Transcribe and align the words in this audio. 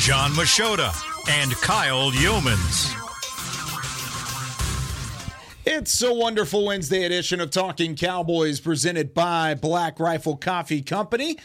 John 0.00 0.30
Machota, 0.32 0.90
and 1.28 1.52
Kyle 1.56 2.10
Youmans. 2.10 2.96
It's 5.66 6.02
a 6.02 6.12
wonderful 6.12 6.64
Wednesday 6.64 7.04
edition 7.04 7.38
of 7.40 7.50
Talking 7.50 7.94
Cowboys 7.96 8.60
presented 8.60 9.12
by 9.12 9.54
Black 9.54 10.00
Rifle 10.00 10.36
Coffee 10.38 10.80
Company. 10.80 11.36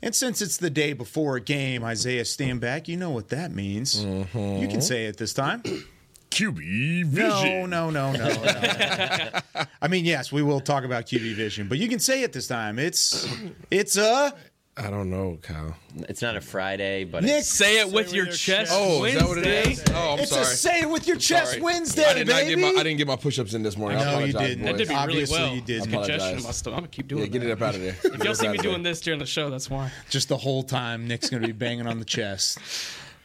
And 0.00 0.14
since 0.14 0.40
it's 0.40 0.56
the 0.58 0.70
day 0.70 0.92
before 0.92 1.36
a 1.36 1.40
game, 1.40 1.82
Isaiah 1.82 2.22
Stanback. 2.22 2.86
you 2.86 2.96
know 2.96 3.10
what 3.10 3.30
that 3.30 3.50
means. 3.52 4.04
Mm-hmm. 4.04 4.62
You 4.62 4.68
can 4.68 4.80
say 4.80 5.06
it 5.06 5.16
this 5.16 5.34
time. 5.34 5.62
QB 6.30 7.04
No, 7.12 7.40
vision. 7.40 7.70
no, 7.70 7.90
no, 7.90 8.12
no, 8.12 8.28
no. 8.28 9.40
I 9.82 9.88
mean, 9.88 10.04
yes, 10.04 10.32
we 10.32 10.42
will 10.42 10.60
talk 10.60 10.84
about 10.84 11.06
QB 11.06 11.34
vision, 11.34 11.68
but 11.68 11.78
you 11.78 11.88
can 11.88 12.00
say 12.00 12.22
it 12.22 12.32
this 12.32 12.48
time. 12.48 12.78
It's 12.78 13.28
it's 13.70 13.96
a 13.96 14.34
I 14.76 14.90
don't 14.90 15.08
know, 15.08 15.38
Kyle. 15.40 15.76
It's 16.08 16.20
not 16.20 16.34
a 16.34 16.40
Friday, 16.40 17.04
but 17.04 17.22
Nick. 17.22 17.30
it's, 17.40 17.48
Say 17.48 17.78
it 17.78 17.92
with 17.92 18.12
your 18.12 18.26
chest. 18.26 18.72
Oh, 18.74 19.04
is 19.04 19.14
that 19.14 19.28
what 19.28 19.38
it 19.38 19.44
Wednesday. 19.44 19.70
is? 19.70 19.84
Oh, 19.94 20.14
I'm 20.14 20.18
It's 20.18 20.30
sorry. 20.30 20.42
It's 20.42 20.52
a 20.52 20.56
say 20.56 20.80
it 20.80 20.90
with 20.90 21.06
your 21.06 21.16
chest 21.16 21.50
Sorry. 21.52 21.62
Wednesday, 21.62 22.04
I 22.04 22.14
did 22.14 22.26
not 22.26 22.40
baby. 22.42 22.60
get 22.60 22.74
my 22.74 22.80
I 22.80 22.82
didn't 22.82 22.98
get 22.98 23.06
my 23.06 23.14
push-ups 23.14 23.54
in 23.54 23.62
this 23.62 23.76
morning. 23.76 23.98
I 24.00 24.04
No, 24.04 24.18
you 24.18 24.32
didn't. 24.32 24.64
boys. 24.64 24.66
That 24.72 24.76
did 24.78 24.88
me 24.88 24.94
really 24.96 25.00
Obviously 25.22 25.38
well. 25.38 25.54
you 25.54 25.60
did. 25.60 25.76
It's 25.76 25.86
I 25.86 25.90
congestion 25.90 26.14
in 26.14 26.20
apologize. 26.20 26.44
my 26.44 26.50
stomach. 26.50 26.76
I'm 26.76 26.82
gonna 26.82 26.88
keep 26.90 27.06
doing 27.06 27.20
Yeah, 27.22 27.28
get 27.28 27.38
that. 27.42 27.48
it 27.50 27.52
up 27.52 27.62
out 27.62 27.74
of 27.76 27.80
there. 27.82 27.96
If 28.02 28.24
y'all 28.24 28.34
see 28.34 28.48
me 28.48 28.58
doing 28.58 28.82
this 28.82 29.00
during 29.00 29.20
the 29.20 29.26
show, 29.26 29.48
that's 29.48 29.70
why. 29.70 29.92
Just 30.10 30.28
the 30.28 30.36
whole 30.38 30.64
time, 30.64 31.06
Nick's 31.06 31.30
going 31.30 31.42
to 31.42 31.46
be 31.46 31.52
banging 31.52 31.86
on 31.86 32.00
the 32.00 32.04
chest. 32.04 32.58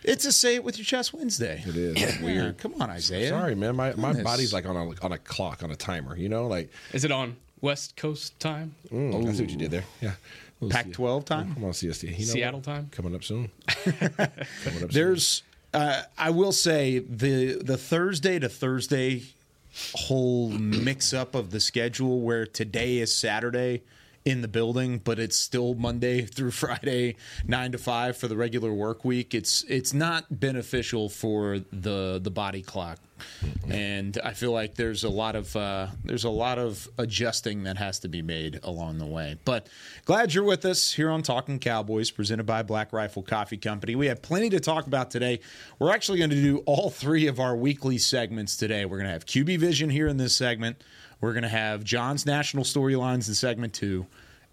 It's 0.03 0.25
a 0.25 0.31
say 0.31 0.53
it 0.55 0.63
with 0.63 0.77
your 0.77 0.85
chest 0.85 1.15
Wednesday. 1.15 1.63
It 1.65 1.75
is 1.75 1.95
That's 1.95 2.19
Yeah, 2.19 2.23
weird. 2.25 2.57
come 2.59 2.79
on, 2.79 2.91
Isaiah. 2.91 3.29
Sorry, 3.29 3.55
man. 3.55 3.75
My 3.75 3.93
my 3.95 4.09
Goodness. 4.09 4.23
body's 4.23 4.53
like 4.53 4.67
on 4.67 4.75
a 4.75 4.91
on 5.03 5.11
a 5.13 5.17
clock, 5.17 5.63
on 5.63 5.71
a 5.71 5.75
timer. 5.75 6.15
You 6.15 6.29
know, 6.29 6.45
like 6.45 6.69
Is 6.93 7.03
it 7.05 7.11
on 7.11 7.37
West 7.59 7.95
Coast 7.97 8.39
time? 8.39 8.75
mm, 8.91 9.27
I 9.27 9.33
see 9.33 9.41
what 9.41 9.49
you 9.49 9.57
did 9.57 9.71
there. 9.71 9.85
Yeah. 9.99 10.11
Pac 10.69 10.85
C- 10.87 10.91
12 10.91 11.25
time. 11.25 11.53
Come 11.53 11.63
on, 11.65 11.71
CST. 11.71 12.03
You 12.03 12.25
know 12.25 12.31
Seattle 12.33 12.59
what? 12.59 12.65
time? 12.65 12.89
coming 12.91 13.15
up 13.15 13.23
soon. 13.23 13.49
coming 13.67 14.83
up 14.83 14.89
There's, 14.91 15.43
uh, 15.73 16.01
I 16.17 16.31
will 16.31 16.51
say 16.51 16.99
the 16.99 17.61
the 17.63 17.77
Thursday 17.77 18.39
to 18.39 18.49
Thursday 18.49 19.23
whole 19.93 20.49
mix 20.49 21.13
up 21.13 21.35
of 21.35 21.51
the 21.51 21.59
schedule 21.59 22.21
where 22.21 22.45
today 22.45 22.97
is 22.97 23.13
Saturday 23.15 23.83
in 24.29 24.41
the 24.41 24.47
building, 24.47 24.99
but 24.99 25.19
it's 25.19 25.37
still 25.37 25.73
Monday 25.73 26.21
through 26.25 26.51
Friday, 26.51 27.15
nine 27.45 27.71
to 27.71 27.77
five 27.77 28.15
for 28.17 28.27
the 28.27 28.37
regular 28.37 28.71
work 28.73 29.03
week. 29.03 29.33
It's 29.33 29.63
it's 29.63 29.93
not 29.93 30.25
beneficial 30.29 31.09
for 31.09 31.59
the 31.71 32.19
the 32.21 32.31
body 32.31 32.61
clock, 32.61 32.99
and 33.67 34.17
I 34.23 34.33
feel 34.33 34.51
like 34.51 34.75
there's 34.75 35.03
a 35.03 35.09
lot 35.09 35.35
of 35.35 35.55
uh, 35.55 35.87
there's 36.03 36.23
a 36.23 36.29
lot 36.29 36.59
of 36.59 36.87
adjusting 36.97 37.63
that 37.63 37.77
has 37.77 37.99
to 37.99 38.07
be 38.07 38.21
made 38.21 38.59
along 38.63 38.99
the 38.99 39.05
way. 39.05 39.37
But 39.45 39.67
glad 40.05 40.33
you're 40.33 40.43
with 40.43 40.65
us 40.65 40.93
here 40.93 41.09
on 41.09 41.23
Talking 41.23 41.59
Cowboys, 41.59 42.11
presented 42.11 42.45
by 42.45 42.63
Black 42.63 42.93
Rifle 42.93 43.23
Coffee 43.23 43.57
Company. 43.57 43.95
We 43.95 44.07
have 44.07 44.21
plenty 44.21 44.49
to 44.51 44.59
talk 44.59 44.87
about 44.87 45.11
today. 45.11 45.39
We're 45.79 45.93
actually 45.93 46.19
going 46.19 46.31
to 46.31 46.41
do 46.41 46.57
all 46.65 46.89
three 46.89 47.27
of 47.27 47.39
our 47.39 47.55
weekly 47.55 47.97
segments 47.97 48.55
today. 48.55 48.85
We're 48.85 48.97
going 48.97 49.07
to 49.07 49.13
have 49.13 49.25
QB 49.25 49.57
Vision 49.59 49.89
here 49.89 50.07
in 50.07 50.17
this 50.17 50.35
segment. 50.35 50.83
We're 51.21 51.33
going 51.33 51.43
to 51.43 51.49
have 51.49 51.83
John's 51.83 52.25
national 52.25 52.63
storylines 52.63 53.27
in 53.27 53.33
segment 53.33 53.73
two, 53.73 54.05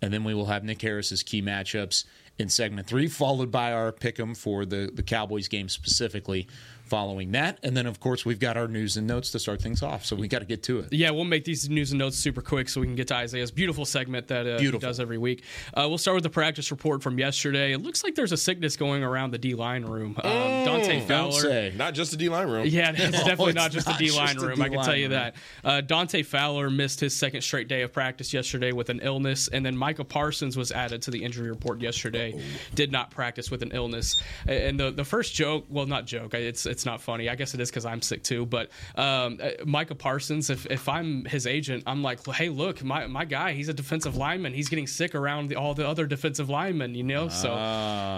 and 0.02 0.12
then 0.12 0.24
we 0.24 0.34
will 0.34 0.46
have 0.46 0.64
Nick 0.64 0.82
Harris's 0.82 1.22
key 1.22 1.40
matchups 1.42 2.04
in 2.38 2.48
segment 2.48 2.86
three, 2.86 3.08
followed 3.08 3.50
by 3.50 3.72
our 3.72 3.92
pick 3.92 4.18
'em 4.20 4.34
for 4.34 4.66
the 4.66 4.90
the 4.92 5.02
Cowboys 5.02 5.48
game 5.48 5.68
specifically. 5.68 6.46
Following 6.86 7.32
that, 7.32 7.58
and 7.64 7.76
then 7.76 7.86
of 7.86 7.98
course 7.98 8.24
we've 8.24 8.38
got 8.38 8.56
our 8.56 8.68
news 8.68 8.96
and 8.96 9.06
notes 9.06 9.32
to 9.32 9.38
start 9.40 9.60
things 9.60 9.82
off. 9.82 10.04
So 10.04 10.14
we 10.14 10.28
got 10.28 10.38
to 10.38 10.44
get 10.44 10.62
to 10.64 10.78
it. 10.80 10.92
Yeah, 10.92 11.10
we'll 11.10 11.24
make 11.24 11.44
these 11.44 11.68
news 11.68 11.90
and 11.90 11.98
notes 11.98 12.16
super 12.16 12.40
quick 12.42 12.68
so 12.68 12.80
we 12.80 12.86
can 12.86 12.94
get 12.94 13.08
to 13.08 13.16
Isaiah's 13.16 13.50
beautiful 13.50 13.84
segment 13.84 14.28
that 14.28 14.46
uh, 14.46 14.58
he 14.58 14.70
does 14.70 15.00
every 15.00 15.18
week. 15.18 15.42
Uh, 15.74 15.86
we'll 15.88 15.98
start 15.98 16.14
with 16.14 16.22
the 16.24 16.30
practice 16.30 16.70
report 16.70 17.02
from 17.02 17.18
yesterday. 17.18 17.72
It 17.72 17.82
looks 17.82 18.04
like 18.04 18.14
there's 18.14 18.30
a 18.32 18.36
sickness 18.36 18.76
going 18.76 19.02
around 19.02 19.32
the 19.32 19.38
D 19.38 19.54
line 19.54 19.84
room. 19.84 20.16
Um, 20.22 20.32
Dante 20.64 21.00
Don't 21.00 21.08
Fowler. 21.08 21.40
say. 21.40 21.72
Not 21.76 21.94
just 21.94 22.12
the 22.12 22.16
D 22.16 22.28
line 22.28 22.48
room. 22.48 22.66
Yeah, 22.66 22.92
it's 22.92 22.98
definitely 23.24 23.46
it's 23.50 23.56
not 23.56 23.72
just 23.72 23.86
not 23.86 23.98
the 23.98 24.06
D 24.06 24.12
line 24.12 24.28
just 24.28 24.40
the 24.40 24.48
room. 24.48 24.62
I 24.62 24.68
can 24.68 24.82
tell 24.82 24.96
you 24.96 25.04
room. 25.04 25.12
that. 25.12 25.36
Uh, 25.64 25.80
Dante 25.80 26.22
Fowler 26.22 26.70
missed 26.70 27.00
his 27.00 27.16
second 27.16 27.42
straight 27.42 27.68
day 27.68 27.82
of 27.82 27.92
practice 27.92 28.32
yesterday 28.32 28.72
with 28.72 28.90
an 28.90 29.00
illness, 29.02 29.48
and 29.48 29.64
then 29.66 29.76
Micah 29.76 30.04
Parsons 30.04 30.56
was 30.56 30.70
added 30.70 31.02
to 31.02 31.10
the 31.10 31.24
injury 31.24 31.48
report 31.50 31.80
yesterday. 31.80 32.40
Did 32.74 32.92
not 32.92 33.10
practice 33.10 33.50
with 33.50 33.62
an 33.62 33.72
illness. 33.72 34.16
And 34.46 34.78
the 34.78 34.90
the 34.90 35.04
first 35.04 35.34
joke, 35.34 35.64
well, 35.68 35.86
not 35.86 36.06
joke. 36.06 36.34
It's 36.34 36.66
it's 36.66 36.75
not 36.84 37.00
funny. 37.00 37.28
I 37.30 37.34
guess 37.36 37.54
it 37.54 37.60
is 37.60 37.70
because 37.70 37.86
I'm 37.86 38.02
sick 38.02 38.22
too. 38.22 38.44
But 38.44 38.70
um, 38.96 39.38
uh, 39.42 39.50
Micah 39.64 39.94
Parsons, 39.94 40.50
if 40.50 40.66
if 40.66 40.88
I'm 40.88 41.24
his 41.24 41.46
agent, 41.46 41.84
I'm 41.86 42.02
like, 42.02 42.26
hey, 42.26 42.48
look, 42.48 42.82
my 42.84 43.06
my 43.06 43.24
guy, 43.24 43.52
he's 43.52 43.68
a 43.68 43.74
defensive 43.74 44.16
lineman. 44.16 44.52
He's 44.52 44.68
getting 44.68 44.86
sick 44.86 45.14
around 45.14 45.48
the, 45.48 45.54
all 45.56 45.74
the 45.74 45.88
other 45.88 46.06
defensive 46.06 46.50
linemen. 46.50 46.94
You 46.94 47.04
know, 47.04 47.28
so 47.28 47.52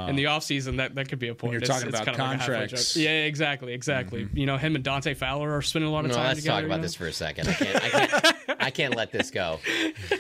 in 0.08 0.16
the 0.16 0.24
offseason, 0.24 0.78
that 0.78 0.94
that 0.96 1.08
could 1.08 1.18
be 1.18 1.28
a 1.28 1.34
point. 1.34 1.52
you're 1.52 1.62
It's- 1.62 1.76
talking 1.78 1.88
it's 1.88 2.00
about 2.00 2.16
kind 2.16 2.32
of 2.32 2.38
like 2.40 2.46
contracts. 2.46 2.94
joke. 2.94 3.02
Yeah, 3.04 3.24
exactly, 3.24 3.72
exactly. 3.74 4.28
You 4.32 4.46
know, 4.46 4.56
him 4.56 4.74
and 4.74 4.82
Dante 4.82 5.14
Fowler 5.14 5.54
are 5.54 5.62
spending 5.62 5.88
a 5.90 5.92
lot 5.92 6.04
of 6.06 6.10
no, 6.10 6.16
time 6.16 6.26
let's 6.28 6.40
together. 6.40 6.56
talk 6.56 6.62
you 6.62 6.66
about 6.66 6.76
know? 6.78 6.82
this 6.82 6.94
for 6.94 7.06
a 7.06 7.12
second. 7.12 7.48
I 7.48 7.52
can't, 7.52 7.76
I 7.84 7.88
can't, 7.88 8.62
I 8.64 8.70
can't 8.70 8.96
let 8.96 9.12
this 9.12 9.30
go. 9.30 9.60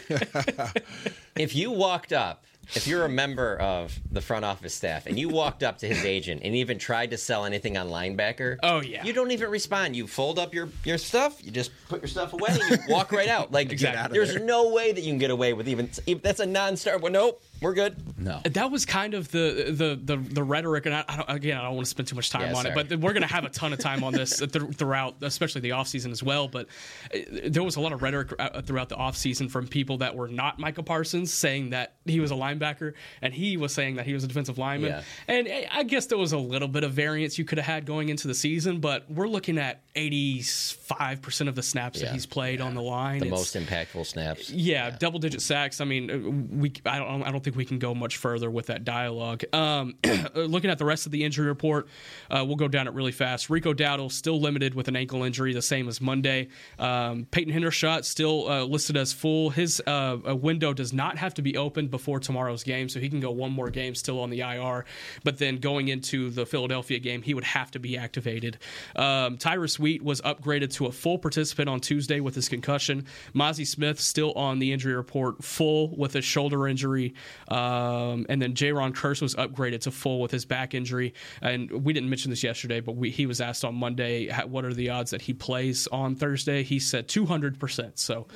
if 1.36 1.54
you 1.54 1.70
walked 1.70 2.12
up, 2.12 2.44
if 2.74 2.86
you're 2.86 3.04
a 3.04 3.08
member 3.08 3.56
of 3.56 3.98
the 4.12 4.20
front 4.20 4.44
office 4.44 4.74
staff 4.74 5.06
and 5.06 5.18
you 5.18 5.28
walked 5.28 5.62
up 5.62 5.78
to 5.78 5.86
his 5.88 6.04
agent 6.04 6.42
and 6.44 6.54
even 6.54 6.78
tried 6.78 7.10
to 7.10 7.16
sell 7.16 7.44
anything 7.44 7.76
on 7.78 7.88
linebacker, 7.88 8.58
Oh, 8.62 8.80
yeah. 8.80 9.04
you 9.04 9.12
don't 9.12 9.30
even 9.30 9.50
respond. 9.50 9.96
You 9.96 10.06
fold 10.06 10.38
up 10.38 10.52
your 10.54 10.68
your 10.84 10.98
stuff, 10.98 11.42
you 11.44 11.50
just 11.50 11.70
put 11.88 12.00
your 12.02 12.08
stuff 12.08 12.32
away, 12.32 12.48
and 12.50 12.70
you 12.70 12.76
walk 12.88 13.12
right 13.12 13.28
out. 13.28 13.52
Like 13.52 13.72
Exactly. 13.72 13.98
Out 13.98 14.10
there's 14.10 14.34
there. 14.34 14.44
no 14.44 14.72
way 14.72 14.92
that 14.92 15.00
you 15.00 15.10
can 15.10 15.18
get 15.18 15.30
away 15.30 15.52
with 15.52 15.68
even 15.68 15.90
if 16.06 16.22
that's 16.22 16.40
a 16.40 16.46
non-star. 16.46 16.98
Well, 16.98 17.12
nope, 17.12 17.42
we're 17.60 17.74
good. 17.74 17.96
No. 18.18 18.40
that 18.44 18.70
was 18.70 18.84
kind 18.86 19.14
of 19.14 19.30
the 19.30 19.66
the 19.70 19.98
the, 20.16 20.16
the 20.16 20.42
rhetoric, 20.42 20.86
and 20.86 20.94
I, 20.94 21.04
I 21.08 21.16
don't, 21.16 21.30
again, 21.30 21.56
I 21.58 21.62
don't 21.62 21.74
want 21.74 21.86
to 21.86 21.90
spend 21.90 22.08
too 22.08 22.16
much 22.16 22.30
time 22.30 22.42
Yeah, 22.42 22.48
on 22.56 22.62
sorry. 22.64 22.80
it, 22.80 22.88
but 22.88 22.98
we're 23.00 23.12
going 23.12 23.22
to 23.26 23.32
have 23.32 23.44
a 23.44 23.48
ton 23.50 23.72
of 23.72 23.78
time 23.78 24.04
on 24.04 24.12
this 24.12 24.36
th- 24.38 24.50
throughout, 24.74 25.16
especially 25.22 25.60
the 25.60 25.70
offseason 25.70 26.10
as 26.10 26.22
well. 26.22 26.48
But 26.48 26.66
uh, 27.14 27.18
there 27.46 27.62
was 27.62 27.76
a 27.76 27.80
lot 27.80 27.92
of 27.92 28.02
rhetoric 28.02 28.32
uh, 28.38 28.62
throughout 28.62 28.88
the 28.88 28.96
offseason 28.96 29.50
from 29.50 29.66
people 29.66 29.98
that 29.98 30.14
were 30.14 30.28
not 30.28 30.58
Michael 30.58 30.84
Parsons 30.84 31.32
saying 31.32 31.70
that 31.70 31.94
he 32.04 32.20
was 32.20 32.30
a 32.30 32.34
linebacker, 32.34 32.94
and 33.22 33.32
he 33.34 33.56
was 33.56 33.72
saying 33.74 33.96
that 33.96 34.06
he 34.06 34.14
was 34.14 34.24
a 34.24 34.28
defensive 34.28 34.58
lineman. 34.58 34.90
Yeah. 34.90 35.02
And 35.26 35.48
uh, 35.48 35.68
I 35.72 35.82
guess 35.82 36.06
there 36.06 36.18
was 36.18 36.32
a 36.32 36.38
little 36.38 36.68
bit 36.68 36.84
of 36.84 36.92
variance 36.92 37.38
you 37.38 37.44
could 37.44 37.58
have 37.58 37.66
had 37.66 37.86
going 37.86 38.08
into 38.08 38.28
the 38.28 38.34
season, 38.34 38.80
but 38.80 39.10
we're 39.10 39.28
looking 39.28 39.58
at 39.58 39.82
85% 39.98 41.48
of 41.48 41.54
the 41.54 41.62
snaps 41.62 42.00
that 42.00 42.12
he's 42.12 42.26
played 42.26 42.60
on 42.60 42.74
the 42.74 42.82
line. 42.82 43.20
The 43.20 43.26
It's- 43.26 43.38
most 43.38 43.56
impactful 43.56 44.06
snaps. 44.06 44.50
yeah, 44.50 44.90
double 44.90 45.18
digit 45.18 45.42
sacks. 45.42 45.80
I 45.80 45.84
mean, 45.84 46.10
uh, 46.10 46.18
we 46.56 46.72
I 46.86 46.98
don't 46.98 47.22
I 47.22 47.30
don't 47.30 47.42
think 47.42 47.56
we 47.56 47.64
can 47.64 47.78
go 47.78 47.94
much 47.94 48.16
further 48.16 48.50
with 48.50 48.66
that 48.66 48.84
dialogue. 48.84 49.42
Um, 49.52 49.94
looking 50.34 50.70
at 50.70 50.78
the 50.78 50.84
rest 50.84 51.06
of 51.06 51.12
the 51.12 51.24
injury 51.24 51.46
report, 51.46 51.88
uh, 52.30 52.44
we'll 52.46 52.56
go 52.56 52.68
down 52.68 52.86
it 52.86 52.94
really 52.94 53.12
fast. 53.12 53.50
Rico 53.50 53.72
Dowdle 53.74 54.10
still 54.12 54.40
limited 54.40 54.74
with 54.74 54.88
an 54.88 54.96
ankle 54.96 55.22
injury, 55.22 55.52
the 55.52 55.62
same 55.62 55.88
as 55.88 56.00
Monday. 56.00 56.48
Um, 56.78 57.26
Peyton 57.30 57.52
Hendershot 57.52 58.04
still 58.04 58.48
uh, 58.48 58.64
listed 58.64 58.96
as 58.96 59.12
full. 59.12 59.50
His 59.50 59.82
uh, 59.86 60.18
uh, 60.28 60.36
window 60.36 60.72
does 60.72 60.92
not 60.92 61.18
have 61.18 61.34
to 61.34 61.42
be 61.42 61.56
opened 61.56 61.90
before 61.90 62.20
tomorrow's 62.20 62.62
game, 62.64 62.88
so 62.88 63.00
he 63.00 63.08
can 63.08 63.20
go 63.20 63.30
one 63.30 63.52
more 63.52 63.70
game 63.70 63.94
still 63.94 64.20
on 64.20 64.30
the 64.30 64.40
IR. 64.40 64.84
But 65.24 65.38
then 65.38 65.56
going 65.58 65.88
into 65.88 66.30
the 66.30 66.46
Philadelphia 66.46 66.98
game, 66.98 67.22
he 67.22 67.34
would 67.34 67.44
have 67.44 67.70
to 67.72 67.78
be 67.78 67.96
activated. 67.96 68.58
Um, 68.96 69.38
Tyrus 69.38 69.78
Wheat 69.78 69.87
was 70.02 70.20
upgraded 70.20 70.72
to 70.74 70.86
a 70.86 70.92
full 70.92 71.18
participant 71.18 71.68
on 71.68 71.80
Tuesday 71.80 72.20
with 72.20 72.34
his 72.34 72.48
concussion. 72.48 73.06
Mazi 73.34 73.66
Smith 73.66 74.00
still 74.00 74.32
on 74.32 74.58
the 74.58 74.72
injury 74.72 74.94
report, 74.94 75.42
full 75.42 75.94
with 75.96 76.14
a 76.16 76.22
shoulder 76.22 76.68
injury. 76.68 77.14
Um, 77.48 78.26
and 78.28 78.40
then 78.42 78.54
Jayron 78.54 78.92
Kearse 78.92 79.22
was 79.22 79.34
upgraded 79.34 79.80
to 79.82 79.90
full 79.90 80.20
with 80.20 80.30
his 80.30 80.44
back 80.44 80.74
injury. 80.74 81.14
And 81.40 81.70
we 81.84 81.92
didn't 81.92 82.10
mention 82.10 82.30
this 82.30 82.42
yesterday, 82.42 82.80
but 82.80 82.96
we, 82.96 83.10
he 83.10 83.26
was 83.26 83.40
asked 83.40 83.64
on 83.64 83.74
Monday, 83.74 84.28
what 84.46 84.64
are 84.64 84.74
the 84.74 84.90
odds 84.90 85.10
that 85.12 85.22
he 85.22 85.32
plays 85.32 85.86
on 85.88 86.14
Thursday? 86.14 86.62
He 86.62 86.78
said 86.78 87.08
200%. 87.08 87.98
So 87.98 88.26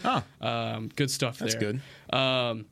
um, 0.40 0.88
good 0.96 1.10
stuff 1.10 1.38
That's 1.38 1.54
there. 1.54 1.72
good. 1.72 2.16
Um, 2.16 2.66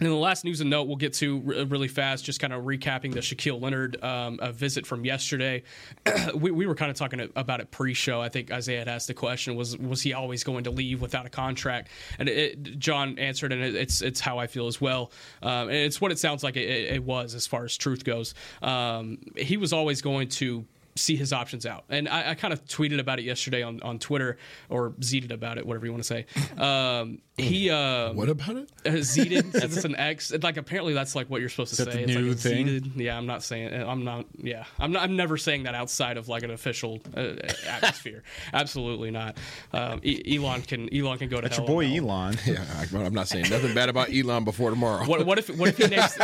and 0.00 0.08
the 0.08 0.14
last 0.14 0.44
news 0.44 0.60
and 0.60 0.70
note 0.70 0.84
we'll 0.84 0.96
get 0.96 1.12
to 1.14 1.40
really 1.68 1.88
fast, 1.88 2.24
just 2.24 2.40
kind 2.40 2.52
of 2.52 2.64
recapping 2.64 3.12
the 3.12 3.20
Shaquille 3.20 3.60
Leonard 3.60 4.02
um, 4.02 4.38
visit 4.52 4.86
from 4.86 5.04
yesterday. 5.04 5.62
we, 6.34 6.50
we 6.50 6.66
were 6.66 6.74
kind 6.74 6.90
of 6.90 6.96
talking 6.96 7.28
about 7.36 7.60
it 7.60 7.70
pre-show. 7.70 8.20
I 8.20 8.28
think 8.30 8.50
Isaiah 8.50 8.80
had 8.80 8.88
asked 8.88 9.08
the 9.08 9.14
question: 9.14 9.56
was 9.56 9.76
was 9.76 10.00
he 10.02 10.14
always 10.14 10.42
going 10.42 10.64
to 10.64 10.70
leave 10.70 11.02
without 11.02 11.26
a 11.26 11.30
contract? 11.30 11.88
And 12.18 12.28
it, 12.28 12.78
John 12.78 13.18
answered, 13.18 13.52
and 13.52 13.62
it, 13.62 13.74
it's 13.74 14.00
it's 14.00 14.20
how 14.20 14.38
I 14.38 14.46
feel 14.46 14.66
as 14.66 14.80
well. 14.80 15.12
Um, 15.42 15.68
and 15.68 15.76
it's 15.76 16.00
what 16.00 16.12
it 16.12 16.18
sounds 16.18 16.42
like 16.42 16.56
it, 16.56 16.68
it, 16.68 16.94
it 16.94 17.04
was 17.04 17.34
as 17.34 17.46
far 17.46 17.64
as 17.64 17.76
truth 17.76 18.04
goes. 18.04 18.34
Um, 18.62 19.18
he 19.36 19.56
was 19.56 19.72
always 19.72 20.00
going 20.00 20.28
to 20.28 20.64
see 20.96 21.16
his 21.16 21.32
options 21.32 21.66
out. 21.66 21.84
And 21.88 22.08
I, 22.08 22.30
I 22.30 22.34
kind 22.34 22.52
of 22.52 22.64
tweeted 22.66 23.00
about 23.00 23.18
it 23.18 23.24
yesterday 23.24 23.62
on, 23.62 23.80
on 23.82 23.98
Twitter 23.98 24.36
or 24.68 24.94
zeeted 25.02 25.32
about 25.32 25.58
it, 25.58 25.66
whatever 25.66 25.86
you 25.86 25.92
want 25.92 26.04
to 26.04 26.06
say. 26.06 26.26
Um, 26.58 27.20
he 27.40 27.70
uh, 27.70 28.12
What 28.12 28.28
about 28.28 28.56
it? 28.56 28.70
uh, 28.86 29.02
zeeted. 29.02 29.52
so 29.52 29.58
it's 29.64 29.84
an 29.84 29.96
X. 29.96 30.30
It, 30.32 30.42
like 30.42 30.56
apparently 30.56 30.92
that's 30.94 31.14
like 31.14 31.28
what 31.28 31.40
you're 31.40 31.50
supposed 31.50 31.74
to 31.76 31.84
that 31.84 31.92
say. 31.92 32.04
the 32.04 32.10
it's 32.12 32.14
new 32.20 32.28
like 32.28 32.36
a 32.36 32.40
thing? 32.40 32.66
zeeted. 32.66 32.96
Yeah, 32.96 33.16
I'm 33.16 33.26
not 33.26 33.42
saying. 33.42 33.72
I'm 33.74 34.04
not. 34.04 34.26
Yeah, 34.42 34.64
I'm 34.78 34.92
not. 34.92 35.02
I'm 35.02 35.16
never 35.16 35.36
saying 35.36 35.64
that 35.64 35.74
outside 35.74 36.16
of 36.16 36.28
like 36.28 36.42
an 36.42 36.50
official 36.50 37.00
uh, 37.16 37.34
atmosphere. 37.68 38.22
Absolutely 38.52 39.10
not. 39.10 39.36
Um, 39.72 40.00
e- 40.02 40.36
Elon 40.36 40.62
can 40.62 40.92
Elon 40.94 41.18
can 41.18 41.28
go 41.28 41.36
to 41.36 41.42
That's 41.42 41.56
hell 41.56 41.66
your 41.66 41.74
boy 41.74 41.84
on 41.86 41.90
that. 41.92 41.98
Elon. 41.98 42.36
Yeah, 42.50 42.64
I, 42.78 43.04
I'm 43.04 43.14
not 43.14 43.28
saying 43.28 43.48
nothing 43.50 43.74
bad 43.74 43.88
about 43.88 44.08
Elon 44.12 44.44
before 44.44 44.70
tomorrow. 44.70 45.04
What, 45.06 45.24
what 45.26 45.38
if 45.38 45.48
what 45.56 45.68
if 45.68 45.78
he 45.78 45.86
names 45.86 46.16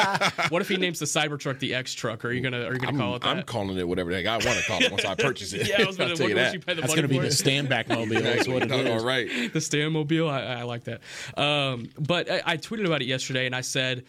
what 0.48 0.62
if 0.62 0.68
he 0.68 0.76
names 0.76 0.98
the 0.98 1.06
Cybertruck 1.06 1.58
the 1.58 1.74
X 1.74 1.92
truck? 1.94 2.24
Are 2.24 2.32
you 2.32 2.40
gonna 2.40 2.62
are 2.64 2.72
you 2.72 2.78
gonna 2.78 2.92
I'm, 2.92 2.98
call 2.98 3.16
it 3.16 3.22
that? 3.22 3.28
I'm 3.36 3.42
calling 3.44 3.76
it 3.78 3.86
whatever 3.86 4.10
the 4.10 4.16
heck 4.22 4.26
I 4.26 4.32
want 4.46 4.58
to 4.58 4.64
call 4.64 4.82
it 4.82 4.90
once 4.90 5.04
I 5.04 5.14
purchase 5.14 5.52
it. 5.52 5.68
yeah, 5.68 5.82
I 5.82 5.86
was 5.86 5.96
gonna. 5.96 6.10
I'll 6.10 6.16
tell 6.16 6.24
What, 6.26 6.30
you 6.30 6.36
what 6.36 6.42
that. 6.42 6.52
you 6.54 6.60
pay 6.60 6.74
the 6.74 6.80
That's 6.82 6.92
money 6.96 7.02
going 7.02 7.08
to 7.08 7.14
be 7.14 7.16
for 7.16 7.22
the 7.22 7.28
it? 7.28 7.32
stand 7.32 7.68
back 7.68 7.88
mobile. 7.88 8.20
That's 8.20 8.48
what 8.48 8.62
it 8.62 8.68
No, 8.68 8.76
is. 8.78 9.02
all 9.02 9.06
right. 9.06 9.52
the 9.52 9.60
stand 9.60 9.92
mobile. 9.92 10.28
I, 10.28 10.40
I 10.42 10.62
like 10.62 10.84
that. 10.84 11.00
Um, 11.36 11.90
but 11.98 12.30
I, 12.30 12.42
I 12.44 12.56
tweeted 12.56 12.86
about 12.86 13.02
it 13.02 13.06
yesterday, 13.06 13.46
and 13.46 13.54
I 13.54 13.60
said, 13.60 14.04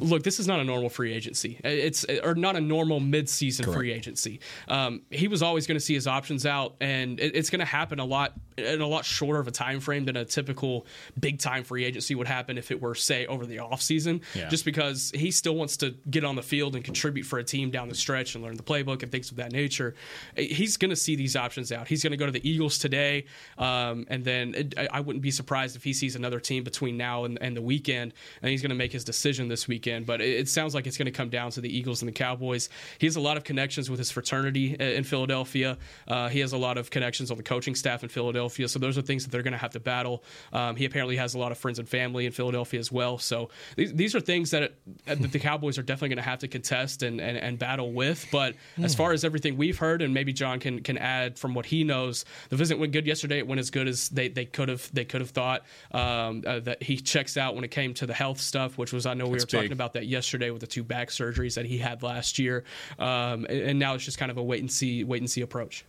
"Look, 0.00 0.22
this 0.22 0.40
is 0.40 0.46
not 0.46 0.60
a 0.60 0.64
normal 0.64 0.88
free 0.88 1.12
agency. 1.12 1.60
It's 1.64 2.04
or 2.22 2.34
not 2.34 2.56
a 2.56 2.60
normal 2.60 3.00
mid-season 3.00 3.64
free 3.72 3.92
agency. 3.92 4.40
Um, 4.68 5.02
he 5.10 5.28
was 5.28 5.42
always 5.42 5.66
going 5.66 5.76
to 5.76 5.84
see 5.84 5.94
his 5.94 6.06
options 6.06 6.46
out, 6.46 6.74
and 6.80 7.20
it, 7.20 7.34
it's 7.36 7.50
going 7.50 7.60
to 7.60 7.64
happen 7.64 7.98
a 8.00 8.04
lot 8.04 8.32
in 8.56 8.80
a 8.80 8.86
lot 8.86 9.04
shorter 9.04 9.40
of 9.40 9.48
a 9.48 9.50
time 9.50 9.80
frame 9.80 10.04
than 10.04 10.16
a 10.16 10.24
typical 10.24 10.86
big-time 11.18 11.64
free 11.64 11.84
agency 11.84 12.14
would 12.14 12.28
happen 12.28 12.56
if 12.56 12.70
it 12.70 12.80
were, 12.80 12.94
say, 12.94 13.26
over 13.26 13.46
the 13.46 13.56
offseason. 13.56 14.22
Yeah. 14.34 14.48
Just 14.48 14.64
because 14.64 15.10
he 15.14 15.32
still 15.32 15.56
wants 15.56 15.76
to 15.78 15.90
get 16.08 16.22
on 16.24 16.36
the 16.36 16.42
field 16.42 16.76
and 16.76 16.84
contribute 16.84 17.24
for 17.24 17.40
a 17.40 17.44
team 17.44 17.70
down 17.72 17.88
the 17.88 17.96
stretch 17.96 18.34
and 18.36 18.44
learn 18.44 18.56
the 18.56 18.62
playbook 18.62 19.02
and 19.02 19.10
things 19.10 19.30
of 19.32 19.38
that 19.38 19.50
nature. 19.50 19.94
He's 20.36 20.76
going 20.76 20.90
to 20.90 20.96
see 20.96 21.16
these 21.16 21.34
options 21.34 21.72
out. 21.72 21.88
He's 21.88 22.02
going 22.04 22.12
to 22.12 22.16
go 22.16 22.26
to 22.26 22.32
the 22.32 22.48
Eagles 22.48 22.78
today, 22.78 23.24
um, 23.58 24.06
and 24.08 24.24
then 24.24 24.54
it, 24.54 24.74
I- 24.78 24.88
I 24.92 25.00
wouldn't 25.00 25.22
be 25.22 25.32
surprised 25.32 25.74
if 25.74 25.82
he 25.82 25.92
sees 25.92 26.14
another 26.14 26.38
team 26.38 26.62
between 26.62 26.96
now 26.96 27.24
and, 27.24 27.36
and 27.42 27.56
the 27.56 27.62
weekend, 27.62 28.12
and 28.40 28.50
he's 28.50 28.62
going 28.62 28.70
to 28.70 28.76
make 28.76 28.92
his 28.92 29.02
decision 29.02 29.48
this 29.48 29.66
weekend. 29.84 30.06
But 30.06 30.20
it, 30.20 30.40
it 30.40 30.48
sounds 30.48 30.74
like 30.74 30.86
it's 30.86 30.96
going 30.96 31.06
to 31.06 31.12
come 31.12 31.28
down 31.28 31.50
to 31.52 31.60
the 31.60 31.76
Eagles 31.76 32.02
and 32.02 32.08
the 32.08 32.12
Cowboys. 32.12 32.68
He 32.98 33.06
has 33.06 33.16
a 33.16 33.20
lot 33.20 33.36
of 33.36 33.44
connections 33.44 33.90
with 33.90 33.98
his 33.98 34.10
fraternity 34.10 34.74
in 34.74 35.04
Philadelphia. 35.04 35.78
Uh, 36.08 36.28
he 36.28 36.40
has 36.40 36.52
a 36.52 36.58
lot 36.58 36.78
of 36.78 36.90
connections 36.90 37.30
on 37.30 37.36
the 37.36 37.42
coaching 37.42 37.74
staff 37.74 38.02
in 38.02 38.08
Philadelphia. 38.08 38.68
So 38.68 38.78
those 38.78 38.98
are 38.98 39.02
things 39.02 39.24
that 39.24 39.30
they're 39.30 39.42
going 39.42 39.52
to 39.52 39.58
have 39.58 39.72
to 39.72 39.80
battle. 39.80 40.22
Um, 40.52 40.76
he 40.76 40.84
apparently 40.84 41.16
has 41.16 41.34
a 41.34 41.38
lot 41.38 41.52
of 41.52 41.58
friends 41.58 41.78
and 41.78 41.88
family 41.88 42.26
in 42.26 42.32
Philadelphia 42.32 42.80
as 42.80 42.90
well. 42.90 43.18
So 43.18 43.50
these, 43.76 43.92
these 43.92 44.14
are 44.14 44.20
things 44.20 44.50
that, 44.50 44.62
it, 44.62 44.76
that 45.06 45.32
the 45.32 45.38
Cowboys 45.38 45.78
are 45.78 45.82
definitely 45.82 46.10
going 46.10 46.24
to 46.24 46.30
have 46.30 46.38
to 46.40 46.48
contest 46.48 47.02
and, 47.02 47.20
and, 47.20 47.36
and 47.36 47.58
battle 47.58 47.92
with. 47.92 48.26
But 48.32 48.54
as 48.82 48.94
far 48.94 49.12
as 49.12 49.24
everything 49.24 49.56
we've 49.56 49.78
heard, 49.78 50.02
and 50.02 50.14
maybe 50.14 50.32
John 50.32 50.60
can 50.60 50.80
can 50.82 50.98
add 50.98 51.38
from 51.38 51.54
what 51.54 51.66
he 51.66 51.84
knows, 51.84 52.24
the 52.48 52.56
visit 52.56 52.78
went 52.78 52.92
good 52.92 53.06
yesterday. 53.06 53.38
It 53.38 53.46
went 53.46 53.58
as 53.58 53.70
good 53.70 53.88
as 53.88 54.08
they, 54.08 54.28
they 54.28 54.44
could 54.44 54.68
have 54.68 54.90
they 54.92 55.04
could 55.04 55.20
have 55.20 55.30
thought. 55.30 55.62
Um, 55.92 56.42
uh, 56.46 56.60
that 56.60 56.82
he 56.82 56.96
checks 56.96 57.36
out 57.36 57.54
when 57.54 57.64
it 57.64 57.70
came 57.70 57.94
to 57.94 58.06
the 58.06 58.14
health 58.14 58.40
stuff, 58.40 58.78
which 58.78 58.92
was 58.92 59.06
I 59.06 59.14
know 59.14 59.26
we 59.26 59.38
That's 59.38 59.52
were 59.52 59.58
talking 59.58 59.68
big. 59.70 59.73
About 59.74 59.92
that 59.92 60.06
yesterday 60.06 60.50
with 60.50 60.60
the 60.60 60.66
two 60.66 60.82
back 60.82 61.10
surgeries 61.10 61.54
that 61.56 61.66
he 61.66 61.76
had 61.76 62.02
last 62.02 62.38
year, 62.38 62.64
um, 62.98 63.44
and, 63.44 63.60
and 63.60 63.78
now 63.78 63.92
it's 63.94 64.04
just 64.04 64.16
kind 64.16 64.30
of 64.30 64.38
a 64.38 64.42
wait 64.42 64.60
and 64.60 64.72
see 64.72 65.04
wait 65.04 65.20
and 65.20 65.30
see 65.30 65.42
approach. 65.42 65.84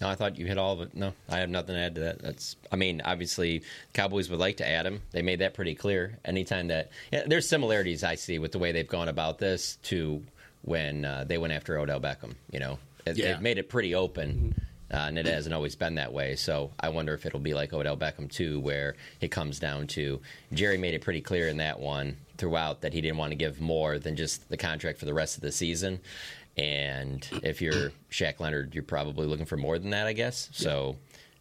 No, 0.00 0.08
I 0.08 0.14
thought 0.14 0.38
you 0.38 0.44
hit 0.46 0.58
all 0.58 0.72
of 0.74 0.80
it. 0.82 0.94
No, 0.94 1.12
I 1.28 1.38
have 1.38 1.48
nothing 1.48 1.74
to 1.74 1.80
add 1.80 1.94
to 1.94 2.00
that. 2.02 2.18
That's, 2.20 2.56
I 2.70 2.76
mean, 2.76 3.00
obviously, 3.04 3.62
Cowboys 3.94 4.28
would 4.28 4.38
like 4.38 4.58
to 4.58 4.68
add 4.68 4.84
him. 4.86 5.00
They 5.10 5.22
made 5.22 5.38
that 5.38 5.54
pretty 5.54 5.74
clear. 5.74 6.18
Anytime 6.24 6.68
that 6.68 6.90
yeah, 7.12 7.22
there's 7.26 7.48
similarities 7.48 8.04
I 8.04 8.14
see 8.14 8.38
with 8.38 8.52
the 8.52 8.58
way 8.58 8.72
they've 8.72 8.86
gone 8.88 9.08
about 9.08 9.38
this 9.38 9.76
to 9.84 10.22
when 10.62 11.04
uh, 11.04 11.24
they 11.26 11.38
went 11.38 11.52
after 11.54 11.78
Odell 11.78 12.00
Beckham. 12.00 12.34
You 12.52 12.60
know, 12.60 12.78
It- 13.06 13.16
Yeah. 13.16 13.32
they've 13.32 13.40
made 13.42 13.56
it 13.58 13.68
pretty 13.70 13.94
open. 13.94 14.54
Uh, 14.92 14.98
and 15.08 15.18
it 15.18 15.26
hasn't 15.26 15.54
always 15.54 15.74
been 15.74 15.96
that 15.96 16.12
way. 16.12 16.36
So 16.36 16.70
I 16.78 16.88
wonder 16.90 17.12
if 17.12 17.26
it'll 17.26 17.40
be 17.40 17.54
like 17.54 17.72
Odell 17.72 17.96
Beckham 17.96 18.30
too, 18.30 18.60
where 18.60 18.94
it 19.20 19.28
comes 19.32 19.58
down 19.58 19.88
to 19.88 20.20
Jerry 20.52 20.78
made 20.78 20.94
it 20.94 21.02
pretty 21.02 21.20
clear 21.20 21.48
in 21.48 21.56
that 21.56 21.80
one 21.80 22.16
throughout 22.38 22.82
that 22.82 22.92
he 22.92 23.00
didn't 23.00 23.16
want 23.18 23.32
to 23.32 23.36
give 23.36 23.60
more 23.60 23.98
than 23.98 24.14
just 24.14 24.48
the 24.48 24.56
contract 24.56 24.98
for 24.98 25.04
the 25.06 25.14
rest 25.14 25.36
of 25.36 25.42
the 25.42 25.50
season. 25.50 25.98
And 26.56 27.26
if 27.42 27.60
you're 27.60 27.92
Shaq 28.10 28.40
Leonard, 28.40 28.74
you're 28.74 28.84
probably 28.84 29.26
looking 29.26 29.44
for 29.46 29.56
more 29.56 29.78
than 29.78 29.90
that, 29.90 30.06
I 30.06 30.12
guess. 30.12 30.48
So 30.52 30.96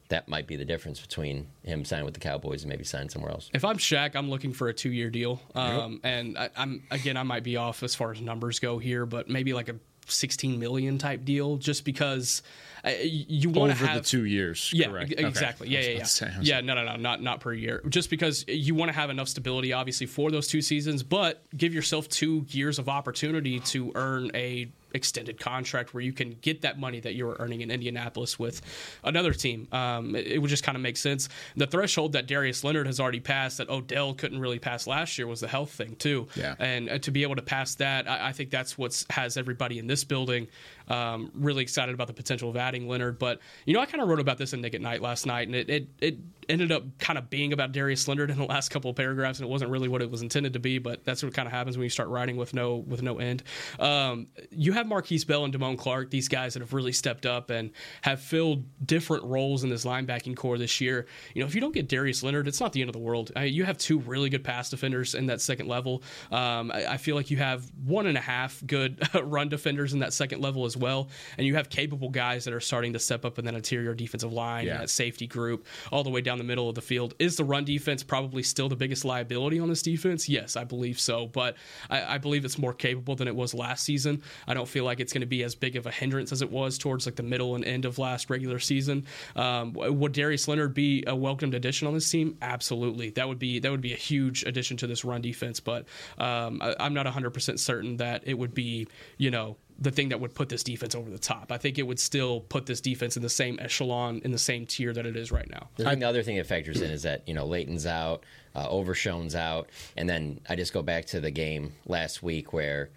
that 0.10 0.28
might 0.28 0.46
be 0.46 0.56
the 0.56 0.66
difference 0.66 1.00
between 1.00 1.48
him 1.64 1.86
signing 1.86 2.06
with 2.06 2.14
the 2.14 2.20
Cowboys 2.20 2.64
and 2.64 2.70
maybe 2.70 2.84
signing 2.84 3.10
somewhere 3.10 3.32
else. 3.32 3.50
If 3.54 3.64
I'm 3.64 3.78
Shaq, 3.78 4.16
I'm 4.16 4.30
looking 4.30 4.54
for 4.54 4.68
a 4.68 4.74
two 4.74 4.92
year 4.92 5.10
deal. 5.10 5.42
Um, 5.56 6.00
And 6.04 6.38
I, 6.38 6.50
I'm 6.58 6.84
again, 6.92 7.16
I 7.18 7.24
might 7.24 7.44
be 7.44 7.58
off 7.58 7.82
as 7.84 7.96
far 7.96 8.12
as 8.12 8.22
numbers 8.22 8.60
go 8.60 8.78
here, 8.78 9.06
but 9.06 9.30
maybe 9.30 9.54
like 9.54 9.70
a 9.70 9.76
16 10.08 10.60
million 10.60 10.98
type 10.98 11.26
deal, 11.26 11.58
just 11.58 11.86
because 11.86 12.44
you 12.86 13.50
want 13.50 13.72
to 13.72 13.78
Over 13.78 13.88
have 13.88 14.04
the 14.04 14.10
two 14.10 14.26
years. 14.26 14.72
Yeah, 14.74 14.88
correct. 14.88 15.14
exactly. 15.18 15.68
Okay. 15.68 15.76
Yeah, 15.76 15.82
yeah, 15.82 15.88
yeah. 15.88 15.96
about 15.96 16.06
to 16.06 16.12
say, 16.12 16.32
I 16.34 16.40
was 16.40 16.48
Yeah, 16.48 16.62
no, 16.62 16.76
no, 16.76 16.84
no, 16.84 16.96
not 16.96 17.22
not 17.22 17.40
per 17.40 17.54
year. 17.54 17.82
Just 17.90 18.10
because 18.10 18.46
you 18.48 18.76
want 18.76 18.90
to 18.90 18.96
have 18.96 19.10
enough 19.10 19.28
stability, 19.28 19.74
obviously, 19.74 20.08
for 20.08 20.32
those 20.32 20.48
two 20.48 20.62
seasons, 20.62 21.04
but 21.04 21.44
give 21.56 21.74
yourself 21.74 22.08
two 22.10 22.46
years 22.50 22.80
of 22.80 22.90
opportunity 22.90 23.60
to 23.62 23.92
earn 23.96 24.32
a 24.36 24.72
extended 24.96 25.40
contract 25.40 25.94
where 25.94 26.02
you 26.02 26.14
can 26.14 26.38
get 26.42 26.62
that 26.62 26.80
money 26.80 27.00
that 27.02 27.14
you 27.14 27.26
were 27.26 27.36
earning 27.40 27.62
in 27.62 27.70
Indianapolis 27.70 28.40
with 28.40 28.62
another 29.04 29.34
team. 29.34 29.68
Um, 29.72 30.16
it, 30.16 30.28
it 30.28 30.38
would 30.40 30.50
just 30.50 30.64
kind 30.64 30.76
of 30.76 30.82
make 30.82 30.98
sense. 30.98 31.30
The 31.56 31.68
threshold 31.68 32.14
that 32.14 32.28
Darius 32.28 32.64
Leonard 32.64 32.88
has 32.88 33.00
already 33.00 33.20
passed, 33.20 33.58
that 33.58 33.70
Odell 33.70 34.14
couldn't 34.14 34.40
really 34.40 34.58
pass 34.60 34.88
last 34.88 35.18
year, 35.18 35.28
was 35.28 35.42
the 35.42 35.48
health 35.48 35.72
thing 35.72 35.96
too. 35.98 36.28
Yeah. 36.36 36.56
And 36.60 36.90
uh, 36.90 36.98
to 37.00 37.12
be 37.12 37.24
able 37.24 37.36
to 37.36 37.42
pass 37.42 37.76
that, 37.76 38.10
I, 38.10 38.30
I 38.30 38.32
think 38.32 38.50
that's 38.50 38.78
what's 38.78 39.06
has 39.10 39.38
everybody 39.38 39.78
in 39.78 39.88
this 39.88 40.04
building 40.04 40.48
um, 40.88 41.32
really 41.34 41.64
excited 41.64 41.94
about 41.94 42.08
the 42.08 42.14
potential 42.14 42.50
of 42.50 42.58
adding 42.58 42.88
Leonard. 42.88 43.20
But 43.20 43.40
you 43.66 43.74
know, 43.74 43.80
I 43.80 43.86
kind 43.86 44.02
of 44.02 44.10
wrote 44.10 44.20
about 44.20 44.38
this 44.38 44.54
in 44.54 44.62
Nick 44.62 44.76
at 44.76 44.82
Night 44.82 45.02
last 45.02 45.26
night, 45.26 45.48
and 45.48 45.56
it 45.56 45.70
it, 45.70 45.88
it 46.00 46.35
ended 46.50 46.72
up 46.72 46.84
kind 47.00 47.18
of 47.18 47.30
being 47.30 47.54
about 47.54 47.72
Darius 47.72 48.08
Leonard 48.08 48.30
in 48.32 48.38
the 48.38 48.46
last 48.46 48.70
couple 48.70 48.90
of 48.90 48.96
paragraphs, 48.96 49.40
and 49.40 49.48
it 49.48 49.52
wasn't 49.52 49.72
really 49.72 49.88
what 49.88 50.02
it 50.02 50.10
was 50.10 50.22
intended 50.22 50.54
to 50.54 50.60
be. 50.60 50.78
But 50.78 51.04
that's 51.06 51.24
what 51.24 51.34
kind 51.34 51.48
of 51.48 51.52
happens 51.52 51.78
when 51.78 51.84
you 51.84 51.90
start 51.90 52.10
writing 52.10 52.38
with 52.38 52.54
no 52.54 52.76
with 52.78 53.02
no 53.02 53.20
end. 53.20 53.44
Um, 53.80 54.28
you 54.52 54.74
have 54.74 54.86
Markquese 54.88 55.26
Bell 55.26 55.46
and 55.46 55.54
Damone 55.54 55.78
Clark, 55.78 56.10
these 56.12 56.28
guys 56.28 56.54
that 56.54 56.62
have 56.62 56.74
really 56.74 56.92
stepped 56.92 57.26
up 57.26 57.50
and 57.50 57.72
have 58.02 58.22
filled 58.22 58.64
different 58.86 59.24
roles 59.24 59.64
in 59.64 59.70
this 59.70 59.86
linebacking 59.86 60.36
core 60.36 60.58
this 60.58 60.80
year. 60.82 61.06
You 61.34 61.42
know, 61.42 61.48
if 61.48 61.56
you 61.56 61.62
don't 61.62 61.74
get 61.74 61.88
Darius 61.88 62.24
Leonard, 62.24 62.48
it's 62.48 62.60
not 62.60 62.74
the 62.74 62.82
end 62.82 62.90
of 62.90 62.94
the 62.94 63.00
world. 63.00 63.32
I, 63.36 63.44
you 63.46 63.64
have 63.66 63.78
two 63.78 64.00
really 64.00 64.30
good 64.30 64.44
pass 64.44 64.70
defenders 64.70 65.16
in 65.16 65.26
that 65.28 65.42
second 65.42 65.68
level. 65.68 66.04
Um, 66.32 66.72
I, 66.72 66.94
I 66.94 66.98
feel 66.98 67.16
like 67.16 67.30
you 67.32 67.38
have 67.38 67.70
one 67.86 68.08
and 68.08 68.18
a 68.18 68.22
half 68.22 68.62
good 68.66 69.02
run 69.24 69.50
defenders 69.50 69.94
in 69.94 70.00
that 70.00 70.14
second 70.14 70.42
level 70.42 70.66
as 70.66 70.78
well, 70.78 71.10
and 71.38 71.46
you 71.46 71.56
have 71.56 71.70
capable 71.70 72.10
guys 72.10 72.46
that 72.46 72.54
are 72.54 72.60
starting 72.60 72.94
to 72.94 73.00
step 73.00 73.26
up 73.26 73.40
in 73.40 73.46
that 73.46 73.56
interior 73.56 73.94
defensive 73.94 74.32
line, 74.34 74.66
Yeah. 74.66 74.78
that 74.80 74.90
safety 74.90 75.28
group, 75.28 75.66
all 75.92 76.04
the 76.04 76.10
way 76.10 76.22
down 76.22 76.35
the 76.38 76.44
middle 76.44 76.70
of 76.70 76.76
the 76.76 76.82
field. 76.82 77.14
Is 77.20 77.36
the 77.36 77.44
run 77.44 77.66
defense 77.66 78.04
probably 78.04 78.44
still 78.44 78.70
the 78.70 78.76
biggest 78.76 79.06
liability 79.06 79.60
on 79.60 79.70
this 79.70 79.82
defense? 79.82 80.28
Yes, 80.30 80.56
I 80.56 80.64
believe 80.64 81.00
so, 81.00 81.28
but 81.28 81.56
I, 81.90 82.16
I 82.16 82.18
believe 82.18 82.46
it's 82.46 82.58
more 82.58 82.74
capable 82.74 83.16
than 83.16 83.28
it 83.28 83.36
was 83.36 83.54
last 83.54 83.84
season. 83.84 84.22
I 84.48 84.54
don't 84.54 84.68
feel 84.68 84.86
like 84.86 85.00
it's 85.00 85.14
going 85.14 85.22
to 85.22 85.28
be 85.28 85.44
as 85.44 85.56
big 85.56 85.76
of 85.76 85.86
a 85.86 85.92
hindrance 85.92 86.32
as 86.32 86.42
it 86.42 86.52
was 86.52 86.78
towards 86.78 87.06
like 87.06 87.16
the 87.16 87.24
middle 87.24 87.56
and 87.56 87.66
end 87.66 87.86
of 87.86 87.98
last 87.98 88.30
regular 88.30 88.60
season. 88.60 89.06
Um, 89.36 89.74
would 89.74 90.14
Darius 90.14 90.48
Leonard 90.48 90.74
be 90.74 91.04
a 91.08 91.16
welcomed 91.16 91.54
addition 91.54 91.88
on 91.88 91.94
this 91.94 92.10
team? 92.10 92.38
Absolutely. 92.42 93.12
That 93.12 93.28
would 93.28 93.40
be 93.40 93.60
that 93.60 93.72
would 93.72 93.82
be 93.82 93.94
a 93.94 93.98
huge 93.98 94.44
addition 94.44 94.78
to 94.78 94.88
this 94.88 95.06
run 95.06 95.22
defense. 95.22 95.60
But 95.60 95.88
um, 96.18 96.62
I, 96.62 96.76
I'm 96.80 96.94
not 96.94 97.06
100 97.06 97.32
percent 97.32 97.60
certain 97.60 97.98
that 97.98 98.24
it 98.26 98.36
would 98.36 98.54
be 98.54 98.88
you 99.18 99.32
know 99.32 99.58
the 99.78 99.92
thing 99.92 100.10
that 100.10 100.20
would 100.20 100.34
put 100.34 100.50
this 100.50 100.64
defense 100.64 100.96
over 100.96 101.10
the 101.10 101.20
top. 101.20 101.52
I 101.52 101.58
think 101.58 101.78
it 101.78 101.84
would 101.84 102.00
still 102.00 102.42
put 102.42 102.66
this 102.66 102.80
defense 102.80 103.18
in 103.18 103.24
the 103.24 103.30
same 103.30 103.60
echelon, 103.60 104.22
in 104.24 104.32
the 104.32 104.38
same 104.38 104.66
tier 104.66 104.94
that 104.94 105.06
it 105.06 105.18
is 105.18 105.32
right 105.32 105.50
now. 105.50 105.68
The, 105.76 105.84
thing, 105.84 106.00
the 106.00 106.08
other 106.08 106.24
thing 106.24 106.38
that 106.38 106.48
factors 106.48 106.82
in 106.82 106.92
is 106.92 107.04
that 107.04 107.28
you 107.28 107.34
know 107.34 107.46
Leighton's 107.46 107.86
out, 107.86 108.24
uh, 108.56 108.70
Overshown's 108.70 109.36
out, 109.36 109.70
and 109.98 110.10
then 110.10 110.40
I 110.48 110.56
just 110.56 110.74
go 110.74 110.82
back 110.82 111.06
to 111.08 111.20
the 111.20 111.32
game 111.32 111.74
last 111.86 112.24
week 112.24 112.54
where 112.54 112.90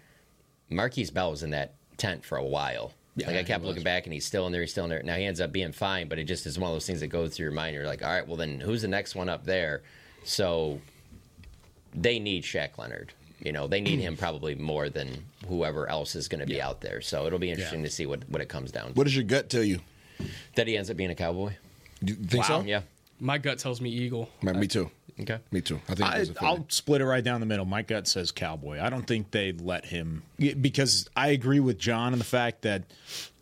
Markquese 0.71 1.13
Bell 1.13 1.31
was 1.31 1.43
in 1.43 1.49
that 1.51 1.75
tent 1.97 2.23
for 2.23 2.37
a 2.37 2.45
while. 2.45 2.93
like 3.17 3.35
I 3.35 3.43
kept 3.43 3.65
looking 3.65 3.83
back, 3.83 4.05
and 4.05 4.13
he's 4.13 4.25
still 4.25 4.45
in 4.45 4.53
there. 4.53 4.61
He's 4.61 4.71
still 4.71 4.85
in 4.85 4.89
there. 4.89 5.03
Now 5.03 5.15
he 5.15 5.25
ends 5.25 5.41
up 5.41 5.51
being 5.51 5.73
fine, 5.73 6.07
but 6.07 6.17
it 6.17 6.23
just 6.23 6.45
is 6.45 6.57
one 6.57 6.71
of 6.71 6.75
those 6.75 6.87
things 6.87 7.01
that 7.01 7.07
goes 7.07 7.35
through 7.35 7.45
your 7.45 7.51
mind. 7.51 7.75
You're 7.75 7.85
like, 7.85 8.03
all 8.03 8.09
right, 8.09 8.25
well 8.25 8.37
then, 8.37 8.59
who's 8.61 8.81
the 8.83 8.87
next 8.87 9.15
one 9.15 9.27
up 9.27 9.43
there? 9.45 9.81
So 10.23 10.79
they 11.93 12.19
need 12.19 12.43
Shaq 12.43 12.77
Leonard. 12.77 13.13
You 13.39 13.51
know, 13.51 13.67
they 13.67 13.81
need 13.81 13.99
him 13.99 14.17
probably 14.17 14.55
more 14.55 14.89
than 14.89 15.25
whoever 15.47 15.87
else 15.89 16.15
is 16.15 16.27
going 16.27 16.41
to 16.41 16.47
be 16.47 16.61
out 16.61 16.81
there. 16.81 17.01
So 17.01 17.25
it'll 17.25 17.39
be 17.39 17.51
interesting 17.51 17.83
to 17.83 17.89
see 17.89 18.05
what, 18.05 18.29
what 18.29 18.41
it 18.41 18.49
comes 18.49 18.71
down 18.71 18.87
to. 18.87 18.93
What 18.93 19.05
does 19.05 19.15
your 19.15 19.25
gut 19.25 19.49
tell 19.49 19.63
you? 19.63 19.79
That 20.55 20.67
he 20.67 20.75
ends 20.75 20.89
up 20.89 20.97
being 20.97 21.11
a 21.11 21.15
cowboy. 21.15 21.53
Do 22.03 22.13
you 22.13 22.19
think 22.19 22.45
so? 22.45 22.61
Yeah. 22.61 22.81
My 23.19 23.37
gut 23.37 23.59
tells 23.59 23.81
me 23.81 23.89
Eagle. 23.89 24.29
Man, 24.41 24.59
me 24.59 24.65
uh, 24.65 24.69
too. 24.69 24.91
Okay. 25.19 25.39
Me 25.51 25.59
too. 25.61 25.81
I 25.89 25.95
think 25.95 26.09
I, 26.09 26.15
there's 26.15 26.29
a 26.29 26.43
I'll 26.43 26.65
split 26.69 27.01
it 27.01 27.05
right 27.05 27.23
down 27.23 27.41
the 27.41 27.45
middle. 27.45 27.65
My 27.65 27.81
gut 27.81 28.07
says 28.07 28.31
Cowboy. 28.31 28.79
I 28.81 28.89
don't 28.89 29.05
think 29.05 29.31
they'd 29.31 29.59
let 29.59 29.85
him 29.85 30.23
because 30.37 31.09
I 31.15 31.29
agree 31.29 31.59
with 31.59 31.77
John 31.77 32.13
in 32.13 32.19
the 32.19 32.25
fact 32.25 32.61
that 32.61 32.83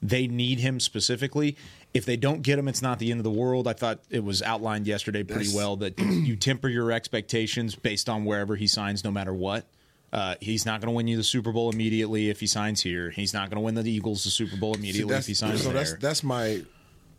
they 0.01 0.27
need 0.27 0.60
him 0.60 0.80
specifically. 0.80 1.56
If 1.94 2.06
they 2.06 2.18
don't 2.18 2.42
get 2.42 2.60
him, 2.60 2.68
it's 2.68 2.82
not 2.82 3.00
the 3.00 3.12
end 3.12 3.20
of 3.20 3.24
the 3.24 3.32
world. 3.32 3.68
I 3.68 3.74
thought 3.74 4.00
it 4.10 4.24
was 4.24 4.42
outlined 4.42 4.88
yesterday 4.88 5.24
pretty 5.24 5.46
That's- 5.46 5.56
well 5.56 5.75
that 5.77 6.00
you 6.00 6.36
temper 6.36 6.68
your 6.68 6.92
expectations 6.92 7.75
based 7.75 8.10
on 8.10 8.25
wherever 8.25 8.56
he 8.56 8.68
signs, 8.68 9.04
no 9.04 9.12
matter 9.12 9.34
what. 9.34 9.66
Uh, 10.14 10.36
he's 10.40 10.66
not 10.66 10.80
going 10.80 10.88
to 10.88 10.96
win 10.96 11.08
you 11.08 11.18
the 11.18 11.24
Super 11.24 11.52
Bowl 11.52 11.70
immediately 11.70 12.30
if 12.30 12.40
he 12.40 12.48
signs 12.48 12.82
here. 12.82 13.10
He's 13.10 13.34
not 13.34 13.50
going 13.50 13.58
to 13.58 13.62
win 13.62 13.76
the 13.76 13.90
Eagles 13.90 14.24
the 14.24 14.30
Super 14.30 14.56
Bowl 14.56 14.74
See, 14.74 14.80
immediately 14.80 15.16
if 15.16 15.28
he 15.28 15.34
signs 15.34 15.62
so 15.62 15.70
there. 15.70 15.84
that's 15.84 15.94
that's 15.96 16.24
my. 16.24 16.64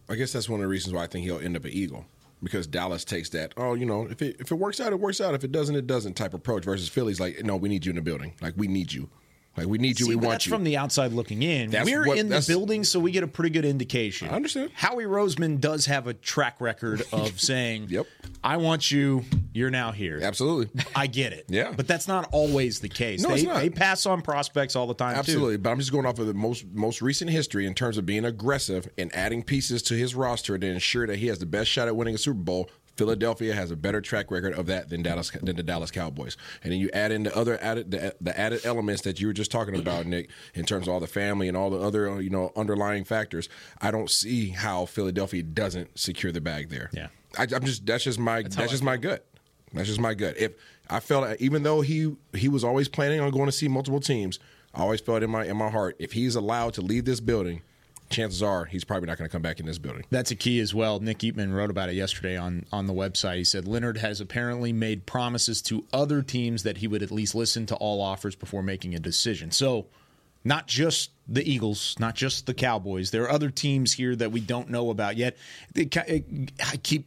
I 0.09 0.15
guess 0.15 0.33
that's 0.33 0.49
one 0.49 0.61
of 0.61 0.63
the 0.63 0.69
reasons 0.69 0.95
why 0.95 1.05
I 1.05 1.07
think 1.07 1.25
he'll 1.27 1.39
end 1.39 1.55
up 1.55 1.65
an 1.65 1.71
Eagle 1.71 2.07
because 2.43 2.67
Dallas 2.67 3.05
takes 3.05 3.29
that. 3.31 3.53
Oh, 3.57 3.75
you 3.75 3.85
know, 3.85 4.07
if 4.07 4.23
it 4.23 4.37
if 4.41 4.51
it 4.51 4.55
works 4.55 4.81
out, 4.81 4.93
it 4.93 5.01
works 5.01 5.21
out. 5.21 5.35
If 5.35 5.45
it 5.45 5.53
doesn't, 5.53 5.77
it 5.77 5.87
doesn't. 5.87 6.15
Type 6.15 6.35
approach 6.35 6.65
versus 6.65 6.89
Philly's 6.89 7.21
like, 7.21 7.45
no, 7.45 7.57
we 7.57 7.69
need 7.69 7.85
you 7.85 7.91
in 7.91 7.97
the 7.97 8.03
building. 8.03 8.35
Like 8.41 8.55
we 8.57 8.69
need 8.69 8.93
you. 8.93 9.11
Like 9.59 9.67
we 9.69 9.79
need 9.79 9.99
you. 10.01 10.07
See, 10.07 10.11
we 10.11 10.17
want 10.17 10.31
that's 10.31 10.47
you. 10.47 10.53
from 10.53 10.65
the 10.65 10.77
outside 10.77 11.13
looking 11.13 11.43
in. 11.43 11.71
That's 11.71 11.85
We're 11.89 12.07
what- 12.07 12.19
in 12.19 12.29
the 12.29 12.45
building, 12.47 12.85
so 12.85 12.99
we 13.01 13.11
get 13.13 13.23
a 13.23 13.27
pretty 13.29 13.51
good 13.51 13.65
indication. 13.65 14.29
I 14.29 14.33
understand. 14.33 14.71
Howie 14.75 15.05
Roseman 15.05 15.61
does 15.61 15.87
have 15.87 16.07
a 16.07 16.15
track 16.15 16.61
record 16.61 17.03
of 17.13 17.41
saying, 17.41 17.87
Yep. 17.91 18.07
I 18.43 18.57
want 18.57 18.91
you. 18.91 19.25
You're 19.53 19.71
now 19.71 19.91
here." 19.93 20.21
Absolutely. 20.23 20.69
I 20.95 21.07
get 21.09 21.33
it. 21.33 21.47
Yeah. 21.49 21.73
but 21.77 21.87
that's 21.89 22.07
not 22.09 22.29
always 22.33 22.81
the 22.81 22.89
case. 22.89 23.23
No, 23.23 23.29
they, 23.31 23.35
it's 23.37 23.45
not. 23.45 23.57
they 23.57 23.71
pass 23.71 24.07
on 24.07 24.23
prospects 24.23 24.77
all 24.77 24.87
the 24.87 24.95
time. 24.95 25.15
too. 25.15 25.19
Absolutely, 25.21 25.57
but 25.57 25.71
I'm 25.71 25.79
just 25.79 25.91
going 25.93 26.07
off 26.07 26.19
of 26.19 26.27
the 26.27 26.35
most 26.35 26.65
most 26.73 27.03
recent 27.03 27.31
history 27.31 27.67
in 27.67 27.75
terms 27.75 27.99
of 27.99 28.07
being 28.07 28.25
aggressive 28.25 28.89
and 28.97 29.15
adding 29.15 29.43
pieces 29.43 29.83
to 29.83 29.95
his 29.95 30.15
roster 30.15 30.57
to 30.57 30.67
ensure 30.67 31.07
that 31.07 31.17
he 31.19 31.27
has 31.27 31.39
the 31.41 31.47
best 31.47 31.69
shot 31.71 31.89
at 31.89 31.97
winning 31.97 32.15
a 32.15 32.19
Super 32.19 32.39
Bowl. 32.41 32.71
Philadelphia 32.99 33.55
has 33.55 33.71
a 33.71 33.77
better 33.77 34.01
track 34.01 34.31
record 34.31 34.53
of 34.55 34.67
that 34.67 34.89
than 34.89 35.03
Dallas 35.03 35.31
than 35.31 35.55
the 35.55 35.63
Dallas 35.63 35.93
Cowboys. 35.93 36.37
And 36.65 36.73
then 36.73 36.81
you 36.81 36.91
add 36.93 37.13
in 37.13 37.23
the 37.23 37.37
other 37.37 37.57
added 37.63 37.93
the, 37.93 38.15
the 38.21 38.39
added 38.39 38.67
elements 38.67 39.03
that 39.03 39.21
you 39.21 39.29
were 39.29 39.33
just 39.33 39.53
talking 39.53 39.79
about, 39.79 40.05
Nick, 40.05 40.31
in 40.53 40.65
terms 40.65 40.89
of 40.89 40.93
all 40.93 41.01
the 41.01 41.07
family 41.07 41.47
and 41.47 41.57
all 41.57 41.71
the 41.71 41.79
other 41.79 42.21
you 42.21 42.29
know 42.29 42.53
underlying 42.57 43.05
factors. 43.05 43.49
I 43.81 43.93
don't 43.93 44.11
see 44.11 44.49
how 44.49 44.85
Philadelphia 44.87 45.45
doesn't 45.45 45.97
secure 45.97 46.33
the 46.33 46.41
bag 46.41 46.71
there. 46.71 46.91
Yeah. 46.93 47.09
I, 47.39 47.47
I'm 47.55 47.65
just 47.65 47.87
that's 47.87 48.03
just 48.03 48.19
my 48.19 48.43
that's, 48.43 48.57
just 48.57 48.83
my 48.83 48.97
gut. 48.97 49.25
That's 49.73 49.87
just 49.87 50.01
my 50.01 50.15
gut. 50.15 50.37
If 50.37 50.55
I 50.91 50.99
felt 50.99 51.41
even 51.41 51.63
though 51.63 51.83
he 51.83 52.17
he 52.35 52.49
was 52.49 52.65
always 52.65 52.89
planning 52.89 53.21
on 53.21 53.31
going 53.31 53.47
to 53.47 53.53
see 53.53 53.69
multiple 53.69 54.01
teams, 54.01 54.41
I 54.75 54.83
always 54.83 55.01
felt 55.01 55.23
in 55.23 55.31
my 55.31 55.45
in 55.45 55.57
my 55.57 55.71
heart 55.71 55.95
if 56.01 56.13
he's 56.13 56.35
allowed 56.35 56.75
to 56.75 56.83
leave 56.83 57.05
this 57.05 57.21
building, 57.21 57.63
chances 58.11 58.43
are 58.43 58.65
he's 58.65 58.85
probably 58.85 59.07
not 59.07 59.19
going 59.19 59.29
to 59.29 59.33
come 59.33 59.43
back 59.43 59.61
in 59.61 59.67
this 59.67 59.79
building. 59.79 60.05
That's 60.11 60.31
a 60.31 60.37
key 60.37 60.61
as 60.61 60.75
well. 60.75 61.01
Nick 61.01 61.19
Eatman 61.19 61.53
wrote 61.55 61.71
about 61.71 61.89
it 61.89 61.95
yesterday 61.95 62.37
on, 62.37 62.65
on 62.73 62.87
the 62.87 62.93
website. 62.95 63.37
He 63.37 63.45
said 63.45 63.67
Leonard 63.69 63.99
has 63.99 64.21
apparently 64.21 64.73
made 64.73 65.07
promises 65.07 65.61
to 65.63 65.85
other 65.93 66.23
teams 66.23 66.63
that 66.63 66.79
he 66.79 66.87
would 66.89 67.03
at 67.03 67.11
least 67.11 67.35
listen 67.35 67.67
to 67.67 67.75
all 67.77 68.01
offers 68.01 68.35
before 68.35 68.63
making 68.63 68.95
a 68.95 68.99
decision. 68.99 69.51
So, 69.51 69.87
not 70.45 70.67
just 70.69 71.11
the 71.27 71.47
Eagles, 71.51 71.97
not 71.99 72.15
just 72.15 72.47
the 72.47 72.55
Cowboys. 72.55 73.11
There 73.11 73.25
are 73.25 73.31
other 73.31 73.51
teams 73.51 73.93
here 73.95 74.15
that 74.17 74.31
we 74.33 74.41
don't 74.41 74.71
know 74.71 74.89
about 74.91 75.17
yet. 75.17 75.37
I 75.77 76.77
keep. 76.83 77.07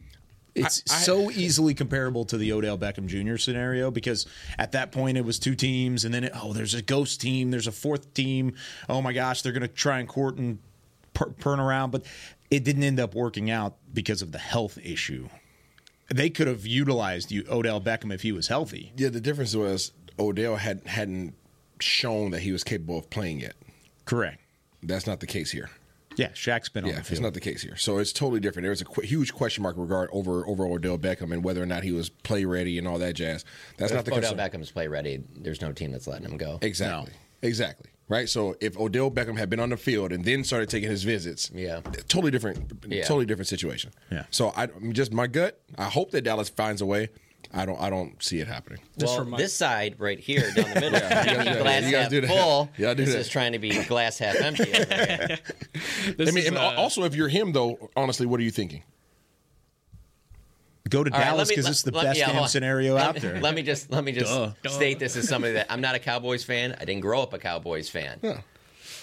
It's 0.54 0.82
I- 0.90 0.96
I- 0.96 0.98
so 0.98 1.30
easily 1.30 1.72
comparable 1.72 2.26
to 2.26 2.36
the 2.36 2.52
Odell 2.52 2.76
Beckham 2.76 3.06
Jr. 3.06 3.38
scenario 3.38 3.90
because 3.90 4.26
at 4.58 4.72
that 4.72 4.92
point 4.92 5.16
it 5.16 5.24
was 5.24 5.38
two 5.38 5.54
teams, 5.54 6.04
and 6.04 6.12
then 6.12 6.24
it, 6.24 6.32
oh, 6.34 6.52
there's 6.52 6.74
a 6.74 6.82
ghost 6.82 7.22
team, 7.22 7.50
there's 7.50 7.66
a 7.66 7.72
fourth 7.72 8.12
team. 8.12 8.52
Oh 8.88 9.00
my 9.00 9.14
gosh, 9.14 9.40
they're 9.40 9.52
going 9.52 9.62
to 9.62 9.68
try 9.68 9.98
and 9.98 10.06
court 10.06 10.36
and 10.36 10.58
per- 11.24 11.32
turn 11.40 11.60
around, 11.60 11.90
but 11.90 12.04
it 12.50 12.64
didn't 12.64 12.82
end 12.82 13.00
up 13.00 13.14
working 13.14 13.50
out 13.50 13.76
because 13.92 14.22
of 14.22 14.32
the 14.32 14.38
health 14.38 14.78
issue. 14.82 15.28
They 16.12 16.28
could 16.30 16.46
have 16.46 16.66
utilized 16.66 17.32
you 17.32 17.44
Odell 17.50 17.80
Beckham 17.80 18.12
if 18.12 18.22
he 18.22 18.32
was 18.32 18.48
healthy. 18.48 18.92
Yeah, 18.96 19.08
the 19.08 19.20
difference 19.20 19.54
was 19.54 19.92
Odell 20.18 20.56
had 20.56 20.86
hadn't 20.86 21.34
shown 21.80 22.30
that 22.32 22.40
he 22.40 22.52
was 22.52 22.62
capable 22.64 22.98
of 22.98 23.08
playing 23.10 23.40
yet. 23.40 23.54
Correct. 24.04 24.40
That's 24.82 25.06
not 25.06 25.20
the 25.20 25.26
case 25.26 25.50
here. 25.50 25.70
Yeah, 26.16 26.28
Shaq's 26.28 26.68
been 26.68 26.84
on 26.84 26.90
Yeah, 26.90 27.00
the 27.00 27.10
it's 27.12 27.20
not 27.20 27.32
the 27.32 27.40
case 27.40 27.62
here. 27.62 27.76
So 27.76 27.96
it's 27.96 28.12
totally 28.12 28.40
different. 28.40 28.64
There's 28.66 28.82
a 28.82 28.84
qu- 28.84 29.00
huge 29.02 29.32
question 29.32 29.62
mark 29.62 29.76
regard 29.78 30.10
over 30.12 30.46
over 30.46 30.66
Odell 30.66 30.98
Beckham 30.98 31.32
and 31.32 31.42
whether 31.42 31.62
or 31.62 31.66
not 31.66 31.82
he 31.84 31.92
was 31.92 32.10
play 32.10 32.44
ready 32.44 32.76
and 32.76 32.86
all 32.86 32.98
that 32.98 33.14
jazz. 33.14 33.44
That's 33.78 33.92
not 33.92 34.04
the 34.04 34.10
case. 34.10 34.18
Odell 34.18 34.34
concern. 34.34 34.60
Beckham's 34.60 34.70
play 34.70 34.88
ready. 34.88 35.22
There's 35.34 35.62
no 35.62 35.72
team 35.72 35.92
that's 35.92 36.06
letting 36.06 36.26
him 36.26 36.36
go. 36.36 36.58
Exactly. 36.60 37.12
Exactly. 37.40 37.90
Right. 38.08 38.28
So 38.28 38.56
if 38.60 38.78
Odell 38.78 39.10
Beckham 39.10 39.38
had 39.38 39.48
been 39.48 39.60
on 39.60 39.70
the 39.70 39.76
field 39.76 40.12
and 40.12 40.24
then 40.24 40.44
started 40.44 40.68
taking 40.68 40.90
his 40.90 41.02
visits, 41.04 41.50
Yeah. 41.54 41.80
totally 42.08 42.30
different, 42.30 42.70
Yeah. 42.86 43.02
totally 43.04 43.24
different 43.26 43.48
situation. 43.48 43.92
Yeah. 44.10 44.24
So 44.30 44.48
I 44.56 44.64
I 44.64 44.68
just 44.92 45.12
my 45.12 45.26
gut. 45.26 45.60
I 45.78 45.84
hope 45.84 46.10
that 46.10 46.22
Dallas 46.22 46.48
finds 46.48 46.80
a 46.82 46.86
way. 46.86 47.08
I 47.54 47.66
don't. 47.66 47.78
I 47.80 47.90
don't 47.90 48.22
see 48.22 48.38
it 48.40 48.46
happening. 48.48 48.78
Well, 48.98 49.18
remind- 49.20 49.42
this 49.42 49.52
side 49.54 49.96
right 49.98 50.18
here 50.18 50.50
down 50.54 50.70
the 50.74 50.80
middle, 50.80 50.92
Yeah, 51.00 51.30
you 51.30 51.36
guys- 51.44 51.62
glass 51.62 51.84
you 51.84 51.90
guys 51.90 52.02
half 52.02 52.10
do 52.10 52.20
that. 52.22 52.28
full. 52.30 52.70
Yeah, 52.78 52.94
this 52.94 53.10
that. 53.12 53.18
is 53.18 53.28
trying 53.28 53.52
to 53.52 53.58
be 53.58 53.82
glass 53.84 54.18
half 54.18 54.36
empty. 54.40 54.72
Over 54.72 54.94
here. 54.94 55.38
This 56.16 56.28
I 56.28 56.32
mean, 56.32 56.44
is, 56.46 56.52
uh, 56.52 56.74
also 56.76 57.04
if 57.04 57.14
you're 57.14 57.28
him 57.28 57.52
though, 57.52 57.90
honestly, 57.96 58.26
what 58.26 58.40
are 58.40 58.42
you 58.44 58.50
thinking? 58.50 58.82
Go 60.88 61.04
to 61.04 61.12
All 61.12 61.18
right, 61.18 61.24
Dallas 61.26 61.48
because 61.48 61.64
let- 61.64 61.70
it's 61.70 61.82
the 61.82 61.92
let- 61.92 62.04
best 62.04 62.18
yeah, 62.18 62.32
damn 62.32 62.46
scenario 62.48 62.94
let 62.94 63.06
out 63.06 63.16
there. 63.16 63.40
Let 63.40 63.54
me 63.54 63.62
just 63.62 63.90
let 63.90 64.02
me 64.04 64.12
just 64.12 64.30
Duh. 64.32 64.52
state 64.68 64.98
this 64.98 65.16
as 65.16 65.28
somebody 65.28 65.54
that 65.54 65.66
I'm 65.70 65.80
not 65.80 65.94
a 65.94 65.98
Cowboys 65.98 66.42
fan. 66.44 66.76
I 66.80 66.84
didn't 66.84 67.02
grow 67.02 67.22
up 67.22 67.32
a 67.32 67.38
Cowboys 67.38 67.88
fan. 67.88 68.18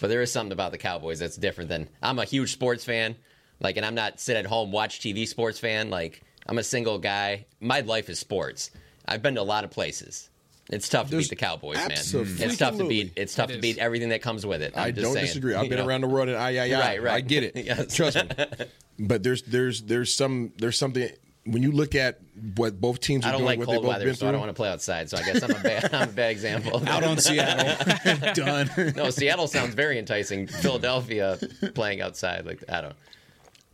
But 0.01 0.07
there 0.07 0.21
is 0.21 0.31
something 0.31 0.51
about 0.53 0.71
the 0.71 0.77
Cowboys 0.77 1.19
that's 1.19 1.35
different 1.37 1.69
than 1.69 1.89
I'm 2.01 2.19
a 2.19 2.25
huge 2.25 2.51
sports 2.53 2.83
fan. 2.83 3.15
Like, 3.61 3.75
and 3.77 3.85
I'm 3.85 3.95
not 3.95 4.19
sit 4.19 4.37
at 4.37 4.45
home 4.45 4.71
watch 4.71 4.99
TV 5.01 5.27
sports 5.27 5.59
fan. 5.59 5.89
Like, 5.89 6.21
I'm 6.47 6.57
a 6.57 6.63
single 6.63 6.97
guy. 6.99 7.45
My 7.59 7.81
life 7.81 8.09
is 8.09 8.17
sports. 8.19 8.71
I've 9.05 9.21
been 9.21 9.35
to 9.35 9.41
a 9.41 9.43
lot 9.43 9.63
of 9.65 9.71
places. 9.71 10.29
It's 10.69 10.87
tough 10.87 11.09
to 11.09 11.17
beat 11.17 11.29
the 11.29 11.35
Cowboys, 11.35 11.77
man. 11.77 11.91
It's 11.91 12.57
tough 12.57 12.77
to 12.77 12.87
beat. 12.87 13.11
It's 13.15 13.33
tough 13.35 13.49
It 13.49 13.55
to 13.55 13.59
beat 13.59 13.77
everything 13.79 14.09
that 14.09 14.21
comes 14.21 14.45
with 14.45 14.61
it. 14.61 14.73
I'm 14.75 14.83
I 14.83 14.91
just 14.91 15.03
don't 15.03 15.13
saying, 15.13 15.25
disagree. 15.25 15.55
I've 15.55 15.63
you 15.63 15.69
been 15.69 15.79
know. 15.79 15.87
around 15.87 16.01
the 16.01 16.07
world 16.07 16.29
and 16.29 16.37
I, 16.37 16.55
I, 16.57 16.69
I, 16.69 16.79
Right, 16.79 17.03
right. 17.03 17.13
I 17.15 17.21
get 17.21 17.43
it. 17.43 17.55
Yes. 17.65 17.95
Trust 17.95 18.17
me. 18.17 18.29
But 19.01 19.23
there's 19.23 19.41
there's 19.43 19.81
there's 19.83 20.13
some 20.13 20.51
there's 20.57 20.77
something 20.77 21.09
when 21.51 21.63
you 21.63 21.71
look 21.71 21.95
at 21.95 22.19
what 22.55 22.79
both 22.79 22.99
teams 22.99 23.25
are 23.25 23.29
I 23.29 23.31
don't 23.31 23.41
doing, 23.41 23.47
like 23.47 23.59
what 23.59 23.65
cold 23.65 23.75
they've 23.77 23.81
both 23.83 23.89
weather, 23.89 24.05
been 24.05 24.15
so 24.15 24.27
I 24.27 24.31
don't 24.31 24.39
want 24.39 24.49
to 24.49 24.55
play 24.55 24.69
outside. 24.69 25.09
So 25.09 25.17
I 25.17 25.23
guess 25.23 25.41
I'm 25.43 25.51
a 25.51 25.59
bad, 25.59 25.93
I'm 25.93 26.09
a 26.09 26.11
bad 26.11 26.31
example. 26.31 26.81
out 26.87 27.03
on 27.03 27.17
Seattle. 27.17 28.33
Done. 28.33 28.93
No, 28.95 29.09
Seattle 29.09 29.47
sounds 29.47 29.73
very 29.73 29.97
enticing. 29.99 30.47
Philadelphia 30.47 31.37
playing 31.75 32.01
outside, 32.01 32.45
like 32.45 32.63
I 32.69 32.81
don't. 32.81 32.95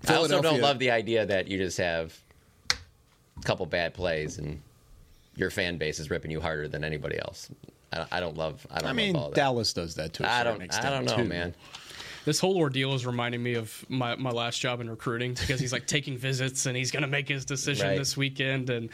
I 0.08 0.16
also 0.16 0.42
don't 0.42 0.62
love 0.62 0.80
the 0.80 0.92
idea 0.92 1.26
that 1.26 1.48
you 1.48 1.58
just 1.58 1.78
have 1.78 2.18
a 2.72 3.42
couple 3.44 3.66
bad 3.66 3.94
plays 3.94 4.38
and 4.38 4.62
your 5.36 5.50
fan 5.50 5.78
base 5.78 6.00
is 6.00 6.10
ripping 6.10 6.32
you 6.32 6.40
harder 6.40 6.68
than 6.68 6.84
anybody 6.84 7.18
else. 7.20 7.50
I 7.92 7.98
don't, 7.98 8.10
I 8.14 8.20
don't 8.20 8.38
love. 8.38 8.66
I 8.72 8.80
don't 8.82 8.90
I 8.90 8.94
mean, 8.94 9.14
love 9.14 9.24
all 9.24 9.30
that. 9.30 9.36
Dallas 9.36 9.74
does 9.74 9.96
that 9.96 10.14
to 10.14 10.24
a 10.24 10.28
I 10.28 10.38
certain 10.40 10.54
don't. 10.54 10.62
extent 10.64 10.86
I 10.86 10.90
don't 10.92 11.06
know, 11.06 11.18
too. 11.18 11.24
man. 11.24 11.56
This 12.26 12.40
whole 12.40 12.58
ordeal 12.58 12.96
is 12.96 13.06
reminding 13.06 13.42
me 13.42 13.54
of 13.54 13.86
my, 13.88 14.16
my 14.16 14.32
last 14.32 14.60
job 14.60 14.82
in 14.82 14.90
recruiting 14.90 15.36
because 15.36 15.60
he's 15.60 15.72
like 15.72 15.86
taking 15.96 16.18
visits 16.18 16.66
and 16.66 16.76
he's 16.76 16.90
going 16.92 17.04
to 17.04 17.08
make 17.08 17.30
his 17.30 17.46
decision 17.46 17.88
Right. 17.88 17.98
this 17.98 18.18
weekend. 18.18 18.70
And 18.72 18.90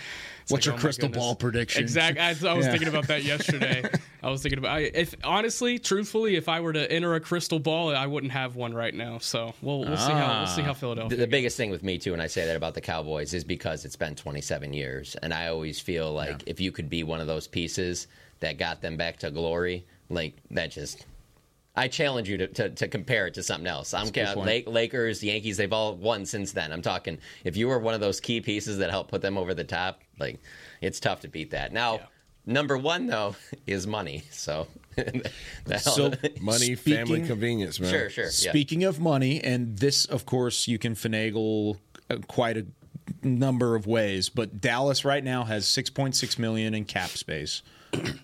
What's 0.49 0.51
like, 0.51 0.65
your 0.65 0.75
oh 0.75 0.77
crystal 0.77 1.07
ball 1.07 1.35
prediction? 1.35 1.81
Exactly. 1.81 2.21
I, 2.21 2.29
I 2.29 2.53
was 2.53 2.65
Yeah. 2.65 2.71
thinking 2.71 2.89
about 2.89 3.07
that 3.07 3.23
yesterday. 3.33 3.83
I 4.21 4.29
was 4.29 4.41
thinking 4.41 4.59
about 4.59 4.71
I, 4.77 4.79
if 4.93 5.15
honestly, 5.23 5.79
truthfully, 5.79 6.35
if 6.35 6.49
I 6.49 6.59
were 6.59 6.73
to 6.73 6.91
enter 6.91 7.15
a 7.15 7.21
crystal 7.21 7.59
ball, 7.59 7.95
I 7.95 8.05
wouldn't 8.05 8.33
have 8.33 8.55
one 8.57 8.73
right 8.73 8.93
now. 8.93 9.17
So 9.19 9.53
we'll 9.61 9.79
we'll 9.79 9.95
see 9.97 10.11
how 10.11 10.39
we'll 10.39 10.47
see 10.47 10.61
how 10.61 10.71
ah. 10.71 10.73
Philadelphia. 10.73 11.17
the 11.17 11.25
biggest 11.27 11.55
thing 11.55 11.69
with 11.71 11.83
me 11.83 11.97
too, 11.97 12.11
and 12.13 12.21
I 12.21 12.27
say 12.27 12.45
that 12.45 12.55
about 12.57 12.73
the 12.73 12.81
Cowboys, 12.81 13.33
is 13.33 13.43
because 13.45 13.85
it's 13.85 13.95
been 13.95 14.13
27 14.15 14.73
years, 14.73 15.15
and 15.23 15.33
I 15.33 15.47
always 15.47 15.79
feel 15.79 16.11
like 16.11 16.43
if 16.47 16.59
you 16.59 16.71
could 16.71 16.89
be 16.89 17.03
one 17.03 17.21
of 17.21 17.27
those 17.27 17.47
pieces 17.47 18.07
that 18.41 18.57
got 18.57 18.81
them 18.81 18.97
back 18.97 19.17
to 19.19 19.31
glory, 19.31 19.85
like 20.09 20.33
that 20.51 20.71
just. 20.71 21.05
I 21.75 21.87
challenge 21.87 22.27
you 22.29 22.37
to, 22.37 22.47
to, 22.47 22.69
to 22.69 22.87
compare 22.89 23.27
it 23.27 23.33
to 23.35 23.43
something 23.43 23.67
else. 23.67 23.93
I'm 23.93 24.09
good 24.09 24.27
ca- 24.27 24.69
Lakers, 24.69 25.23
Yankees. 25.23 25.55
They've 25.57 25.71
all 25.71 25.95
won 25.95 26.25
since 26.25 26.51
then. 26.51 26.71
I'm 26.73 26.81
talking. 26.81 27.17
If 27.45 27.55
you 27.55 27.67
were 27.69 27.79
one 27.79 27.93
of 27.93 28.01
those 28.01 28.19
key 28.19 28.41
pieces 28.41 28.77
that 28.79 28.89
helped 28.89 29.09
put 29.09 29.21
them 29.21 29.37
over 29.37 29.53
the 29.53 29.63
top, 29.63 30.01
like 30.19 30.39
it's 30.81 30.99
tough 30.99 31.21
to 31.21 31.29
beat 31.29 31.51
that. 31.51 31.71
Now, 31.71 31.93
Yeah. 31.95 32.05
number 32.45 32.77
one 32.77 33.07
though 33.07 33.35
is 33.67 33.87
money. 33.87 34.23
So, 34.31 34.67
So 35.79 36.11
Money, 36.41 36.75
family, 36.75 37.25
convenience, 37.25 37.79
man. 37.79 37.89
sure, 37.89 38.09
sure. 38.09 38.25
yeah. 38.25 38.29
Speaking 38.51 38.83
of 38.83 38.99
money, 38.99 39.41
and 39.41 39.77
this, 39.77 40.03
of 40.05 40.25
course, 40.25 40.67
you 40.67 40.77
can 40.77 40.95
finagle 40.95 41.77
uh, 42.09 42.17
quite 42.27 42.57
a 42.57 42.65
number 43.23 43.75
of 43.75 43.87
ways. 43.87 44.27
But 44.27 44.59
Dallas 44.59 45.05
right 45.05 45.23
now 45.23 45.45
has 45.45 45.65
6.6 45.65 46.37
million 46.37 46.73
in 46.73 46.83
cap 46.85 47.09
space, 47.11 47.61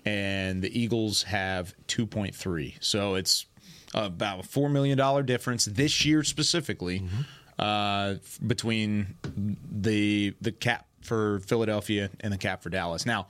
and 0.05 0.61
the 0.61 0.79
Eagles 0.79 1.23
have 1.23 1.73
2.3. 1.87 2.75
So 2.79 3.15
it's 3.15 3.45
about 3.93 4.39
a 4.41 4.43
four 4.43 4.69
million 4.69 4.97
dollar 4.97 5.23
difference 5.23 5.65
this 5.65 6.05
year 6.05 6.23
specifically 6.23 7.03
uh, 7.59 8.15
between 8.45 9.15
the 9.71 10.33
the 10.41 10.51
cap 10.51 10.85
for 11.01 11.39
Philadelphia 11.39 12.09
and 12.19 12.33
the 12.33 12.37
cap 12.37 12.63
for 12.63 12.69
Dallas. 12.69 13.05
Now. 13.05 13.27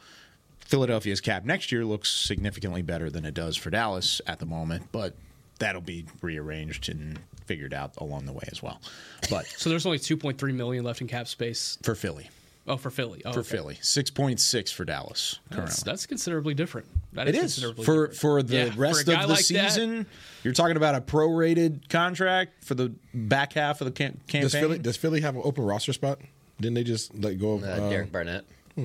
Philadelphia's 0.59 1.21
cap 1.21 1.45
next 1.45 1.71
year 1.71 1.85
looks 1.85 2.11
significantly 2.11 2.81
better 2.81 3.09
than 3.09 3.23
it 3.23 3.33
does 3.33 3.55
for 3.55 3.69
Dallas 3.69 4.19
at 4.27 4.39
the 4.39 4.45
moment, 4.45 4.89
but 4.91 5.15
that'll 5.59 5.79
be 5.79 6.05
rearranged 6.21 6.89
and 6.89 7.17
figured 7.45 7.73
out 7.73 7.93
along 7.99 8.25
the 8.25 8.33
way 8.33 8.43
as 8.51 8.61
well. 8.61 8.81
But 9.29 9.45
so 9.45 9.69
there's 9.69 9.85
only 9.85 9.99
2.3 9.99 10.53
million 10.53 10.83
left 10.83 10.99
in 10.99 11.07
cap 11.07 11.29
space. 11.29 11.77
for 11.83 11.95
Philly, 11.95 12.29
Oh, 12.67 12.75
for 12.77 12.89
Philly. 12.89 13.21
Oh, 13.25 13.31
for 13.31 13.39
okay. 13.39 13.49
Philly, 13.49 13.77
six 13.81 14.09
point 14.09 14.39
six 14.41 14.71
for 14.71 14.83
Dallas 14.85 15.39
currently. 15.49 15.67
That's, 15.69 15.83
that's 15.83 16.05
considerably 16.05 16.53
different. 16.53 16.87
That 17.13 17.27
it 17.29 17.35
is 17.35 17.41
considerably 17.55 17.85
for 17.85 18.07
different. 18.07 18.15
for 18.19 18.43
the 18.43 18.55
Yeah, 18.55 18.69
rest 18.75 19.05
guy 19.05 19.13
of 19.13 19.21
the 19.21 19.27
like 19.35 19.47
that, 19.47 19.71
season. 19.71 20.05
You're 20.43 20.53
talking 20.53 20.75
about 20.77 20.93
a 20.95 21.01
prorated 21.01 21.87
contract 21.89 22.65
for 22.65 22.75
the 22.75 22.93
back 23.13 23.53
half 23.53 23.79
of 23.81 23.85
the 23.85 23.91
cam- 23.91 24.19
campaign. 24.27 24.41
Does 24.41 24.53
Philly 24.53 24.79
does 24.79 24.97
Philly 24.97 25.21
have 25.21 25.35
an 25.35 25.41
open 25.45 25.63
roster 25.63 25.93
spot? 25.93 26.19
Didn't 26.59 26.73
they 26.75 26.83
just 26.83 27.15
let 27.15 27.39
go 27.39 27.53
of 27.53 27.63
Uh, 27.63 27.67
uh, 27.67 27.89
Derek 27.89 28.11
Barnett. 28.11 28.43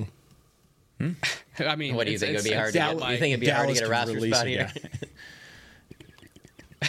I 1.59 1.75
mean, 1.75 1.95
What 1.95 2.05
do 2.05 2.13
you 2.13 2.19
think? 2.19 2.33
It'd 2.35 2.43
be 2.45 2.51
it's- 2.51 2.59
hard 2.61 2.73
to 2.73 2.79
get. 2.79 2.97
like- 2.97 3.11
You 3.13 3.17
think 3.17 3.31
it'd 3.33 3.39
be 3.41 3.47
hard 3.49 3.67
to 3.67 3.73
get 3.73 3.83
a 3.83 3.89
roster 3.89 4.13
release 4.13 4.33
spot 4.35 4.45
a 4.47 4.49
here? 4.49 4.71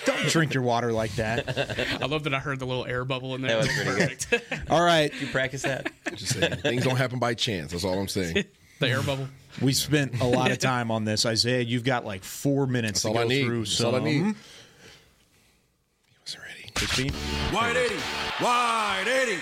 guy. 0.07 0.17
Don't 0.17 0.29
drink 0.29 0.55
your 0.55 0.63
water 0.63 0.93
like 0.93 1.13
that. 1.17 1.99
I 2.03 2.07
love 2.07 2.25
that 2.25 2.35
I 2.35 2.39
heard 2.39 2.59
the 2.59 2.67
little 2.67 2.85
air 2.87 3.05
bubble 3.05 3.35
in 3.35 3.43
there. 3.43 3.63
That 3.63 3.67
was 3.87 3.95
pretty 3.97 4.17
good. 4.31 4.61
All 4.71 4.83
right, 4.83 5.13
You 5.21 5.27
practice 5.29 5.63
that? 5.63 5.91
Just 6.15 6.35
saying, 6.39 6.57
things 6.57 6.85
don't 6.85 6.97
happen 6.97 7.19
by 7.19 7.35
chance. 7.35 7.73
That's 7.73 7.85
all 7.85 7.99
I'm 7.99 8.09
saying. 8.09 8.45
the 8.81 8.89
air 8.89 9.03
bubble. 9.03 9.29
we 9.63 9.73
spent 9.73 10.21
a 10.21 10.25
lot 10.27 10.51
of 10.51 10.59
time 10.59 10.91
on 10.91 11.05
this. 11.05 11.25
Isaiah, 11.27 11.61
you've 11.63 11.85
got 11.85 12.05
like 12.05 12.23
four 12.25 12.67
minutes 12.67 13.03
That's 13.03 13.03
to 13.03 13.09
all 13.09 13.15
go 13.15 13.21
I 13.21 13.25
need. 13.25 13.45
through. 13.47 13.59
That's 13.65 13.81
all 13.83 13.95
I 13.95 13.99
some- 13.99 14.05
need. 14.05 14.23
He 14.25 14.35
was 16.25 16.37
ready. 16.39 16.71
Crispy? 16.75 17.11
Wide 17.53 17.77
80. 17.77 17.95
Wide 18.43 19.05
80. 19.09 19.39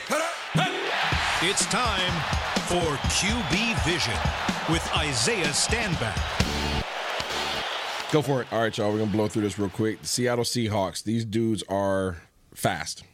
It's 1.44 1.66
time 1.66 2.12
for 2.68 2.96
QB 3.08 3.84
Vision 3.84 4.14
with 4.72 4.88
Isaiah 4.96 5.46
Stanback. 5.48 6.41
Go 8.12 8.20
for 8.20 8.42
it. 8.42 8.52
All 8.52 8.60
right, 8.60 8.76
y'all. 8.76 8.92
We're 8.92 8.98
gonna 8.98 9.10
blow 9.10 9.26
through 9.26 9.40
this 9.40 9.58
real 9.58 9.70
quick. 9.70 10.02
The 10.02 10.06
Seattle 10.06 10.44
Seahawks. 10.44 11.02
These 11.02 11.24
dudes 11.24 11.64
are 11.70 12.18
fast. 12.54 13.04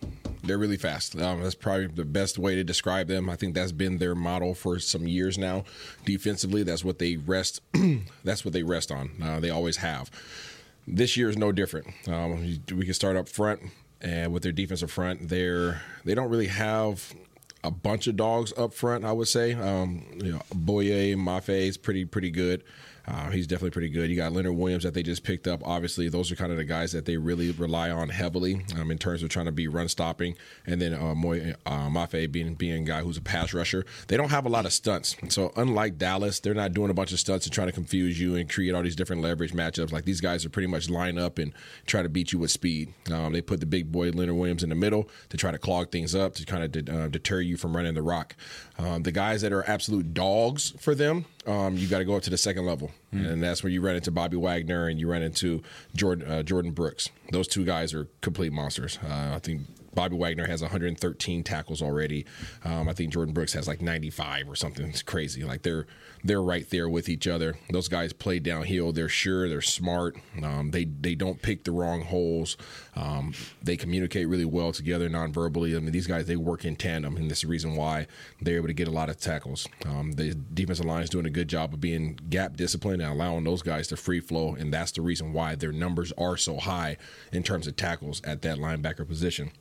They're 0.42 0.58
really 0.58 0.76
fast. 0.76 1.14
Um, 1.16 1.40
that's 1.40 1.54
probably 1.54 1.86
the 1.86 2.04
best 2.04 2.36
way 2.36 2.56
to 2.56 2.64
describe 2.64 3.06
them. 3.06 3.30
I 3.30 3.36
think 3.36 3.54
that's 3.54 3.70
been 3.70 3.98
their 3.98 4.16
model 4.16 4.56
for 4.56 4.80
some 4.80 5.06
years 5.06 5.38
now. 5.38 5.62
Defensively, 6.04 6.64
that's 6.64 6.84
what 6.84 6.98
they 6.98 7.16
rest. 7.16 7.60
that's 8.24 8.44
what 8.44 8.52
they 8.52 8.64
rest 8.64 8.90
on. 8.90 9.10
Uh, 9.22 9.38
they 9.38 9.50
always 9.50 9.76
have. 9.76 10.10
This 10.84 11.16
year 11.16 11.28
is 11.28 11.36
no 11.36 11.52
different. 11.52 11.86
Um, 12.08 12.58
we 12.74 12.84
can 12.84 12.94
start 12.94 13.14
up 13.14 13.28
front, 13.28 13.60
and 14.00 14.32
with 14.32 14.42
their 14.42 14.50
defensive 14.50 14.90
front, 14.90 15.28
they're 15.28 15.80
they 16.04 16.16
don't 16.16 16.28
really 16.28 16.48
have 16.48 17.14
a 17.62 17.70
bunch 17.70 18.08
of 18.08 18.16
dogs 18.16 18.52
up 18.56 18.74
front. 18.74 19.04
I 19.04 19.12
would 19.12 19.28
say, 19.28 19.52
um, 19.52 20.06
you 20.16 20.32
know, 20.32 20.42
Boye 20.52 21.14
Mafe 21.14 21.68
is 21.68 21.76
pretty 21.76 22.04
pretty 22.04 22.32
good. 22.32 22.64
Uh, 23.08 23.30
he's 23.30 23.46
definitely 23.46 23.70
pretty 23.70 23.88
good. 23.88 24.10
You 24.10 24.16
got 24.16 24.32
Leonard 24.32 24.54
Williams 24.54 24.82
that 24.84 24.92
they 24.92 25.02
just 25.02 25.24
picked 25.24 25.48
up. 25.48 25.62
Obviously, 25.64 26.10
those 26.10 26.30
are 26.30 26.36
kind 26.36 26.52
of 26.52 26.58
the 26.58 26.64
guys 26.64 26.92
that 26.92 27.06
they 27.06 27.16
really 27.16 27.50
rely 27.52 27.90
on 27.90 28.10
heavily 28.10 28.66
um, 28.78 28.90
in 28.90 28.98
terms 28.98 29.22
of 29.22 29.30
trying 29.30 29.46
to 29.46 29.52
be 29.52 29.66
run 29.66 29.88
stopping. 29.88 30.36
And 30.66 30.80
then 30.80 30.92
uh, 30.92 31.14
Moy, 31.14 31.54
uh, 31.64 31.88
Mafe 31.88 32.30
being 32.30 32.54
being 32.54 32.82
a 32.82 32.86
guy 32.86 33.00
who's 33.00 33.16
a 33.16 33.22
pass 33.22 33.54
rusher. 33.54 33.86
They 34.08 34.18
don't 34.18 34.28
have 34.28 34.44
a 34.44 34.50
lot 34.50 34.66
of 34.66 34.72
stunts. 34.74 35.16
So 35.28 35.52
unlike 35.56 35.96
Dallas, 35.96 36.40
they're 36.40 36.52
not 36.52 36.74
doing 36.74 36.90
a 36.90 36.94
bunch 36.94 37.12
of 37.12 37.18
stunts 37.18 37.46
and 37.46 37.52
trying 37.52 37.68
to 37.68 37.72
confuse 37.72 38.20
you 38.20 38.36
and 38.36 38.48
create 38.48 38.74
all 38.74 38.82
these 38.82 38.96
different 38.96 39.22
leverage 39.22 39.52
matchups. 39.52 39.90
Like 39.90 40.04
these 40.04 40.20
guys 40.20 40.44
are 40.44 40.50
pretty 40.50 40.68
much 40.68 40.90
line 40.90 41.18
up 41.18 41.38
and 41.38 41.54
try 41.86 42.02
to 42.02 42.08
beat 42.10 42.32
you 42.32 42.38
with 42.38 42.50
speed. 42.50 42.92
Um, 43.10 43.32
they 43.32 43.40
put 43.40 43.60
the 43.60 43.66
big 43.66 43.90
boy 43.90 44.10
Leonard 44.10 44.36
Williams 44.36 44.62
in 44.62 44.68
the 44.68 44.74
middle 44.74 45.08
to 45.30 45.38
try 45.38 45.50
to 45.50 45.58
clog 45.58 45.90
things 45.90 46.14
up 46.14 46.34
to 46.34 46.44
kind 46.44 46.62
of 46.62 46.72
de- 46.72 46.94
uh, 46.94 47.08
deter 47.08 47.40
you 47.40 47.56
from 47.56 47.74
running 47.74 47.94
the 47.94 48.02
rock. 48.02 48.36
Um, 48.78 49.02
the 49.02 49.10
guys 49.10 49.42
that 49.42 49.52
are 49.52 49.68
absolute 49.68 50.14
dogs 50.14 50.72
for 50.78 50.94
them, 50.94 51.24
um, 51.46 51.76
you 51.76 51.88
got 51.88 51.98
to 51.98 52.04
go 52.04 52.14
up 52.14 52.22
to 52.22 52.30
the 52.30 52.38
second 52.38 52.64
level, 52.64 52.92
and 53.10 53.42
that's 53.42 53.62
where 53.64 53.72
you 53.72 53.80
run 53.80 53.96
into 53.96 54.12
Bobby 54.12 54.36
Wagner 54.36 54.86
and 54.86 55.00
you 55.00 55.10
run 55.10 55.22
into 55.22 55.62
Jordyn 55.96 56.28
uh, 56.30 56.42
Jordyn 56.44 56.74
Brooks. 56.74 57.08
Those 57.32 57.48
two 57.48 57.64
guys 57.64 57.92
are 57.92 58.06
complete 58.20 58.52
monsters. 58.52 58.98
Uh, 59.04 59.32
I 59.34 59.40
think 59.40 59.62
Bobby 59.94 60.16
Wagner 60.16 60.46
has 60.46 60.62
113 60.62 61.42
tackles 61.42 61.82
already. 61.82 62.26
Um, 62.64 62.88
I 62.88 62.92
think 62.92 63.12
Jordyn 63.12 63.34
Brooks 63.34 63.52
has 63.54 63.66
like 63.66 63.80
95 63.80 64.48
or 64.48 64.56
something. 64.56 64.86
It's 64.86 65.02
crazy. 65.08 65.44
Like 65.44 65.62
they're 65.62 65.86
they're 66.24 66.42
right 66.42 66.68
there 66.70 66.88
with 66.88 67.08
each 67.08 67.26
other. 67.26 67.56
Those 67.70 67.88
guys 67.88 68.12
play 68.12 68.38
downhill. 68.38 68.92
They're 68.92 69.08
sure. 69.08 69.48
They're 69.48 69.60
smart. 69.60 70.16
Um, 70.42 70.70
they 70.70 70.84
they 70.84 71.14
don't 71.14 71.40
pick 71.40 71.64
the 71.64 71.72
wrong 71.72 72.02
holes. 72.02 72.56
Um, 72.96 73.34
they 73.62 73.76
communicate 73.76 74.28
really 74.28 74.44
well 74.44 74.72
together 74.72 75.08
non-verbally. 75.08 75.76
I 75.76 75.80
mean, 75.80 75.92
these 75.92 76.06
guys 76.06 76.26
they 76.26 76.36
work 76.36 76.64
in 76.64 76.76
tandem, 76.76 77.16
and 77.16 77.30
this 77.30 77.38
is 77.38 77.42
the 77.42 77.48
reason 77.48 77.76
why 77.76 78.06
they're 78.40 78.56
able 78.56 78.66
to 78.68 78.74
get 78.74 78.88
a 78.88 78.92
lot 78.92 79.08
of 79.08 79.18
tackles. 79.18 79.68
Um, 79.86 80.12
the 80.12 80.34
defensive 80.34 80.86
line 80.86 81.02
is 81.02 81.10
doing 81.10 81.26
a 81.26 81.30
good 81.30 81.48
job 81.48 81.72
of 81.72 81.80
being 81.80 82.18
gap 82.28 82.56
disciplined 82.56 83.02
and 83.02 83.12
allowing 83.12 83.44
those 83.44 83.62
guys 83.62 83.88
to 83.88 83.96
free 83.96 84.20
flow, 84.20 84.54
and 84.54 84.72
that's 84.72 84.92
the 84.92 85.02
reason 85.02 85.32
why 85.32 85.54
their 85.54 85.72
numbers 85.72 86.12
are 86.18 86.36
so 86.36 86.56
high 86.58 86.96
in 87.32 87.42
terms 87.42 87.66
of 87.66 87.76
tackles 87.76 88.20
at 88.24 88.42
that 88.42 88.58
linebacker 88.58 89.06
position. 89.06 89.52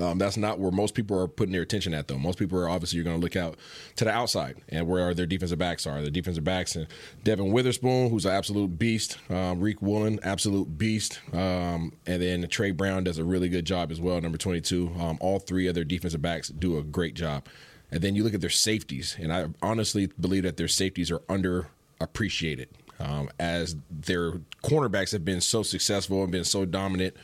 Um, 0.00 0.18
that's 0.18 0.36
not 0.36 0.58
where 0.58 0.70
most 0.70 0.94
people 0.94 1.18
are 1.20 1.28
putting 1.28 1.52
their 1.52 1.62
attention 1.62 1.92
at, 1.92 2.08
though. 2.08 2.18
Most 2.18 2.38
people 2.38 2.58
are 2.58 2.68
obviously 2.68 2.96
you're 2.96 3.04
going 3.04 3.16
to 3.18 3.22
look 3.22 3.36
out 3.36 3.56
to 3.96 4.04
the 4.04 4.10
outside 4.10 4.56
and 4.68 4.86
where 4.88 5.08
are 5.08 5.14
their 5.14 5.26
defensive 5.26 5.58
backs 5.58 5.86
are. 5.86 6.00
The 6.00 6.10
defensive 6.10 6.44
backs 6.44 6.74
and 6.74 6.86
Devon 7.24 7.52
Witherspoon, 7.52 8.10
who's 8.10 8.24
an 8.24 8.32
absolute 8.32 8.78
beast. 8.78 9.18
Um, 9.28 9.60
Riq 9.60 9.82
Woolen, 9.82 10.18
absolute 10.22 10.78
beast. 10.78 11.20
Um, 11.32 11.92
and 12.06 12.22
then 12.22 12.48
Tre 12.48 12.70
Brown 12.70 13.04
does 13.04 13.18
a 13.18 13.24
really 13.24 13.48
good 13.48 13.66
job 13.66 13.90
as 13.90 14.00
well, 14.00 14.20
number 14.20 14.38
22. 14.38 14.92
Um, 14.98 15.18
all 15.20 15.38
three 15.38 15.66
of 15.66 15.74
their 15.74 15.84
defensive 15.84 16.22
backs 16.22 16.48
do 16.48 16.78
a 16.78 16.82
great 16.82 17.14
job. 17.14 17.46
And 17.90 18.00
then 18.00 18.14
you 18.14 18.24
look 18.24 18.32
at 18.32 18.40
their 18.40 18.48
safeties, 18.50 19.16
and 19.20 19.30
I 19.30 19.48
honestly 19.60 20.08
believe 20.18 20.44
that 20.44 20.56
their 20.56 20.68
safeties 20.68 21.10
are 21.10 21.18
underappreciated. 21.20 22.68
Um, 22.98 23.28
as 23.38 23.76
their 23.90 24.32
cornerbacks 24.62 25.12
have 25.12 25.24
been 25.24 25.40
so 25.40 25.62
successful 25.62 26.22
and 26.22 26.30
been 26.30 26.44
so 26.44 26.64
dominant 26.64 27.16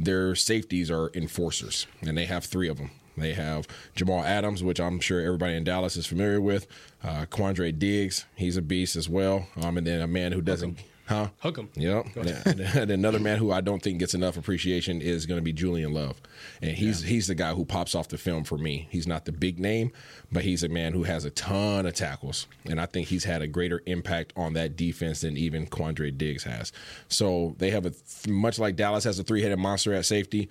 their 0.00 0.34
safeties 0.34 0.90
are 0.90 1.10
enforcers, 1.14 1.86
and 2.00 2.16
they 2.16 2.24
have 2.24 2.44
three 2.44 2.68
of 2.68 2.78
them. 2.78 2.90
They 3.16 3.34
have 3.34 3.68
Jamal 3.94 4.24
Adams, 4.24 4.64
which 4.64 4.80
I'm 4.80 4.98
sure 4.98 5.20
everybody 5.20 5.54
in 5.54 5.64
Dallas 5.64 5.96
is 5.96 6.06
familiar 6.06 6.40
with. 6.40 6.66
Uh, 7.04 7.26
Quandre 7.26 7.78
Diggs, 7.78 8.24
he's 8.34 8.56
a 8.56 8.62
beast 8.62 8.96
as 8.96 9.08
well. 9.10 9.46
Um, 9.62 9.76
and 9.76 9.86
then 9.86 10.00
a 10.00 10.06
man 10.06 10.32
who 10.32 10.40
doesn't, 10.40 10.78
huh? 11.10 11.28
Hook 11.40 11.58
him. 11.58 11.68
Yep. 11.74 12.06
and, 12.46 12.60
and 12.60 12.90
another 12.90 13.18
man 13.18 13.38
who 13.38 13.50
I 13.52 13.60
don't 13.60 13.82
think 13.82 13.98
gets 13.98 14.14
enough 14.14 14.36
appreciation 14.36 15.02
is 15.02 15.26
going 15.26 15.38
to 15.38 15.42
be 15.42 15.52
Julian 15.52 15.92
Love, 15.92 16.20
and 16.62 16.70
he's 16.70 17.02
he's 17.02 17.26
the 17.26 17.34
guy 17.34 17.52
who 17.52 17.64
pops 17.64 17.94
off 17.94 18.08
the 18.08 18.16
film 18.16 18.44
for 18.44 18.56
me. 18.56 18.88
He's 18.90 19.06
not 19.06 19.24
the 19.24 19.32
big 19.32 19.58
name, 19.58 19.92
but 20.30 20.44
he's 20.44 20.62
a 20.62 20.68
man 20.68 20.92
who 20.92 21.02
has 21.02 21.24
a 21.24 21.30
ton 21.30 21.84
of 21.84 21.94
tackles, 21.94 22.46
and 22.64 22.80
I 22.80 22.86
think 22.86 23.08
he's 23.08 23.24
had 23.24 23.42
a 23.42 23.48
greater 23.48 23.82
impact 23.86 24.32
on 24.36 24.54
that 24.54 24.76
defense 24.76 25.20
than 25.20 25.36
even 25.36 25.66
Quandre 25.66 26.16
Diggs 26.16 26.44
has. 26.44 26.72
So 27.08 27.56
they 27.58 27.70
have 27.70 27.86
a 27.86 27.92
much 28.28 28.58
like 28.58 28.76
Dallas 28.76 29.04
has 29.04 29.18
a 29.18 29.24
three 29.24 29.42
headed 29.42 29.58
monster 29.58 29.92
at 29.92 30.06
safety. 30.06 30.48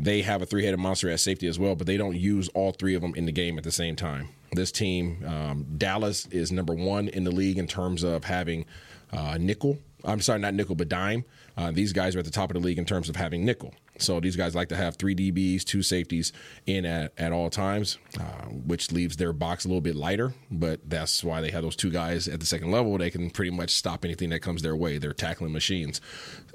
They 0.00 0.22
have 0.22 0.42
a 0.42 0.46
three 0.46 0.64
headed 0.64 0.78
monster 0.78 1.10
at 1.10 1.18
safety 1.18 1.48
as 1.48 1.58
well, 1.58 1.74
but 1.74 1.88
they 1.88 1.96
don't 1.96 2.16
use 2.16 2.48
all 2.50 2.70
three 2.70 2.94
of 2.94 3.02
them 3.02 3.14
in 3.16 3.26
the 3.26 3.32
game 3.32 3.58
at 3.58 3.64
the 3.64 3.72
same 3.72 3.96
time. 3.96 4.28
This 4.52 4.70
team, 4.70 5.24
um, 5.26 5.66
Dallas, 5.76 6.26
is 6.26 6.52
number 6.52 6.72
one 6.72 7.08
in 7.08 7.24
the 7.24 7.32
league 7.32 7.58
in 7.58 7.66
terms 7.66 8.04
of 8.04 8.24
having 8.24 8.64
uh, 9.12 9.36
nickel. 9.40 9.78
I'm 10.04 10.20
sorry, 10.20 10.38
not 10.38 10.54
nickel, 10.54 10.76
but 10.76 10.88
dime. 10.88 11.24
Uh, 11.56 11.72
these 11.72 11.92
guys 11.92 12.14
are 12.14 12.20
at 12.20 12.24
the 12.24 12.30
top 12.30 12.50
of 12.50 12.54
the 12.54 12.60
league 12.60 12.78
in 12.78 12.84
terms 12.84 13.08
of 13.08 13.16
having 13.16 13.44
nickel. 13.44 13.74
So 13.98 14.20
these 14.20 14.36
guys 14.36 14.54
like 14.54 14.68
to 14.68 14.76
have 14.76 14.94
three 14.94 15.16
DBs, 15.16 15.64
two 15.64 15.82
safeties 15.82 16.32
in 16.66 16.86
at, 16.86 17.12
at 17.18 17.32
all 17.32 17.50
times, 17.50 17.98
uh, 18.20 18.46
which 18.46 18.92
leaves 18.92 19.16
their 19.16 19.32
box 19.32 19.64
a 19.64 19.68
little 19.68 19.80
bit 19.80 19.96
lighter. 19.96 20.32
But 20.52 20.88
that's 20.88 21.24
why 21.24 21.40
they 21.40 21.50
have 21.50 21.64
those 21.64 21.74
two 21.74 21.90
guys 21.90 22.28
at 22.28 22.38
the 22.38 22.46
second 22.46 22.70
level. 22.70 22.96
They 22.96 23.10
can 23.10 23.30
pretty 23.30 23.50
much 23.50 23.70
stop 23.70 24.04
anything 24.04 24.30
that 24.30 24.40
comes 24.40 24.62
their 24.62 24.76
way. 24.76 24.98
They're 24.98 25.12
tackling 25.12 25.52
machines. 25.52 26.00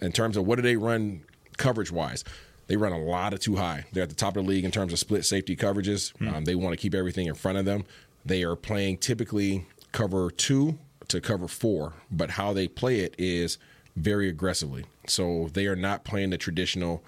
In 0.02 0.14
terms 0.14 0.38
of 0.38 0.48
what 0.48 0.56
do 0.56 0.62
they 0.62 0.78
run 0.78 1.26
coverage 1.58 1.92
wise, 1.92 2.24
they 2.68 2.78
run 2.78 2.92
a 2.94 2.98
lot 2.98 3.34
of 3.34 3.40
too 3.40 3.56
high. 3.56 3.86
They're 3.92 4.04
at 4.04 4.10
the 4.10 4.16
top 4.16 4.38
of 4.38 4.44
the 4.46 4.50
league 4.50 4.66
in 4.66 4.72
terms 4.72 4.94
of 4.94 5.00
split 5.00 5.26
safety 5.26 5.56
coverages. 5.56 6.14
Um, 6.34 6.46
they 6.46 6.56
want 6.56 6.74
to 6.74 6.78
keep 6.78 6.96
everything 6.96 7.28
in 7.28 7.36
front 7.36 7.58
of 7.58 7.66
them. 7.66 7.86
They 8.26 8.44
are 8.44 8.56
playing 8.56 8.98
typically 8.98 9.66
cover 9.92 10.32
two 10.32 10.78
to 11.10 11.20
cover 11.20 11.48
four, 11.48 11.94
but 12.10 12.32
how 12.32 12.54
they 12.54 12.68
play 12.68 13.02
it 13.02 13.16
is 13.18 13.58
very 13.96 14.30
aggressively. 14.30 14.86
So 15.08 15.50
they 15.54 15.68
are 15.68 15.76
not 15.76 16.06
playing 16.06 16.30
the 16.30 16.38
traditional, 16.38 17.04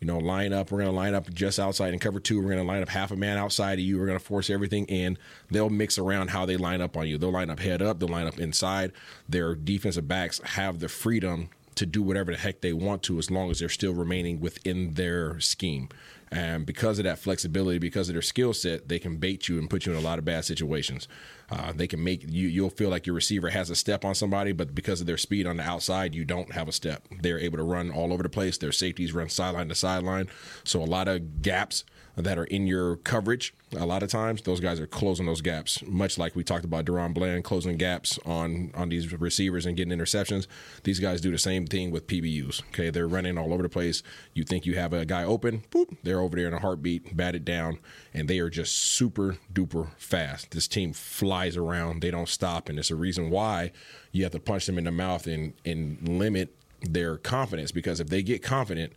you 0.00 0.06
know, 0.06 0.18
line 0.18 0.52
up. 0.52 0.72
We're 0.72 0.78
going 0.78 0.90
to 0.90 0.96
line 0.96 1.14
up 1.14 1.32
just 1.32 1.60
outside 1.60 1.92
and 1.92 2.00
cover 2.00 2.18
two. 2.18 2.38
We're 2.38 2.48
going 2.48 2.58
to 2.58 2.64
line 2.64 2.82
up 2.82 2.88
half 2.88 3.10
a 3.10 3.16
man 3.16 3.36
outside 3.36 3.74
of 3.74 3.84
you. 3.84 3.98
We're 3.98 4.06
going 4.06 4.18
to 4.18 4.24
force 4.24 4.48
everything 4.48 4.86
in. 4.86 5.18
They'll 5.50 5.70
mix 5.70 5.98
around 5.98 6.30
how 6.30 6.46
they 6.46 6.56
line 6.56 6.80
up 6.80 6.96
on 6.96 7.06
you. 7.06 7.18
They'll 7.18 7.30
line 7.30 7.50
up 7.50 7.60
head 7.60 7.82
up. 7.82 8.00
They'll 8.00 8.08
line 8.08 8.26
up 8.26 8.38
inside. 8.38 8.92
Their 9.28 9.54
defensive 9.54 10.08
backs 10.08 10.40
have 10.40 10.80
the 10.80 10.88
freedom 10.88 11.50
to 11.76 11.86
do 11.86 12.02
whatever 12.02 12.32
the 12.32 12.38
heck 12.38 12.60
they 12.60 12.72
want 12.72 13.02
to 13.04 13.18
as 13.18 13.30
long 13.30 13.50
as 13.50 13.58
they're 13.58 13.68
still 13.68 13.94
remaining 13.94 14.40
within 14.40 14.94
their 14.94 15.40
scheme. 15.40 15.88
And 16.30 16.66
because 16.66 16.98
of 16.98 17.04
that 17.04 17.20
flexibility, 17.20 17.78
because 17.78 18.08
of 18.08 18.14
their 18.14 18.22
skill 18.22 18.54
set, 18.54 18.88
they 18.88 18.98
can 18.98 19.18
bait 19.18 19.48
you 19.48 19.58
and 19.58 19.70
put 19.70 19.86
you 19.86 19.92
in 19.92 19.98
a 19.98 20.02
lot 20.02 20.18
of 20.18 20.24
bad 20.24 20.44
situations. 20.44 21.06
Uh, 21.48 21.72
they 21.72 21.86
can 21.86 22.02
make 22.02 22.24
you, 22.28 22.48
you'll 22.48 22.70
feel 22.70 22.90
like 22.90 23.06
your 23.06 23.14
receiver 23.14 23.50
has 23.50 23.70
a 23.70 23.76
step 23.76 24.04
on 24.04 24.14
somebody, 24.14 24.50
but 24.50 24.74
because 24.74 25.00
of 25.00 25.06
their 25.06 25.16
speed 25.16 25.46
on 25.46 25.58
the 25.58 25.62
outside, 25.62 26.14
you 26.14 26.24
don't 26.24 26.52
have 26.52 26.66
a 26.66 26.72
step. 26.72 27.06
They're 27.20 27.38
able 27.38 27.58
to 27.58 27.62
run 27.62 27.90
all 27.90 28.12
over 28.12 28.22
the 28.22 28.28
place. 28.28 28.58
Their 28.58 28.72
safeties 28.72 29.12
run 29.12 29.28
sideline 29.28 29.68
to 29.68 29.74
sideline. 29.74 30.28
So 30.64 30.82
a 30.82 30.84
lot 30.84 31.06
of 31.06 31.42
gaps 31.42 31.84
that 32.16 32.38
are 32.38 32.44
in 32.44 32.66
your 32.66 32.96
coverage. 32.96 33.54
A 33.76 33.86
lot 33.86 34.02
of 34.02 34.08
times, 34.08 34.42
those 34.42 34.60
guys 34.60 34.78
are 34.78 34.86
closing 34.86 35.26
those 35.26 35.40
gaps, 35.40 35.82
much 35.86 36.16
like 36.16 36.36
we 36.36 36.44
talked 36.44 36.64
about 36.64 36.84
DaRon 36.84 37.12
Bland 37.12 37.44
closing 37.44 37.76
gaps 37.76 38.18
on 38.24 38.70
on 38.74 38.88
these 38.88 39.12
receivers 39.12 39.66
and 39.66 39.76
getting 39.76 39.96
interceptions. 39.96 40.46
These 40.84 41.00
guys 41.00 41.20
do 41.20 41.30
the 41.30 41.38
same 41.38 41.66
thing 41.66 41.90
with 41.90 42.06
PBUs. 42.06 42.62
Okay, 42.68 42.90
they're 42.90 43.08
running 43.08 43.36
all 43.36 43.52
over 43.52 43.62
the 43.62 43.68
place. 43.68 44.02
You 44.32 44.44
think 44.44 44.64
you 44.64 44.76
have 44.76 44.92
a 44.92 45.04
guy 45.04 45.24
open, 45.24 45.64
boop, 45.70 45.96
they're 46.02 46.20
over 46.20 46.36
there 46.36 46.48
in 46.48 46.54
a 46.54 46.60
heartbeat, 46.60 47.16
batted 47.16 47.44
down, 47.44 47.78
and 48.12 48.28
they 48.28 48.38
are 48.38 48.50
just 48.50 48.74
super 48.76 49.36
duper 49.52 49.90
fast. 49.96 50.52
This 50.52 50.68
team 50.68 50.92
flies 50.92 51.56
around. 51.56 52.00
They 52.00 52.10
don't 52.10 52.28
stop, 52.28 52.68
and 52.68 52.78
it's 52.78 52.90
a 52.90 52.96
reason 52.96 53.30
why 53.30 53.72
you 54.12 54.22
have 54.22 54.32
to 54.32 54.40
punch 54.40 54.66
them 54.66 54.78
in 54.78 54.84
the 54.84 54.92
mouth 54.92 55.26
and 55.26 55.54
and 55.64 56.08
limit 56.08 56.54
their 56.82 57.16
confidence 57.16 57.72
because 57.72 58.00
if 58.00 58.08
they 58.08 58.22
get 58.22 58.42
confident 58.42 58.92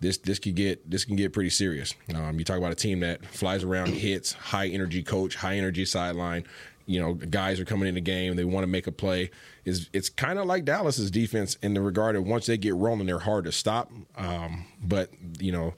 this 0.00 0.18
this 0.18 0.38
could 0.38 0.54
get 0.54 0.90
this 0.90 1.04
can 1.04 1.16
get 1.16 1.32
pretty 1.32 1.50
serious. 1.50 1.94
Um, 2.14 2.38
you 2.38 2.44
talk 2.44 2.58
about 2.58 2.72
a 2.72 2.76
team 2.76 3.00
that 3.00 3.24
flies 3.26 3.64
around, 3.64 3.88
hits, 3.88 4.32
high 4.32 4.68
energy 4.68 5.02
coach, 5.02 5.36
high 5.36 5.56
energy 5.56 5.84
sideline, 5.84 6.44
you 6.86 7.00
know, 7.00 7.14
guys 7.14 7.60
are 7.60 7.64
coming 7.64 7.88
in 7.88 7.94
the 7.94 8.00
game, 8.00 8.36
they 8.36 8.44
want 8.44 8.64
to 8.64 8.68
make 8.68 8.86
a 8.86 8.92
play. 8.92 9.30
Is 9.64 9.88
it's 9.92 10.08
kind 10.08 10.38
of 10.38 10.46
like 10.46 10.64
Dallas's 10.64 11.10
defense 11.10 11.56
in 11.62 11.74
the 11.74 11.80
regard 11.80 12.16
of 12.16 12.26
once 12.26 12.46
they 12.46 12.58
get 12.58 12.74
rolling, 12.74 13.06
they're 13.06 13.18
hard 13.18 13.44
to 13.44 13.52
stop. 13.52 13.90
Um, 14.16 14.66
but 14.82 15.10
you 15.40 15.52
know, 15.52 15.74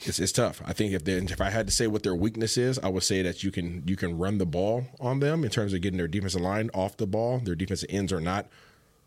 it's, 0.00 0.18
it's 0.18 0.32
tough. 0.32 0.62
I 0.64 0.72
think 0.72 0.92
if 0.92 1.04
they, 1.04 1.14
if 1.14 1.40
I 1.40 1.50
had 1.50 1.66
to 1.66 1.72
say 1.72 1.86
what 1.86 2.02
their 2.02 2.14
weakness 2.14 2.56
is, 2.56 2.78
I 2.78 2.88
would 2.88 3.02
say 3.02 3.22
that 3.22 3.42
you 3.42 3.50
can 3.50 3.82
you 3.86 3.96
can 3.96 4.18
run 4.18 4.38
the 4.38 4.46
ball 4.46 4.86
on 5.00 5.20
them 5.20 5.44
in 5.44 5.50
terms 5.50 5.72
of 5.72 5.80
getting 5.80 5.98
their 5.98 6.08
defensive 6.08 6.40
line 6.40 6.70
off 6.74 6.96
the 6.96 7.06
ball. 7.06 7.40
Their 7.40 7.56
defensive 7.56 7.90
ends 7.92 8.12
are 8.12 8.20
not 8.20 8.46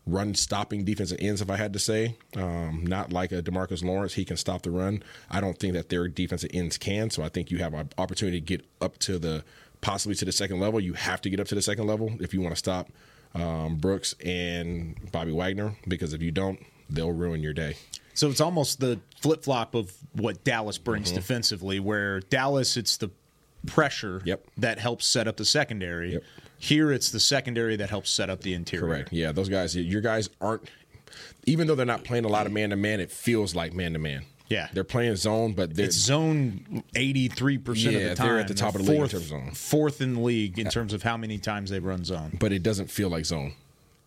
run 0.06 0.34
stopping 0.34 0.84
defensive 0.84 1.18
ends. 1.20 1.40
If 1.40 1.50
I 1.50 1.56
had 1.56 1.72
to 1.72 1.78
say, 1.78 2.16
um, 2.36 2.84
not 2.86 3.12
like 3.12 3.32
a 3.32 3.42
Demarcus 3.42 3.82
Lawrence, 3.82 4.14
he 4.14 4.24
can 4.24 4.36
stop 4.36 4.62
the 4.62 4.70
run. 4.70 5.02
I 5.30 5.40
don't 5.40 5.58
think 5.58 5.72
that 5.74 5.88
their 5.88 6.08
defensive 6.08 6.50
ends 6.52 6.76
can. 6.78 7.10
So 7.10 7.22
I 7.22 7.28
think 7.28 7.50
you 7.50 7.58
have 7.58 7.72
an 7.74 7.88
opportunity 7.96 8.40
to 8.40 8.44
get 8.46 8.66
up 8.80 8.98
to 8.98 9.18
the 9.18 9.44
possibly 9.80 10.14
to 10.16 10.24
the 10.24 10.32
second 10.32 10.60
level. 10.60 10.80
You 10.80 10.92
have 10.94 11.20
to 11.22 11.30
get 11.30 11.40
up 11.40 11.46
to 11.48 11.54
the 11.54 11.62
second 11.62 11.86
level 11.86 12.12
if 12.20 12.34
you 12.34 12.40
want 12.40 12.52
to 12.54 12.58
stop 12.58 12.88
um, 13.34 13.76
Brooks 13.76 14.14
and 14.24 14.96
Bobby 15.10 15.32
Wagner 15.32 15.76
because 15.88 16.12
if 16.12 16.22
you 16.22 16.30
don't, 16.30 16.58
they'll 16.90 17.12
ruin 17.12 17.42
your 17.42 17.52
day. 17.54 17.76
So 18.12 18.28
it's 18.28 18.40
almost 18.40 18.78
the 18.80 19.00
flip 19.20 19.42
flop 19.42 19.74
of 19.74 19.92
what 20.12 20.44
Dallas 20.44 20.78
brings 20.78 21.10
defensively, 21.10 21.80
where 21.80 22.20
Dallas, 22.20 22.76
it's 22.76 22.96
the 22.96 23.10
pressure 23.66 24.22
Yep. 24.24 24.46
that 24.58 24.78
helps 24.78 25.06
set 25.06 25.26
up 25.26 25.36
the 25.36 25.44
secondary. 25.44 26.12
Yep. 26.14 26.22
Here, 26.64 26.90
it's 26.92 27.10
the 27.10 27.20
secondary 27.20 27.76
that 27.76 27.90
helps 27.90 28.10
set 28.10 28.30
up 28.30 28.40
the 28.40 28.54
interior. 28.54 28.86
Correct. 28.86 29.12
Yeah, 29.12 29.32
those 29.32 29.48
guys, 29.48 29.76
your 29.76 30.00
guys 30.00 30.30
aren't, 30.40 30.68
even 31.46 31.66
though 31.66 31.74
they're 31.74 31.84
not 31.86 32.04
playing 32.04 32.24
a 32.24 32.28
lot 32.28 32.46
of 32.46 32.52
man 32.52 32.70
to 32.70 32.76
man, 32.76 33.00
it 33.00 33.10
feels 33.10 33.54
like 33.54 33.72
man 33.74 33.92
to 33.92 33.98
man. 33.98 34.24
Yeah. 34.48 34.68
They're 34.72 34.84
playing 34.84 35.16
zone, 35.16 35.52
but 35.52 35.74
they're, 35.74 35.86
It's 35.86 35.96
zone 35.96 36.82
eighty 36.94 37.28
three 37.28 37.56
percent 37.58 37.96
of 37.96 38.02
the 38.02 38.14
time. 38.14 38.26
they're 38.28 38.38
at 38.38 38.48
the 38.48 38.54
top 38.54 38.74
of 38.74 38.84
the 38.84 38.90
league 38.92 39.00
in 39.02 39.08
terms 39.08 39.14
of 39.14 39.28
zone. 39.28 39.50
Fourth 39.52 40.00
in 40.00 40.14
the 40.14 40.20
league 40.20 40.58
in 40.58 40.68
terms 40.68 40.92
of 40.92 41.02
how 41.02 41.16
many 41.16 41.38
times 41.38 41.70
they 41.70 41.80
run 41.80 42.04
zone. 42.04 42.36
but 42.40 42.52
it 42.52 42.62
doesn't 42.62 42.90
feel 42.90 43.08
like 43.08 43.24
zone. 43.24 43.54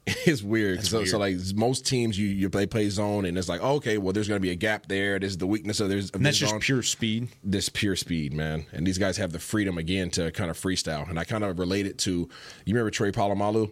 It's 0.25 0.41
weird. 0.41 0.85
So, 0.85 1.03
so 1.05 1.17
like 1.17 1.35
most 1.55 1.85
teams, 1.85 2.17
you 2.17 2.27
you 2.27 2.49
play 2.49 2.65
play 2.65 2.89
zone, 2.89 3.25
and 3.25 3.37
it's 3.37 3.49
like 3.49 3.61
okay, 3.61 3.97
well, 3.97 4.13
there's 4.13 4.27
going 4.27 4.39
to 4.39 4.45
be 4.45 4.51
a 4.51 4.55
gap 4.55 4.87
there. 4.87 5.19
This 5.19 5.31
is 5.31 5.37
the 5.37 5.47
weakness 5.47 5.79
of 5.79 5.89
there's. 5.89 6.11
And 6.11 6.25
that's 6.25 6.35
this 6.35 6.39
just 6.39 6.51
zone. 6.51 6.59
pure 6.61 6.83
speed. 6.83 7.29
this 7.43 7.69
pure 7.69 7.95
speed, 7.95 8.33
man. 8.33 8.65
And 8.71 8.87
these 8.87 8.97
guys 8.97 9.17
have 9.17 9.31
the 9.31 9.39
freedom 9.39 9.77
again 9.77 10.09
to 10.11 10.31
kind 10.31 10.49
of 10.49 10.57
freestyle. 10.57 11.09
And 11.09 11.19
I 11.19 11.23
kind 11.23 11.43
of 11.43 11.59
relate 11.59 11.85
it 11.85 11.97
to 11.99 12.11
you 12.11 12.73
remember 12.73 12.89
Trey 12.89 13.11
Polamalu? 13.11 13.71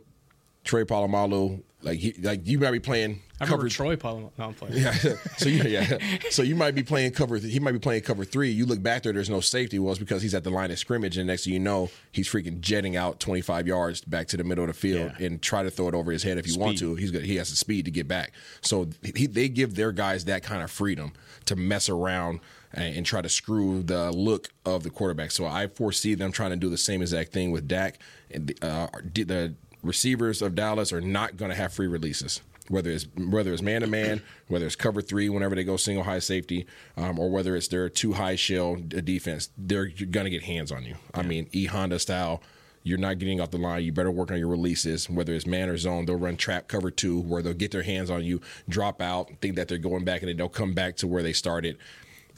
Trey 0.65 0.84
Polamalu, 0.84 1.62
like 1.86 2.00
he 2.00 2.13
like 2.21 2.45
you 2.45 2.60
might 2.60 2.71
be 2.71 2.80
playing 2.80 3.21
I 3.39 3.45
cover 3.45 3.67
Troy 3.69 3.95
Polamalu. 3.95 4.32
No, 4.38 4.45
I'm 4.45 4.54
playing. 4.54 4.76
yeah. 4.78 4.93
So 5.38 5.50
you, 5.50 5.63
yeah. 5.63 5.98
So 6.30 6.41
you 6.41 6.56
might 6.56 6.74
be 6.74 6.84
playing 6.84 7.12
cover. 7.12 7.38
He 7.38 7.60
might 7.60 7.74
be 7.74 7.80
playing 7.80 8.02
cover 8.04 8.24
three. 8.26 8.50
You 8.50 8.65
look 8.65 8.82
back 8.82 9.04
there. 9.04 9.12
There's 9.13 9.30
no 9.30 9.41
safety. 9.41 9.78
Well, 9.78 9.91
it's 9.91 10.00
because 10.00 10.21
he's 10.21 10.34
at 10.34 10.43
the 10.45 10.50
line 10.50 10.71
of 10.71 10.80
scrimmage, 10.80 11.17
and 11.17 11.28
next 11.28 11.43
thing 11.43 11.54
you 11.54 11.60
know, 11.60 11.89
he's 12.12 12.28
freaking 12.30 12.62
jetting 12.62 12.95
out 12.95 13.19
25 13.19 13.67
yards 13.67 14.02
back 14.02 14.28
to 14.30 14.38
the 14.38 14.43
middle 14.45 14.63
of 14.63 14.69
the 14.69 14.74
field 14.74 15.12
Yeah. 15.19 15.26
and 15.28 15.41
try 15.41 15.63
to 15.63 15.69
throw 15.69 15.89
it 15.89 15.93
over 15.95 16.12
his 16.12 16.24
head 16.24 16.38
if 16.38 16.48
you 16.48 16.58
want 16.58 16.78
to. 16.80 16.95
He's 16.95 17.12
got, 17.12 17.24
he 17.24 17.36
has 17.36 17.50
the 17.50 17.56
speed 17.58 17.86
to 17.86 17.91
get 17.91 18.08
back. 18.08 18.32
So 18.62 18.88
he, 19.04 19.28
they 19.28 19.50
give 19.50 19.76
their 19.76 19.91
guys 19.91 20.26
that 20.26 20.41
kind 20.43 20.63
of 20.63 20.71
freedom 20.71 21.12
to 21.45 21.58
mess 21.58 21.89
around 21.89 22.39
and, 22.74 22.95
and 22.95 23.06
try 23.06 23.21
to 23.21 23.30
screw 23.30 23.84
the 23.84 24.12
look 24.12 24.48
of 24.65 24.84
the 24.84 24.89
quarterback. 24.89 25.32
So 25.32 25.45
I 25.45 25.67
foresee 25.67 26.15
them 26.15 26.32
trying 26.32 26.52
to 26.52 26.56
do 26.58 26.69
the 26.69 26.78
same 26.78 27.02
exact 27.02 27.34
thing 27.34 27.52
with 27.52 27.67
Dak. 27.67 28.00
And 28.32 28.54
uh, 28.63 28.88
the 29.13 29.56
receivers 29.86 30.41
of 30.41 30.56
Dallas 30.56 30.91
are 30.91 31.02
not 31.02 31.38
going 31.38 31.50
to 31.50 31.56
have 31.56 31.74
free 31.74 31.88
releases 31.88 32.41
whether 32.67 32.89
it's 32.89 33.08
whether 33.15 33.54
it's 33.54 33.62
man 33.62 33.82
to 33.82 33.88
man, 33.88 34.21
whether 34.48 34.65
it's 34.65 34.76
cover 34.76 35.02
three 35.02 35.30
whenever 35.30 35.56
they 35.56 35.63
go 35.63 35.78
single 35.78 36.04
high 36.04 36.19
safety, 36.19 36.65
um, 36.98 37.19
or 37.19 37.30
whether 37.30 37.56
it's 37.56 37.67
their 37.67 37.89
two 37.89 38.13
high 38.13 38.36
shell 38.36 38.76
defense, 38.76 39.50
they're 39.58 39.88
gonna 39.88 40.30
get 40.30 40.43
hands 40.43 40.71
on 40.71 40.84
you. 40.84 40.95
I 41.13 41.21
mean, 41.21 41.48
E 41.52 41.65
Honda 41.65 42.00
style. 42.00 42.41
You're 42.88 43.00
not 43.00 43.17
getting 43.17 43.41
off 43.41 43.50
the 43.50 43.58
line. 43.58 43.84
You 43.84 43.91
better 43.91 44.12
work 44.12 44.30
on 44.30 44.38
your 44.38 44.48
releases. 44.48 45.10
Whether 45.10 45.34
it's 45.34 45.48
man 45.48 45.69
or 45.69 45.78
zone, 45.78 46.06
they'll 46.06 46.17
run 46.19 46.38
trap 46.38 46.67
cover 46.67 46.91
two, 46.91 47.19
where 47.19 47.41
they'll 47.41 47.56
get 47.56 47.71
their 47.71 47.82
hands 47.82 48.12
on 48.12 48.24
you, 48.24 48.41
drop 48.69 49.02
out, 49.02 49.32
think 49.41 49.56
that 49.56 49.67
they're 49.67 49.80
going 49.80 50.06
back, 50.06 50.21
and 50.21 50.30
then 50.30 50.38
they'll 50.38 50.50
come 50.50 50.76
back 50.76 50.95
to 50.98 51.08
where 51.08 51.24
they 51.24 51.34
started. 51.34 51.80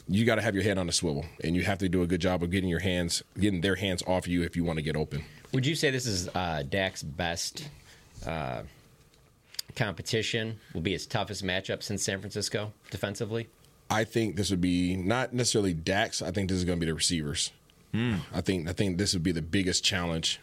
You 0.08 0.24
got 0.24 0.36
to 0.36 0.42
have 0.42 0.56
your 0.56 0.64
head 0.64 0.78
on 0.78 0.88
the 0.88 0.94
swivel, 0.94 1.26
and 1.44 1.54
you 1.54 1.64
have 1.64 1.80
to 1.80 1.90
do 1.90 2.02
a 2.02 2.08
good 2.08 2.22
job 2.22 2.44
of 2.44 2.50
getting 2.50 2.70
your 2.70 2.80
hands, 2.80 3.24
getting 3.38 3.60
their 3.60 3.76
hands 3.76 4.02
off 4.08 4.26
you 4.26 4.42
if 4.44 4.56
you 4.56 4.64
want 4.64 4.78
to 4.78 4.84
get 4.84 4.96
open. 4.96 5.26
Would 5.54 5.66
you 5.66 5.76
say 5.76 5.90
this 5.92 6.06
is 6.06 6.28
uh, 6.36 6.64
Dak's 6.70 7.04
best 7.04 7.68
uh, 8.26 8.64
competition? 9.76 10.60
Will 10.74 10.82
be 10.82 10.92
his 10.92 11.06
toughest 11.06 11.44
matchup 11.44 11.84
since 11.84 12.04
San 12.04 12.20
Francisco 12.20 12.74
defensively? 12.92 13.48
I 13.90 14.04
think 14.04 14.36
this 14.36 14.50
would 14.52 14.62
be 14.62 14.96
not 14.98 15.34
necessarily 15.34 15.74
Dak's. 15.74 16.22
I 16.22 16.32
think 16.32 16.50
this 16.50 16.58
is 16.58 16.66
going 16.66 16.78
to 16.80 16.86
be 16.86 16.90
the 16.90 16.96
receivers. 16.96 17.52
I 17.94 18.42
think 18.42 18.70
I 18.70 18.74
think 18.74 19.00
this 19.00 19.14
would 19.16 19.24
be 19.24 19.32
the 19.32 19.42
biggest 19.42 19.84
challenge. 19.84 20.40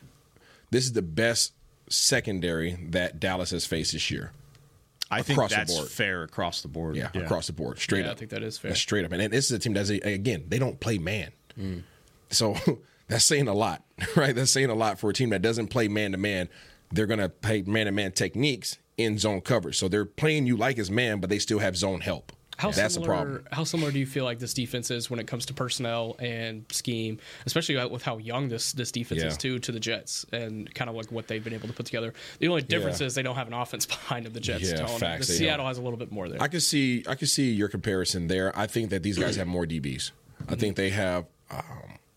This 0.72 0.84
is 0.86 0.92
the 0.94 1.02
best 1.02 1.52
secondary 1.88 2.72
that 2.90 3.20
Dallas 3.20 3.50
has 3.52 3.64
faced 3.64 3.92
this 3.92 4.10
year. 4.10 4.32
I 5.08 5.22
think 5.22 5.36
Across 5.36 5.50
the 5.50 5.56
that's 5.58 5.74
board. 5.76 5.88
fair 5.88 6.22
across 6.24 6.62
the 6.62 6.68
board. 6.68 6.96
Yeah, 6.96 7.10
across 7.14 7.46
the 7.46 7.52
board, 7.52 7.78
straight 7.78 8.00
Yeah, 8.00 8.08
I 8.08 8.10
up. 8.12 8.18
think 8.18 8.32
that 8.32 8.42
is 8.42 8.58
fair. 8.58 8.70
That's 8.70 8.80
straight 8.80 9.04
up. 9.04 9.12
And, 9.12 9.22
and 9.22 9.32
this 9.32 9.44
is 9.44 9.52
a 9.52 9.58
team 9.60 9.74
that's 9.74 9.90
again 9.90 10.46
they 10.48 10.58
don't 10.58 10.80
play 10.80 10.98
man, 10.98 11.30
Mm. 11.56 11.82
so 12.30 12.56
that's 13.08 13.24
saying 13.24 13.48
a 13.48 13.54
lot, 13.54 13.82
right? 14.16 14.34
That's 14.34 14.50
saying 14.50 14.70
a 14.70 14.74
lot 14.74 14.98
for 14.98 15.10
a 15.10 15.12
team 15.14 15.30
that 15.30 15.42
doesn't 15.42 15.68
play 15.68 15.88
man 15.88 16.12
to 16.12 16.18
man. 16.18 16.48
They're 16.92 17.06
going 17.06 17.20
to 17.20 17.28
play 17.28 17.62
man 17.62 17.86
to 17.86 17.92
man 17.92 18.12
techniques 18.12 18.78
in 18.96 19.18
zone 19.18 19.40
coverage, 19.40 19.76
so 19.78 19.88
they're 19.88 20.04
playing 20.04 20.46
you 20.46 20.56
like 20.56 20.78
as 20.78 20.90
man, 20.90 21.18
but 21.20 21.28
they 21.30 21.38
still 21.40 21.58
have 21.58 21.76
zone 21.76 22.00
help. 22.00 22.32
How 22.56 22.70
that's 22.70 22.94
similar, 22.94 23.16
the 23.16 23.22
problem. 23.24 23.44
How 23.50 23.64
similar 23.64 23.90
do 23.90 23.98
you 23.98 24.06
feel 24.06 24.22
like 24.24 24.38
this 24.38 24.54
defense 24.54 24.88
is 24.92 25.10
when 25.10 25.18
it 25.18 25.26
comes 25.26 25.44
to 25.46 25.54
personnel 25.54 26.14
and 26.20 26.64
scheme, 26.70 27.18
especially 27.46 27.84
with 27.88 28.04
how 28.04 28.18
young 28.18 28.48
this 28.48 28.70
this 28.74 28.92
defense 28.92 29.22
Yeah. 29.22 29.26
is 29.26 29.36
too 29.36 29.58
to 29.58 29.72
the 29.72 29.80
Jets 29.80 30.24
and 30.32 30.72
kind 30.72 30.88
of 30.88 30.94
like 30.94 31.10
what 31.10 31.26
they've 31.26 31.42
been 31.42 31.52
able 31.54 31.66
to 31.66 31.74
put 31.74 31.84
together. 31.86 32.14
The 32.38 32.46
only 32.46 32.62
difference 32.62 33.00
Yeah. 33.00 33.08
is 33.08 33.16
they 33.16 33.24
don't 33.24 33.34
have 33.34 33.48
an 33.48 33.54
offense 33.54 33.86
behind 33.86 34.24
them. 34.26 34.34
The 34.34 34.38
Jets 34.38 34.70
Yeah, 34.70 34.76
don't. 34.76 35.00
facts, 35.00 35.26
the 35.26 35.32
Seattle 35.32 35.64
don't. 35.64 35.66
has 35.66 35.78
a 35.78 35.82
little 35.82 35.98
bit 35.98 36.12
more 36.12 36.28
there. 36.28 36.40
I 36.40 36.46
can 36.46 36.60
see 36.60 37.02
I 37.08 37.16
can 37.16 37.26
see 37.26 37.50
your 37.50 37.66
comparison 37.68 38.28
there. 38.28 38.56
I 38.56 38.68
think 38.68 38.90
that 38.90 39.02
these 39.02 39.18
guys 39.18 39.34
have 39.34 39.48
more 39.48 39.66
DBs. 39.66 40.12
I 40.48 40.54
think 40.54 40.76
they 40.76 40.90
have 40.90 41.24
um, 41.50 41.62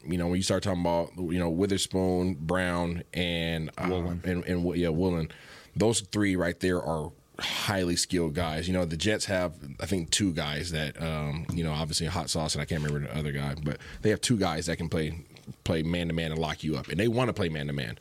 you 0.08 0.17
know 0.17 0.28
when 0.28 0.38
you 0.38 0.43
start 0.43 0.63
talking 0.63 0.82
about 0.82 1.12
you 1.17 1.39
know 1.39 1.50
Witherspoon, 1.50 2.36
Brown, 2.36 3.04
and 3.13 3.70
um, 3.78 4.22
and 4.24 4.43
and 4.46 4.76
yeah 4.76 4.89
Woolen, 4.89 5.30
those 5.76 6.02
three 6.02 6.36
right 6.36 6.60
there 6.60 6.82
are 6.82 7.12
highly 7.39 7.96
skilled 7.96 8.34
guys. 8.34 8.67
You 8.67 8.74
know 8.74 8.86
the 8.86 8.98
Jets 8.98 9.26
have 9.26 9.54
I 9.80 9.86
think 9.86 10.10
two 10.10 10.34
guys 10.34 10.72
that 10.72 11.02
um, 11.02 11.46
you 11.54 11.63
know 11.63 11.72
obviously 11.72 12.08
hot 12.08 12.30
sauce 12.30 12.56
and 12.56 12.62
I 12.62 12.65
can't 12.65 12.82
remember 12.82 13.08
the 13.08 13.17
other 13.17 13.32
guy, 13.32 13.56
but 13.63 13.78
they 14.02 14.10
have 14.10 14.22
two 14.22 14.38
guys 14.38 14.65
that 14.67 14.78
can 14.78 14.89
play 14.89 15.24
play 15.63 15.84
man 15.84 16.08
to 16.08 16.13
man 16.13 16.32
and 16.32 16.39
lock 16.39 16.63
you 16.63 16.78
up, 16.78 16.88
and 16.88 17.00
they 17.00 17.08
want 17.08 17.30
to 17.30 17.34
play 17.34 17.50
man 17.50 17.67
to 17.67 17.74
man. 17.74 17.98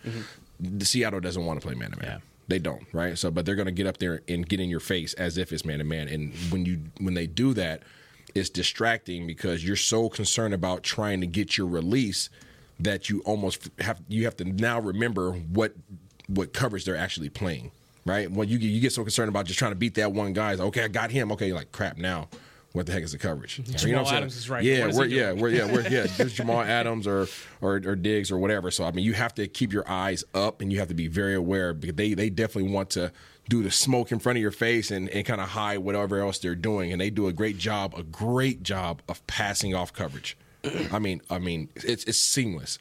The 0.59 0.85
Seattle 0.85 1.21
doesn't 1.21 1.45
want 1.45 1.61
to 1.61 1.66
play 1.66 1.75
man 1.77 1.90
to 1.90 2.01
man. 2.01 2.23
They 2.49 2.59
don't, 2.61 2.87
right? 2.92 3.19
So, 3.19 3.31
but 3.31 3.45
they're 3.45 3.57
going 3.57 3.66
to 3.66 3.73
get 3.73 3.87
up 3.88 3.99
there 3.99 4.23
and 4.29 4.49
get 4.49 4.61
in 4.61 4.71
your 4.71 4.81
face 4.81 5.14
as 5.14 5.37
if 5.37 5.53
it's 5.53 5.64
man 5.64 5.79
to 5.79 5.85
man. 5.85 6.09
And 6.09 6.33
when 6.51 6.64
you 6.64 6.81
when 7.01 7.14
they 7.14 7.27
do 7.27 7.53
that, 7.55 7.83
it's 8.37 8.51
distracting 8.51 9.27
because 9.27 9.64
you're 9.64 9.77
so 9.77 10.09
concerned 10.09 10.53
about 10.53 10.83
trying 10.83 11.20
to 11.22 11.27
get 11.27 11.57
your 11.57 11.66
release 11.66 12.29
that 12.79 13.09
you 13.09 13.20
almost 13.20 13.70
have 13.79 14.03
you 14.09 14.25
have 14.25 14.37
to 14.37 14.44
now 14.44 14.79
remember 14.79 15.33
what 15.33 15.72
what 16.29 16.53
coverage 16.53 16.85
they're 16.85 16.96
actually 16.96 17.31
playing, 17.31 17.70
right? 18.05 18.31
When 18.31 18.49
you 18.49 18.59
get, 18.59 18.66
you 18.66 18.81
get 18.81 18.92
so 18.92 19.03
concerned 19.03 19.29
about 19.29 19.46
just 19.46 19.59
trying 19.59 19.72
to 19.72 19.77
beat 19.77 19.94
that 19.94 20.12
one 20.12 20.33
guy, 20.35 20.51
like, 20.51 20.66
okay, 20.68 20.85
I 20.85 20.88
got 20.88 21.11
him. 21.11 21.33
Okay, 21.33 21.53
like 21.53 21.72
crap 21.72 21.96
now. 21.96 22.29
What 22.72 22.85
the 22.85 22.92
heck 22.92 23.05
is 23.05 23.12
the 23.12 23.18
coverage? 23.18 23.59
You 23.59 23.64
Jamal 23.64 23.75
what 23.75 24.01
I'm 24.01 24.07
saying? 24.07 24.16
Adams 24.18 24.37
is 24.37 24.51
right. 24.51 24.62
Yeah, 24.62 24.87
What 24.88 24.94
we're, 24.96 25.05
yeah, 25.07 25.33
we're, 25.33 25.49
yeah, 25.49 25.72
we're, 25.72 25.88
yeah. 25.88 26.07
There's 26.18 26.35
Jamal 26.35 26.61
Adams 26.79 27.07
or, 27.07 27.27
or 27.62 27.77
or 27.77 27.96
Diggs 27.96 28.31
or 28.31 28.37
whatever. 28.37 28.70
So 28.70 28.85
I 28.85 28.90
mean, 28.90 29.07
you 29.07 29.14
have 29.14 29.35
to 29.37 29.49
keep 29.49 29.72
your 29.72 29.88
eyes 29.88 30.25
up 30.35 30.61
and 30.61 30.70
you 30.70 30.79
have 30.81 30.88
to 30.88 30.94
be 30.94 31.09
very 31.09 31.35
aware 31.35 31.72
because 31.72 31.96
they 31.96 32.12
they 32.12 32.29
definitely 32.29 32.70
want 32.70 32.90
to 32.90 33.12
do 33.49 33.63
the 33.63 33.71
smoke 33.71 34.13
in 34.13 34.19
front 34.19 34.39
of 34.39 34.43
your 34.43 34.51
face 34.51 34.91
and, 34.91 35.09
and 35.11 35.25
kind 35.25 35.41
of 35.41 35.51
hide 35.51 35.79
whatever 35.79 36.21
else 36.21 36.39
they're 36.39 36.55
doing. 36.55 36.93
And 36.93 37.01
they 37.01 37.11
do 37.11 37.29
a 37.29 37.33
great 37.33 37.59
job, 37.59 37.95
a 37.97 38.03
great 38.03 38.63
job 38.63 39.03
of 39.09 39.25
passing 39.27 39.75
off 39.75 39.93
coverage. 39.93 40.37
I 40.93 40.99
mean, 40.99 41.21
I 41.31 41.39
mean, 41.39 41.69
it's 41.77 42.05
it's 42.05 42.19
seamless. 42.19 42.79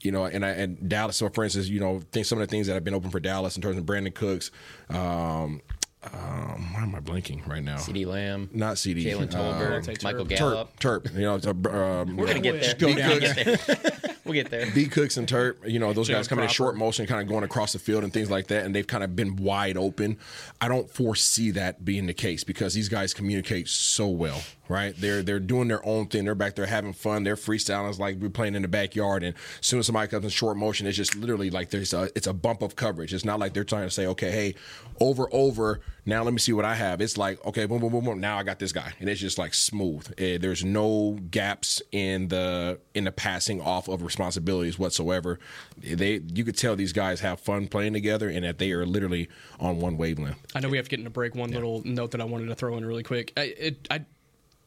You 0.00 0.12
know, 0.12 0.26
and 0.26 0.44
I, 0.44 0.50
and 0.50 0.88
Dallas. 0.88 1.16
So, 1.16 1.28
for 1.28 1.42
instance, 1.42 1.68
you 1.68 1.80
know, 1.80 2.00
think 2.12 2.26
some 2.26 2.40
of 2.40 2.46
the 2.46 2.50
things 2.50 2.68
that 2.68 2.74
have 2.74 2.84
been 2.84 2.94
open 2.94 3.10
for 3.10 3.18
Dallas 3.18 3.56
in 3.56 3.62
terms 3.62 3.78
of 3.78 3.84
Brandin 3.84 4.14
Cooks. 4.14 4.50
Um, 4.90 5.60
um, 6.04 6.72
why 6.74 6.82
am 6.82 6.94
I 6.94 7.00
blanking 7.00 7.46
right 7.48 7.62
now? 7.62 7.76
CeeDee 7.76 8.06
Lamb, 8.06 8.48
Not 8.52 8.78
CD. 8.78 9.04
Jalen 9.04 9.22
um, 9.22 9.28
Tolbert, 9.28 10.02
Michael 10.04 10.26
Turp. 10.26 10.28
Gallup. 10.28 10.78
Turp, 10.78 11.02
Turp. 11.04 11.14
You 11.14 11.22
know, 11.22 11.34
it's 11.34 11.46
a, 11.46 11.50
um, 11.50 12.16
We're 12.16 12.26
gonna 12.28 12.38
get 12.40 12.60
there. 12.60 12.74
Go 12.74 12.86
We're 12.88 12.94
down. 12.96 13.18
gonna 13.18 13.34
get 13.34 13.66
there. 13.66 14.14
we'll 14.24 14.34
get 14.34 14.50
there. 14.50 14.70
B 14.72 14.86
Cooks 14.86 15.16
and 15.16 15.26
Turp, 15.26 15.68
you 15.68 15.80
know, 15.80 15.92
those 15.92 16.08
guys 16.08 16.28
coming 16.28 16.44
in 16.44 16.50
short 16.50 16.76
motion, 16.76 17.06
kind 17.06 17.20
of 17.20 17.26
going 17.28 17.42
across 17.42 17.72
the 17.72 17.80
field 17.80 18.04
and 18.04 18.12
things 18.12 18.30
like 18.30 18.46
that, 18.46 18.64
and 18.64 18.74
they've 18.74 18.86
kind 18.86 19.02
of 19.02 19.16
been 19.16 19.36
wide 19.36 19.76
open. 19.76 20.18
I 20.60 20.68
don't 20.68 20.88
foresee 20.88 21.50
that 21.52 21.84
being 21.84 22.06
the 22.06 22.14
case 22.14 22.44
because 22.44 22.74
these 22.74 22.88
guys 22.88 23.12
communicate 23.12 23.68
so 23.68 24.06
well. 24.08 24.40
Right? 24.68 24.94
They're 24.96 25.22
they're 25.22 25.40
doing 25.40 25.68
their 25.68 25.84
own 25.86 26.06
thing. 26.06 26.24
They're 26.24 26.34
back 26.34 26.54
there 26.54 26.66
having 26.66 26.92
fun. 26.92 27.24
They're 27.24 27.36
freestyling. 27.36 27.88
It's 27.88 27.98
like 27.98 28.16
we're 28.18 28.30
playing 28.30 28.54
in 28.54 28.62
the 28.62 28.68
backyard, 28.68 29.22
and 29.22 29.34
as 29.34 29.66
soon 29.66 29.80
as 29.80 29.86
somebody 29.86 30.08
comes 30.08 30.24
in 30.24 30.30
short 30.30 30.56
motion, 30.56 30.86
it's 30.86 30.96
just 30.96 31.16
literally 31.16 31.50
like 31.50 31.70
there's 31.70 31.92
a 31.92 32.10
it's 32.14 32.26
a 32.26 32.32
bump 32.32 32.62
of 32.62 32.76
coverage. 32.76 33.14
It's 33.14 33.24
not 33.24 33.38
like 33.38 33.54
they're 33.54 33.64
trying 33.64 33.86
to 33.86 33.90
say, 33.90 34.06
okay, 34.06 34.30
hey, 34.30 34.54
over 35.00 35.28
over. 35.32 35.80
Now 36.06 36.22
let 36.22 36.32
me 36.32 36.38
see 36.38 36.52
what 36.52 36.64
I 36.64 36.74
have. 36.74 37.00
It's 37.00 37.18
like 37.18 37.44
okay, 37.44 37.66
boom, 37.66 37.80
boom, 37.80 37.92
boom, 37.92 38.04
boom. 38.04 38.20
Now 38.20 38.38
I 38.38 38.42
got 38.42 38.58
this 38.58 38.72
guy, 38.72 38.94
and 39.00 39.08
it's 39.08 39.20
just 39.20 39.38
like 39.38 39.54
smooth. 39.54 40.12
Eh, 40.18 40.38
there's 40.38 40.64
no 40.64 41.18
gaps 41.30 41.82
in 41.92 42.28
the 42.28 42.80
in 42.94 43.04
the 43.04 43.12
passing 43.12 43.60
off 43.60 43.88
of 43.88 44.02
responsibilities 44.02 44.78
whatsoever. 44.78 45.38
They 45.78 46.20
you 46.32 46.44
could 46.44 46.56
tell 46.56 46.76
these 46.76 46.92
guys 46.92 47.20
have 47.20 47.40
fun 47.40 47.68
playing 47.68 47.92
together, 47.92 48.28
and 48.28 48.44
that 48.44 48.58
they 48.58 48.72
are 48.72 48.86
literally 48.86 49.28
on 49.60 49.80
one 49.80 49.96
wavelength. 49.96 50.38
I 50.54 50.60
know 50.60 50.68
we 50.68 50.76
have 50.76 50.86
to 50.86 50.90
get 50.90 51.00
in 51.00 51.06
a 51.06 51.10
break. 51.10 51.34
One 51.34 51.50
little 51.50 51.82
note 51.84 52.12
that 52.12 52.20
I 52.20 52.24
wanted 52.24 52.46
to 52.46 52.54
throw 52.54 52.76
in 52.76 52.84
really 52.84 53.02
quick. 53.02 53.32
I, 53.36 53.42
it, 53.58 53.88
I, 53.90 54.04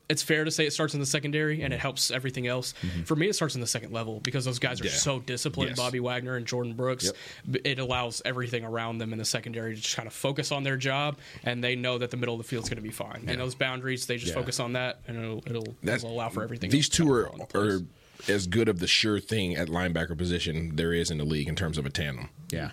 it's 0.10 0.22
fair 0.22 0.44
to 0.44 0.52
say 0.52 0.66
it 0.66 0.74
starts 0.74 0.94
in 0.94 1.00
the 1.00 1.06
secondary 1.06 1.62
and 1.62 1.74
it 1.74 1.80
helps 1.80 2.12
everything 2.12 2.46
else. 2.48 2.74
For 3.06 3.16
me, 3.16 3.28
it 3.30 3.34
starts 3.34 3.56
in 3.56 3.62
the 3.62 3.68
second 3.68 3.94
level 3.94 4.20
because 4.20 4.44
those 4.44 4.60
guys 4.60 4.82
are 4.82 4.84
Mm-hmm. 4.84 4.94
Yeah. 4.94 5.00
so 5.00 5.20
disciplined. 5.20 5.70
Yes. 5.72 5.78
Bobby 5.78 6.00
Wagner 6.02 6.36
and 6.36 6.46
Jordyn 6.46 6.76
Brooks. 6.76 7.12
Yep. 7.48 7.62
It 7.66 7.80
allows 7.80 8.22
everything 8.26 8.66
around 8.66 8.98
them 8.98 9.14
in 9.14 9.20
the 9.20 9.26
secondary 9.26 9.76
to 9.76 9.82
just 9.82 9.96
kind 9.96 10.08
of 10.08 10.14
focus 10.14 10.52
on 10.52 10.64
their 10.64 10.76
job, 10.78 11.18
and 11.44 11.64
they 11.64 11.76
know 11.76 11.98
that 11.98 12.12
the 12.12 12.18
middle 12.18 12.36
of 12.36 12.40
the 12.42 12.48
field's 12.48 12.68
going 12.68 12.78
to 12.78 12.82
be 12.84 12.90
fine. 12.92 13.26
And 13.28 13.40
those 13.40 13.56
boundaries, 13.56 14.06
they 14.06 14.18
just 14.18 14.30
Yeah. 14.34 14.40
focus 14.40 14.60
on 14.60 14.74
that, 14.74 15.00
and 15.08 15.18
it'll, 15.18 15.44
it'll, 15.46 15.76
That's- 15.82 16.04
it'll 16.04 16.14
allow 16.16 16.30
for 16.30 16.44
everything. 16.44 16.70
These 16.72 16.90
two 16.90 17.10
are, 17.12 17.22
of 17.22 17.28
fall 17.28 17.34
into 17.42 17.46
place. 17.48 17.82
are 18.30 18.32
as 18.34 18.48
good 18.48 18.68
of 18.70 18.80
the 18.80 18.88
sure 18.88 19.20
thing 19.20 19.56
at 19.56 19.68
linebacker 19.70 20.18
position 20.18 20.76
there 20.76 20.94
is 20.94 21.10
in 21.10 21.18
the 21.18 21.24
league 21.24 21.48
in 21.48 21.56
terms 21.56 21.78
of 21.78 21.86
a 21.86 21.90
tandem. 21.90 22.30
Yeah. 22.52 22.72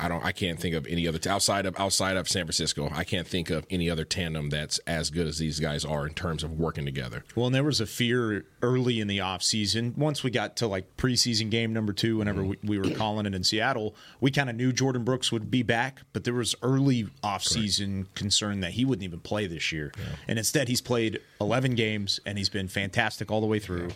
I 0.00 0.08
don't. 0.08 0.24
I 0.24 0.32
can't 0.32 0.58
think 0.58 0.74
of 0.74 0.86
any 0.86 1.06
other 1.06 1.18
outside 1.30 1.66
of 1.66 1.78
outside 1.78 2.16
of 2.16 2.28
San 2.28 2.44
Francisco. 2.44 2.90
I 2.92 3.04
can't 3.04 3.26
think 3.26 3.50
of 3.50 3.66
any 3.68 3.90
other 3.90 4.04
tandem 4.04 4.48
that's 4.48 4.78
as 4.86 5.10
good 5.10 5.26
as 5.26 5.38
these 5.38 5.60
guys 5.60 5.84
are 5.84 6.06
in 6.06 6.14
terms 6.14 6.42
of 6.42 6.58
working 6.58 6.86
together. 6.86 7.22
Well, 7.34 7.46
and 7.46 7.54
there 7.54 7.64
was 7.64 7.80
a 7.80 7.86
fear 7.86 8.46
early 8.62 9.00
in 9.00 9.08
the 9.08 9.18
offseason. 9.18 9.96
Once 9.98 10.22
we 10.22 10.30
got 10.30 10.56
to 10.56 10.66
like 10.66 10.96
preseason 10.96 11.50
game 11.50 11.72
number 11.72 11.92
two, 11.92 12.18
whenever 12.18 12.42
we, 12.42 12.58
we 12.64 12.78
were 12.78 12.90
calling 12.90 13.26
it 13.26 13.34
in 13.34 13.44
Seattle, 13.44 13.94
we 14.20 14.30
kind 14.30 14.48
of 14.48 14.56
knew 14.56 14.72
Jordyn 14.72 15.04
Brooks 15.04 15.30
would 15.30 15.50
be 15.50 15.62
back, 15.62 16.00
but 16.12 16.24
there 16.24 16.34
was 16.34 16.54
early 16.62 17.04
offseason 17.22 18.06
concern 18.14 18.60
that 18.60 18.72
he 18.72 18.84
wouldn't 18.86 19.04
even 19.04 19.20
play 19.20 19.46
this 19.46 19.70
year. 19.70 19.92
And 20.26 20.38
instead, 20.38 20.68
he's 20.68 20.80
played 20.80 21.20
11 21.40 21.74
games 21.74 22.20
and 22.24 22.38
he's 22.38 22.48
been 22.48 22.68
fantastic 22.68 23.30
all 23.30 23.40
the 23.40 23.46
way 23.46 23.58
through. 23.58 23.90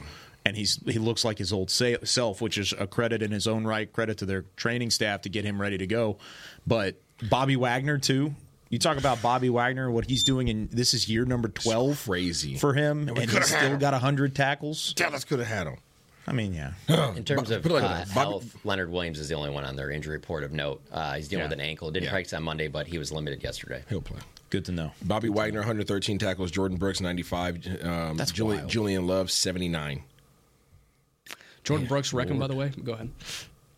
And 0.47 0.57
he's 0.57 0.79
he 0.85 0.99
looks 0.99 1.25
like 1.25 1.39
his 1.39 1.53
old 1.53 1.71
se- 1.71 1.99
self, 2.05 2.41
which 2.43 2.59
is 2.59 2.75
a 2.79 2.87
credit 2.87 3.23
in 3.23 3.31
his 3.33 3.47
own 3.47 3.65
right, 3.65 3.91
credit 3.91 4.19
to 4.19 4.27
their 4.27 4.45
training 4.57 4.91
staff 4.91 5.23
to 5.23 5.29
get 5.31 5.45
him 5.45 5.59
ready 5.61 5.79
to 5.79 5.87
go. 5.87 6.19
But 6.67 6.97
Bobby 7.31 7.57
Wagner 7.57 7.97
too. 7.99 8.35
You 8.69 8.79
talk 8.79 8.99
about 8.99 9.23
Bobby 9.23 9.49
Wagner, 9.51 9.91
what 9.91 10.05
he's 10.07 10.25
doing, 10.25 10.49
in 10.49 10.69
this 10.73 10.93
is 10.95 11.09
year 11.09 11.25
number 11.25 11.49
twelve, 11.49 12.03
crazy. 12.05 12.57
for 12.57 12.75
him, 12.75 13.09
and, 13.09 13.17
we 13.17 13.23
he's 13.25 13.31
coulda 13.31 13.47
still 13.47 13.61
him. 13.61 13.79
got 13.79 13.95
hundred 13.95 14.35
tackles. 14.35 14.93
Dallas 14.95 15.25
could 15.25 15.39
have 15.39 15.49
had 15.49 15.67
him. 15.69 15.77
I 16.27 16.33
mean, 16.33 16.53
yeah, 16.55 16.73
In 17.17 17.25
terms 17.25 17.51
of 17.51 17.63
put 17.63 17.73
like 17.73 17.83
uh, 17.85 18.05
Bobby- 18.07 18.11
health, 18.15 18.57
Leonard 18.65 18.91
Williams 18.91 19.19
is 19.19 19.29
the 19.29 19.35
only 19.37 19.51
one 19.51 19.65
on 19.65 19.77
their 19.77 19.91
injury 19.91 20.15
report 20.17 20.43
of 20.43 20.53
note. 20.53 20.83
Uh, 20.91 21.15
he's 21.15 21.29
dealing 21.29 21.43
Yeah. 21.45 21.49
with 21.51 21.59
an 21.59 21.61
ankle. 21.65 21.91
Didn't 21.91 22.05
Yeah. 22.05 22.11
practice 22.11 22.33
on 22.33 22.43
Monday, 22.43 22.67
but 22.69 22.87
he 22.87 22.99
was 22.99 23.13
limited 23.13 23.43
yesterday. 23.43 23.83
He'll 23.89 24.01
play. 24.03 24.19
good 24.51 24.65
to 24.67 24.73
know. 24.73 24.93
Bobby 25.03 25.29
Wagner, 25.29 25.61
113 25.61 26.19
tackles. 26.19 26.51
Jordyn 26.51 26.79
Brooks, 26.79 27.01
95. 27.01 27.67
Um, 27.83 28.17
That's 28.17 28.33
Julian, 28.33 28.59
wild. 28.63 28.71
Julian 28.71 29.07
Love, 29.07 29.31
79. 29.31 30.03
Jordan 31.65 31.87
Brooks 31.89 32.13
Reckham, 32.13 32.39
by 32.39 32.47
the 32.47 32.55
way. 32.55 32.71
Go 32.83 32.93
ahead. 32.93 33.11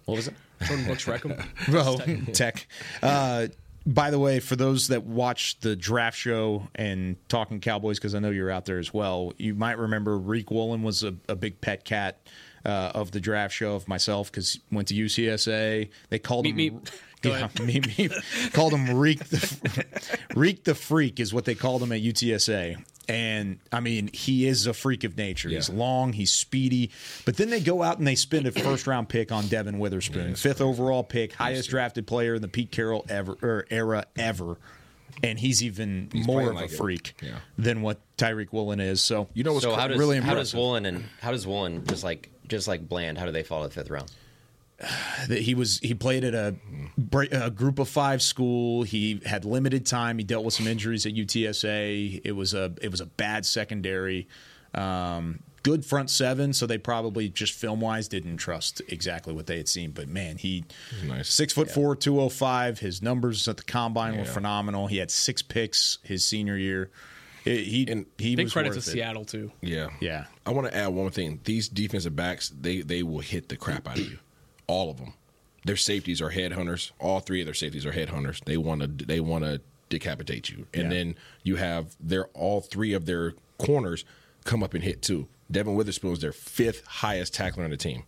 What 0.04 0.16
was 0.16 0.28
it? 0.28 0.34
Jordan 0.66 0.84
Brooks 0.86 1.06
Reckham. 1.06 1.34
Well, 1.72 1.98
tech. 2.32 2.66
Uh, 3.02 3.48
by 3.86 4.10
the 4.10 4.18
way, 4.18 4.40
for 4.40 4.56
those 4.56 4.88
that 4.88 5.04
watch 5.04 5.60
the 5.60 5.76
draft 5.76 6.18
show 6.18 6.66
and 6.74 7.16
talking 7.28 7.60
Cowboys, 7.60 7.98
because 7.98 8.14
I 8.14 8.18
know 8.18 8.30
you're 8.30 8.50
out 8.50 8.64
there 8.64 8.78
as 8.78 8.92
well, 8.92 9.32
you 9.38 9.54
might 9.54 9.78
remember 9.78 10.18
Riq 10.18 10.50
Woolen 10.50 10.82
was 10.82 11.04
a, 11.04 11.14
a 11.28 11.36
big 11.36 11.60
pet 11.60 11.84
cat 11.84 12.18
uh, 12.64 12.90
of 12.94 13.12
the 13.12 13.20
draft 13.20 13.54
show 13.54 13.74
of 13.76 13.86
myself 13.86 14.30
because 14.30 14.58
went 14.72 14.88
to 14.88 14.94
UTSA. 14.94 15.88
They 16.08 16.18
called 16.18 16.46
Meep, 16.46 16.58
him. 16.58 16.80
meep. 16.80 16.90
Yeah, 17.24 17.48
meep, 17.54 17.86
meep. 17.96 18.52
called 18.52 18.72
him 18.72 18.96
Reek 18.96 19.18
the 19.24 19.84
Reek 20.36 20.62
the 20.62 20.76
Freak 20.76 21.18
is 21.18 21.34
what 21.34 21.44
they 21.44 21.56
called 21.56 21.82
him 21.82 21.90
at 21.90 22.00
UTSA. 22.00 22.76
And 23.08 23.58
I 23.72 23.80
mean, 23.80 24.10
he 24.12 24.46
is 24.46 24.66
a 24.66 24.74
freak 24.74 25.04
of 25.04 25.16
nature. 25.16 25.48
He's 25.48 25.70
long, 25.70 26.12
he's 26.12 26.32
speedy. 26.32 26.90
But 27.24 27.36
then 27.36 27.50
they 27.50 27.60
go 27.60 27.82
out 27.82 27.98
and 27.98 28.06
they 28.06 28.14
spend 28.16 28.46
a 28.46 28.52
first 28.52 28.86
round 28.86 29.08
pick 29.08 29.30
on 29.30 29.46
Devon 29.46 29.78
Witherspoon, 29.78 30.34
fifth 30.34 30.60
overall 30.60 31.04
pick, 31.04 31.32
highest 31.34 31.70
drafted 31.70 32.06
player 32.06 32.34
in 32.34 32.42
the 32.42 32.48
Pete 32.48 32.72
Carroll 32.72 33.04
ever 33.08 33.36
or 33.42 33.66
era 33.70 34.06
ever. 34.16 34.56
And 35.22 35.38
he's 35.38 35.62
even 35.62 36.10
more 36.12 36.50
of 36.50 36.56
like 36.56 36.66
a 36.66 36.68
freak 36.68 37.14
Yeah. 37.22 37.38
than 37.56 37.80
what 37.80 37.98
Tariq 38.18 38.52
Woolen 38.52 38.80
is. 38.80 39.00
So 39.00 39.28
You 39.34 39.44
know 39.44 39.52
what's 39.54 39.64
So 39.64 39.72
cra- 39.72 39.80
how 39.82 39.88
does 39.88 39.98
really 39.98 40.18
how 40.20 40.34
does. 40.34 40.52
Woolen 40.54 40.84
and 40.84 41.04
how 41.22 41.30
does 41.30 41.46
Woolen 41.46 41.86
just 41.86 42.04
like 42.04 42.28
just 42.48 42.68
like 42.68 42.88
Bland? 42.88 43.16
How 43.18 43.24
do 43.24 43.32
they 43.32 43.42
fall 43.42 43.62
to 43.62 43.68
the 43.68 43.74
fifth 43.74 43.88
round? 43.88 44.10
that 45.28 45.38
he 45.40 45.54
was 45.54 45.78
he 45.78 45.94
played 45.94 46.24
at 46.24 46.34
a, 46.34 46.54
a 47.32 47.50
group 47.50 47.78
of 47.78 47.88
five 47.88 48.20
school. 48.22 48.82
He 48.82 49.20
had 49.24 49.44
limited 49.44 49.86
time. 49.86 50.18
He 50.18 50.24
dealt 50.24 50.44
with 50.44 50.54
some 50.54 50.66
injuries 50.66 51.06
at 51.06 51.14
UTSA. 51.14 52.20
It 52.24 52.32
was 52.32 52.54
a 52.54 52.72
it 52.82 52.90
was 52.90 53.00
a 53.00 53.06
bad 53.06 53.46
secondary. 53.46 54.28
Um, 54.74 55.40
good 55.62 55.84
front 55.84 56.10
seven, 56.10 56.52
so 56.52 56.66
they 56.66 56.78
probably 56.78 57.28
just 57.28 57.52
film 57.54 57.80
wise 57.80 58.06
didn't 58.08 58.36
trust 58.36 58.82
exactly 58.88 59.32
what 59.32 59.46
they 59.46 59.56
had 59.56 59.68
seen. 59.68 59.90
But 59.92 60.08
man, 60.08 60.36
he 60.36 60.64
Nice. 61.06 61.28
six 61.30 61.52
foot 61.54 61.70
four, 61.70 61.96
two 61.96 62.20
oh 62.20 62.28
five. 62.28 62.78
His 62.78 63.00
numbers 63.00 63.48
at 63.48 63.56
the 63.56 63.62
combine 63.64 64.18
were 64.18 64.24
phenomenal. 64.24 64.86
He 64.88 64.98
had 64.98 65.10
six 65.10 65.40
picks 65.42 65.98
his 66.02 66.24
senior 66.24 66.56
year. 66.56 66.90
It- 67.46 67.64
he 67.64 67.86
And 67.88 68.06
he 68.18 68.36
Big 68.36 68.46
was 68.46 68.52
credit 68.52 68.72
to 68.72 68.78
it. 68.78 68.82
Seattle 68.82 69.24
too. 69.24 69.52
Yeah. 69.62 69.88
Yeah. 70.00 70.26
I 70.44 70.50
want 70.50 70.66
to 70.68 70.76
add 70.76 70.88
one 70.88 70.96
more 70.96 71.10
thing. 71.10 71.40
These 71.44 71.68
defensive 71.68 72.14
backs, 72.14 72.50
they 72.50 72.82
they 72.82 73.02
will 73.02 73.20
hit 73.20 73.48
the 73.48 73.56
crap 73.56 73.88
out 73.88 73.98
of 73.98 74.10
you. 74.10 74.18
All 74.66 74.90
of 74.90 74.98
them. 74.98 75.14
Their 75.64 75.76
safeties 75.76 76.20
are 76.22 76.30
headhunters. 76.30 76.92
All 77.00 77.20
three 77.20 77.40
of 77.40 77.46
their 77.46 77.54
safeties 77.54 77.84
are 77.86 77.92
headhunters. 77.92 78.44
They 78.44 78.56
want 78.56 78.80
to 78.82 78.86
they 79.06 79.20
want 79.20 79.44
to 79.44 79.60
decapitate 79.88 80.48
you. 80.50 80.66
And 80.74 80.84
Yeah. 80.84 80.88
then 80.90 81.14
you 81.42 81.56
have 81.56 81.96
their 82.00 82.26
all 82.28 82.60
three 82.60 82.92
of 82.92 83.06
their 83.06 83.34
corners 83.58 84.04
come 84.44 84.62
up 84.62 84.74
and 84.74 84.82
hit 84.84 85.02
too. 85.02 85.28
Devon 85.50 85.74
Witherspoon 85.74 86.12
is 86.12 86.20
their 86.20 86.32
fifth 86.32 86.84
highest 86.86 87.34
tackler 87.34 87.64
on 87.64 87.70
the 87.70 87.76
team. 87.76 88.04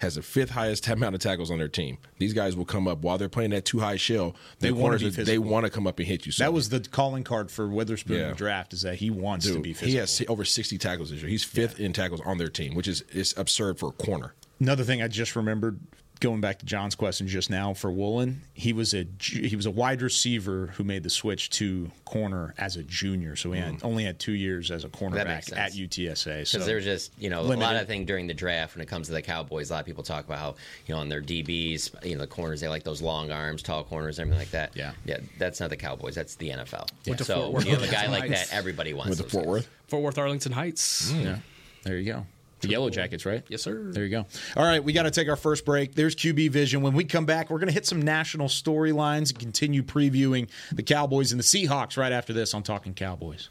Has 0.00 0.16
the 0.16 0.22
fifth 0.22 0.50
highest 0.50 0.86
amount 0.88 1.14
of 1.14 1.20
tackles 1.20 1.50
on 1.50 1.58
their 1.58 1.68
team. 1.68 1.98
These 2.18 2.32
guys 2.34 2.56
will 2.56 2.64
come 2.64 2.88
up 2.88 3.02
while 3.02 3.18
they're 3.18 3.28
playing 3.28 3.50
that 3.50 3.64
too 3.64 3.78
high 3.78 3.96
shell. 3.96 4.34
They 4.58 4.70
corners 4.72 5.02
be 5.02 5.08
are- 5.22 5.24
they 5.24 5.38
want 5.38 5.64
to 5.64 5.70
come 5.70 5.86
up 5.86 5.98
and 6.00 6.08
hit 6.08 6.26
you. 6.26 6.32
So 6.32 6.42
That 6.44 6.52
was 6.52 6.68
the 6.70 6.80
calling 6.80 7.22
card 7.24 7.50
for 7.52 7.68
Witherspoon 7.68 8.16
in 8.20 8.28
the 8.30 8.34
draft 8.34 8.72
is 8.72 8.82
that 8.82 8.96
he 8.96 9.10
wants 9.10 9.46
to 9.46 9.60
be 9.60 9.72
physical. 9.72 9.88
he 9.90 9.96
has 9.96 10.22
over 10.28 10.44
60 10.44 10.76
tackles 10.78 11.10
this 11.10 11.20
year. 11.20 11.28
He's 11.30 11.44
fifth 11.44 11.78
in 11.80 11.92
tackles 11.92 12.20
on 12.24 12.38
their 12.38 12.48
team, 12.48 12.74
which 12.74 12.88
is 12.88 13.02
is 13.12 13.32
absurd 13.36 13.78
for 13.78 13.90
a 13.90 13.92
corner. 13.92 14.34
Another 14.62 14.84
thing 14.84 15.02
I 15.02 15.08
just 15.08 15.34
remembered 15.34 15.80
going 16.22 16.40
back 16.40 16.60
to 16.60 16.64
John's 16.64 16.94
question 16.94 17.26
just 17.26 17.50
now 17.50 17.74
for 17.74 17.90
Woolen, 17.90 18.42
he 18.54 18.72
was 18.72 18.94
a 18.94 19.04
he 19.20 19.56
was 19.56 19.66
a 19.66 19.70
wide 19.70 20.00
receiver 20.00 20.68
who 20.76 20.84
made 20.84 21.02
the 21.02 21.10
switch 21.10 21.50
to 21.50 21.90
corner 22.04 22.54
as 22.58 22.76
a 22.76 22.84
junior, 22.84 23.34
so 23.34 23.50
he 23.50 23.60
had, 23.60 23.74
mm. 23.74 23.84
only 23.84 24.04
had 24.04 24.20
two 24.20 24.32
years 24.32 24.70
as 24.70 24.84
a 24.84 24.86
makes 24.86 24.98
cornerback 24.98 25.56
at 25.56 25.72
UTSA. 25.72 26.46
So 26.46 26.58
Because 26.58 26.66
there's 26.66 26.84
just 26.84 27.12
you 27.18 27.28
know 27.28 27.40
a 27.40 27.42
lot 27.42 27.74
of 27.74 27.88
thing 27.88 28.04
during 28.04 28.28
the 28.28 28.34
draft 28.34 28.76
when 28.76 28.82
it 28.82 28.86
comes 28.86 29.08
to 29.08 29.12
the 29.12 29.20
Cowboys. 29.20 29.70
A 29.70 29.74
lot 29.74 29.80
of 29.80 29.86
people 29.86 30.04
talk 30.04 30.24
about 30.24 30.38
how 30.38 30.54
you 30.86 30.94
know 30.94 31.00
on 31.00 31.08
their 31.08 31.20
DBs, 31.20 32.06
you 32.06 32.14
know 32.14 32.20
the 32.20 32.28
corners 32.28 32.60
they 32.60 32.68
like 32.68 32.84
those 32.84 33.02
long 33.02 33.32
arms, 33.32 33.62
tall 33.62 33.82
corners, 33.82 34.20
everything 34.20 34.38
like 34.38 34.52
that. 34.52 34.76
Yeah. 34.76 34.92
yeah. 35.04 35.18
That's 35.38 35.58
not 35.58 35.70
the 35.70 35.76
Cowboys. 35.76 36.14
That's 36.14 36.36
the 36.36 36.50
NFL. 36.50 36.88
Went 37.06 37.18
to 37.18 37.24
So 37.24 37.50
when 37.50 37.66
you 37.66 37.72
have 37.72 37.82
a 37.82 37.88
guy 37.88 38.06
like 38.06 38.30
that, 38.30 38.52
everybody 38.52 38.94
wants 38.94 39.10
With 39.10 39.18
the 39.18 39.24
those 39.24 39.32
Fort 39.32 39.44
guys. 39.44 39.50
Worth. 39.50 39.70
Fort 39.88 40.02
Worth 40.04 40.18
Arlington 40.18 40.52
Heights. 40.52 41.10
Mm. 41.10 41.24
yeah, 41.24 41.38
there 41.82 41.98
you 41.98 42.12
go. 42.12 42.26
The 42.62 42.68
Yellow 42.68 42.90
Jackets, 42.90 43.26
right? 43.26 43.44
Yes, 43.48 43.62
sir. 43.62 43.90
There 43.90 44.04
you 44.04 44.10
go. 44.10 44.26
All 44.56 44.64
right, 44.64 44.82
we 44.82 44.92
got 44.92 45.02
to 45.02 45.10
take 45.10 45.28
our 45.28 45.36
first 45.36 45.64
break. 45.64 45.94
There's 45.94 46.14
QB 46.14 46.50
Vision. 46.50 46.80
When 46.80 46.94
we 46.94 47.04
come 47.04 47.26
back, 47.26 47.50
we're 47.50 47.58
going 47.58 47.68
to 47.68 47.74
hit 47.74 47.86
some 47.86 48.00
national 48.00 48.46
storylines 48.48 49.30
and 49.30 49.38
continue 49.38 49.82
previewing 49.82 50.48
the 50.70 50.82
Cowboys 50.84 51.32
and 51.32 51.40
the 51.40 51.44
Seahawks 51.44 51.96
right 51.96 52.12
after 52.12 52.32
this 52.32 52.54
on 52.54 52.62
Talking 52.62 52.94
Cowboys. 52.94 53.50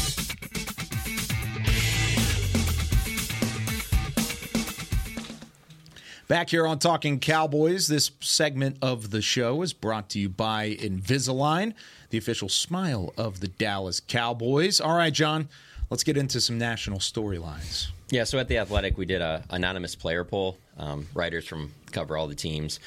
Back 6.31 6.51
here 6.51 6.65
on 6.65 6.79
Talking 6.79 7.19
Cowboys, 7.19 7.89
this 7.89 8.11
segment 8.21 8.77
of 8.81 9.09
the 9.09 9.21
show 9.21 9.63
is 9.63 9.73
brought 9.73 10.07
to 10.11 10.19
you 10.19 10.29
by 10.29 10.77
Invisalign, 10.79 11.73
the 12.09 12.17
official 12.17 12.47
smile 12.47 13.13
of 13.17 13.41
the 13.41 13.49
Dallas 13.49 13.99
Cowboys. 13.99 14.79
All 14.79 14.95
right, 14.95 15.11
John, 15.11 15.49
let's 15.89 16.05
get 16.05 16.15
into 16.15 16.39
some 16.39 16.57
national 16.57 16.99
storylines. 16.99 17.87
Yeah, 18.11 18.23
so 18.23 18.39
at 18.39 18.47
the 18.47 18.59
Athletic, 18.59 18.97
we 18.97 19.05
did 19.05 19.21
a 19.21 19.43
anonymous 19.49 19.93
player 19.93 20.23
poll. 20.23 20.57
Um, 20.77 21.05
writers 21.13 21.45
from 21.45 21.73
cover 21.91 22.15
all 22.15 22.27
the 22.27 22.35
teams 22.35 22.79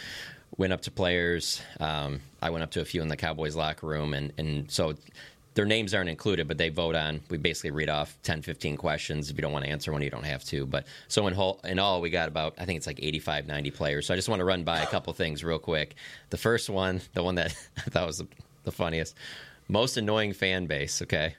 went 0.57 0.73
up 0.73 0.81
to 0.83 0.91
players. 0.91 1.61
Um, 1.81 2.21
I 2.41 2.49
went 2.49 2.63
up 2.63 2.71
to 2.71 2.81
a 2.81 2.85
few 2.87 3.03
in 3.03 3.09
the 3.09 3.17
Cowboys 3.17 3.55
locker 3.57 3.87
room, 3.87 4.15
and 4.15 4.33
and 4.39 4.71
so 4.71 4.95
their 5.55 5.65
names 5.65 5.95
aren't 5.95 6.11
included, 6.11 6.49
but 6.49 6.59
they 6.59 6.69
vote 6.69 6.95
on. 6.95 7.21
We 7.31 7.39
basically 7.39 7.71
read 7.71 7.89
off 7.89 8.19
10, 8.25 8.43
15 8.43 8.77
questions. 8.77 9.31
If 9.31 9.37
you 9.37 9.43
don't 9.43 9.53
want 9.53 9.65
to 9.65 9.71
answer 9.71 9.93
one, 9.93 10.03
you 10.03 10.11
don't 10.11 10.25
have 10.25 10.45
to. 10.47 10.67
But 10.67 10.87
so 11.09 11.27
in 11.27 11.35
whole, 11.35 11.61
in 11.65 11.79
all, 11.79 12.01
we 12.01 12.11
got 12.11 12.29
about 12.29 12.55
I 12.59 12.65
think 12.65 12.77
it's 12.77 12.87
like 12.87 13.01
85, 13.03 13.47
90 13.47 13.71
players. 13.71 14.07
So 14.07 14.15
I 14.15 14.17
just 14.17 14.29
want 14.29 14.41
to 14.41 14.45
run 14.45 14.65
by 14.65 14.81
a 14.81 14.87
couple 14.87 15.13
things 15.13 15.45
real 15.45 15.59
quick. 15.59 15.95
The 16.31 16.37
first 16.37 16.69
one, 16.69 17.01
the 17.15 17.23
one 17.23 17.37
that 17.37 17.57
I 17.79 17.83
thought 17.83 18.07
was 18.07 18.19
the, 18.19 18.27
the 18.65 18.73
funniest, 18.73 19.17
most 19.69 19.97
annoying 19.97 20.33
fan 20.33 20.67
base. 20.67 21.01
Okay, 21.03 21.37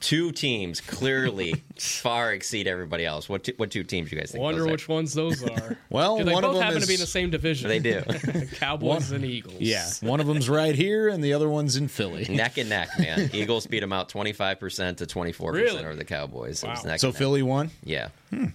two 0.00 0.32
teams 0.32 0.80
clearly 0.80 1.62
far 1.78 2.32
exceed 2.32 2.66
everybody 2.66 3.04
else. 3.06 3.28
What 3.28 3.44
two, 3.44 3.52
what 3.56 3.70
two 3.70 3.84
teams 3.84 4.10
you 4.12 4.18
guys 4.18 4.30
think? 4.32 4.42
Wonder 4.42 4.60
those 4.60 4.68
are? 4.68 4.72
which 4.72 4.88
ones 4.88 5.14
those 5.14 5.42
are. 5.44 5.76
well, 5.90 6.16
they 6.16 6.32
one 6.32 6.44
of 6.44 6.50
both 6.50 6.54
them 6.54 6.62
happen 6.62 6.78
is- 6.78 6.84
to 6.84 6.88
be 6.88 6.94
in 6.94 7.00
the 7.00 7.06
same 7.06 7.30
division. 7.30 7.68
They 7.68 7.78
do. 7.78 8.02
Cowboys 8.56 9.10
and 9.12 9.24
Eagles. 9.24 9.56
Yeah, 9.60 9.88
one 10.00 10.20
of 10.20 10.26
them's 10.26 10.48
right 10.48 10.74
here, 10.74 11.08
and 11.08 11.22
the 11.22 11.32
other 11.34 11.48
one's 11.48 11.76
in 11.76 11.88
Philly. 11.88 12.26
neck 12.28 12.58
and 12.58 12.68
neck, 12.68 12.88
man. 12.98 13.30
Eagles 13.32 13.66
beat 13.66 13.80
them 13.80 13.92
out 13.92 14.08
twenty 14.08 14.32
five 14.32 14.58
percent 14.60 14.98
to 14.98 15.06
twenty 15.06 15.32
four 15.32 15.52
percent 15.52 15.84
over 15.84 15.94
the 15.96 16.04
Cowboys. 16.04 16.62
It 16.62 16.68
was 16.70 16.84
neck 16.84 17.00
So 17.00 17.08
and 17.08 17.14
neck. 17.14 17.18
Philly 17.18 17.42
won. 17.42 17.70
Yeah. 17.84 18.08
Hmm. 18.30 18.46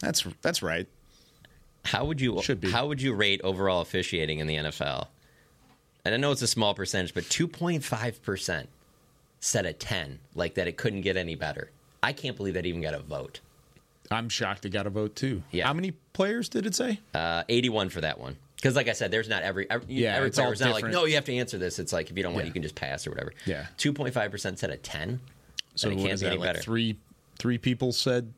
That's 0.00 0.24
that's 0.42 0.62
right. 0.62 0.86
How 1.84 2.04
would 2.06 2.20
you 2.20 2.40
Should 2.42 2.60
be. 2.60 2.70
how 2.70 2.86
would 2.88 3.00
you 3.02 3.12
rate 3.14 3.40
overall 3.44 3.80
officiating 3.82 4.38
in 4.38 4.46
the 4.46 4.56
NFL? 4.56 5.08
And 6.06 6.14
I 6.14 6.18
know 6.18 6.32
it's 6.32 6.42
a 6.42 6.46
small 6.46 6.74
percentage, 6.74 7.14
but 7.14 7.24
two 7.30 7.46
point 7.48 7.84
five 7.84 8.22
percent 8.22 8.68
said 9.44 9.66
a 9.66 9.72
ten, 9.72 10.18
like 10.34 10.54
that 10.54 10.66
it 10.66 10.76
couldn't 10.76 11.02
get 11.02 11.16
any 11.16 11.34
better. 11.34 11.70
I 12.02 12.12
can't 12.12 12.36
believe 12.36 12.54
that 12.54 12.64
even 12.66 12.80
got 12.80 12.94
a 12.94 12.98
vote. 13.00 13.40
I'm 14.10 14.28
shocked 14.28 14.64
it 14.66 14.70
got 14.70 14.86
a 14.86 14.90
vote 14.90 15.16
too. 15.16 15.42
Yeah. 15.50 15.66
How 15.66 15.72
many 15.72 15.92
players 16.12 16.48
did 16.48 16.66
it 16.66 16.74
say? 16.74 17.00
Uh, 17.14 17.44
Eighty 17.48 17.68
one 17.68 17.88
for 17.88 18.00
that 18.02 18.18
one. 18.18 18.36
Because, 18.56 18.76
like 18.76 18.88
I 18.88 18.92
said, 18.92 19.10
there's 19.10 19.28
not 19.28 19.42
every 19.42 19.68
every, 19.70 19.86
Yeah, 19.94 20.14
every 20.16 20.28
it's 20.28 20.38
all 20.38 20.46
not 20.50 20.60
like, 20.60 20.74
different. 20.76 20.94
no, 20.94 21.04
you 21.04 21.16
have 21.16 21.24
to 21.26 21.34
answer 21.36 21.58
this. 21.58 21.78
It's 21.78 21.92
like 21.92 22.10
if 22.10 22.16
you 22.16 22.22
don't 22.22 22.32
want, 22.32 22.44
Yeah. 22.44 22.48
you 22.48 22.52
can 22.54 22.62
just 22.62 22.74
pass 22.74 23.06
or 23.06 23.10
whatever. 23.10 23.32
Yeah. 23.44 23.66
two 23.76 23.92
point 23.92 24.14
five 24.14 24.30
percent 24.30 24.58
said 24.58 24.70
a 24.70 24.76
ten. 24.78 25.20
So 25.74 25.90
it 25.90 25.96
can't 25.96 26.12
is 26.12 26.20
be 26.20 26.26
that? 26.26 26.32
any 26.32 26.40
Like 26.40 26.48
better. 26.50 26.60
three 26.62 26.96
three 27.38 27.58
people 27.58 27.92
said 27.92 28.32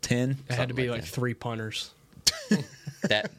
ten. 0.00 0.36
It 0.48 0.54
had 0.54 0.68
to 0.68 0.74
be 0.74 0.88
like 0.90 1.00
like, 1.02 1.08
three 1.10 1.34
punters. 1.34 1.90
That 3.08 3.32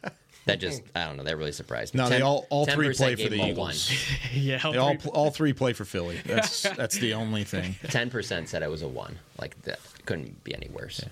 that 0.45 0.59
just 0.59 0.81
hmm. 0.81 0.87
I 0.97 1.05
don't 1.05 1.17
know. 1.17 1.23
That 1.23 1.37
really 1.37 1.51
surprised 1.51 1.93
me. 1.93 1.99
No, 1.99 2.09
they 2.09 2.21
all 2.21 2.45
all 2.49 2.65
three 2.65 2.93
play 2.93 3.15
for 3.15 3.29
the 3.29 3.37
them 3.37 3.39
one. 3.55 3.71
Eagles. 3.71 3.91
yeah, 4.33 4.57
They 4.57 4.77
all 4.77 4.97
all 5.13 5.31
three 5.31 5.53
play 5.53 5.73
for 5.73 5.85
Philly. 5.85 6.19
That's 6.25 6.61
that's 6.77 6.97
the 6.97 7.13
only 7.13 7.43
thing. 7.43 7.75
Ten 7.89 8.09
percent 8.09 8.49
said 8.49 8.63
it 8.63 8.69
was 8.69 8.81
a 8.81 8.87
one. 8.87 9.17
Like 9.39 9.61
that 9.63 9.79
couldn't 10.05 10.43
be 10.43 10.53
any 10.53 10.69
worse. 10.69 11.03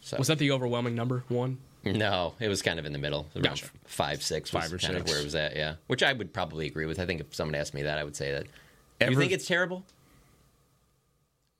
So 0.00 0.16
Was 0.16 0.28
that 0.28 0.38
the 0.38 0.52
overwhelming 0.52 0.94
number? 0.94 1.24
One. 1.28 1.58
no, 1.84 2.34
it 2.40 2.48
was 2.48 2.62
kind 2.62 2.78
of 2.78 2.86
in 2.86 2.92
the 2.92 2.98
middle, 2.98 3.26
around 3.34 3.42
Gotcha. 3.44 3.66
five, 3.84 4.22
six, 4.22 4.52
was 4.52 4.64
Five 4.64 4.72
or 4.72 4.78
kind 4.78 4.94
of 4.96 5.00
six. 5.02 5.10
where 5.10 5.20
it 5.20 5.24
was 5.24 5.34
at. 5.34 5.56
Yeah, 5.56 5.74
which 5.86 6.02
I 6.02 6.12
would 6.12 6.32
probably 6.32 6.66
agree 6.66 6.86
with. 6.86 6.98
I 6.98 7.06
think 7.06 7.20
if 7.20 7.34
someone 7.34 7.54
asked 7.54 7.74
me 7.74 7.82
that, 7.82 7.98
I 7.98 8.04
would 8.04 8.16
say 8.16 8.32
that. 8.32 8.46
Ever- 9.00 9.12
you 9.12 9.18
think 9.18 9.32
it's 9.32 9.46
terrible? 9.46 9.84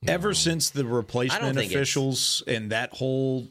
Ever 0.06 0.32
since 0.32 0.70
the 0.70 0.84
replacement 0.84 1.58
officials 1.58 2.42
and 2.46 2.70
that 2.70 2.94
whole 2.94 3.48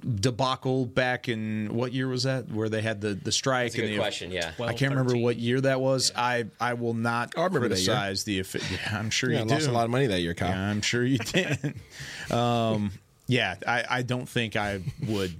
debacle 0.00 0.86
back 0.86 1.28
in 1.28 1.68
what 1.74 1.92
year 1.92 2.08
was 2.08 2.22
that? 2.24 2.50
Where 2.50 2.68
they 2.68 2.82
had 2.82 3.00
the 3.00 3.14
the 3.14 3.32
strike 3.32 3.72
That's 3.72 3.78
a 3.80 3.84
and 3.84 3.92
the 3.94 3.98
question. 3.98 4.30
Yeah. 4.30 4.52
I 4.60 4.72
can't 4.74 4.90
remember 4.94 5.16
what 5.16 5.36
year 5.36 5.60
that 5.60 5.80
was. 5.80 6.12
I 6.16 6.46
I 6.60 6.74
will 6.74 6.94
not 6.94 7.34
I 7.36 7.44
remember 7.44 7.68
that 7.68 7.78
year. 7.80 7.86
criticize 7.94 8.24
the 8.24 8.40
offi- 8.40 8.60
Yeah, 8.72 8.98
I'm 8.98 9.10
sure 9.10 9.30
Yeah, 9.30 9.38
you 9.40 9.44
I 9.44 9.48
lost 9.54 9.66
do. 9.66 9.70
a 9.70 9.72
lot 9.72 9.84
of 9.84 9.90
money 9.90 10.06
that 10.06 10.20
year, 10.20 10.34
Kyle. 10.34 10.48
Yeah, 10.50 10.70
I'm 10.70 10.82
sure 10.82 11.04
you 11.04 11.18
did. 11.18 11.74
um, 12.30 12.92
yeah, 13.26 13.56
I, 13.66 13.84
I 13.88 14.02
don't 14.02 14.28
think 14.28 14.56
I 14.56 14.80
would 15.06 15.34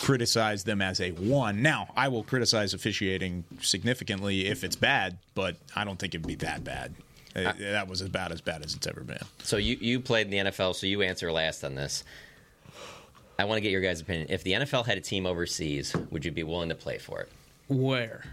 criticize 0.00 0.64
them 0.64 0.80
as 0.80 1.00
a 1.00 1.10
one. 1.12 1.60
Now, 1.62 1.88
I 1.96 2.08
will 2.08 2.22
criticize 2.22 2.74
officiating 2.74 3.44
significantly 3.60 4.46
if 4.46 4.64
it's 4.64 4.76
bad, 4.76 5.18
but 5.34 5.56
I 5.76 5.84
don't 5.84 5.98
think 5.98 6.14
it'd 6.14 6.26
be 6.26 6.36
that 6.36 6.64
bad. 6.64 6.94
Uh, 7.36 7.52
that 7.58 7.88
was 7.88 8.00
about 8.00 8.30
as 8.30 8.40
bad 8.40 8.64
as 8.64 8.74
it's 8.74 8.86
ever 8.86 9.00
been. 9.00 9.18
So 9.42 9.56
you 9.56 9.76
you 9.80 9.98
played 9.98 10.28
in 10.28 10.30
the 10.46 10.50
NFL, 10.52 10.76
so 10.76 10.86
you 10.86 11.02
answer 11.02 11.32
last 11.32 11.64
on 11.64 11.74
this. 11.74 12.04
I 13.38 13.44
want 13.44 13.56
to 13.58 13.60
get 13.60 13.70
your 13.72 13.80
guys' 13.80 14.00
opinion. 14.00 14.28
If 14.30 14.44
the 14.44 14.52
NFL 14.52 14.86
had 14.86 14.96
a 14.98 15.00
team 15.00 15.26
overseas, 15.26 15.94
would 16.10 16.24
you 16.24 16.30
be 16.30 16.42
willing 16.44 16.68
to 16.68 16.74
play 16.74 16.98
for 16.98 17.20
it? 17.20 17.28
Where? 17.68 18.24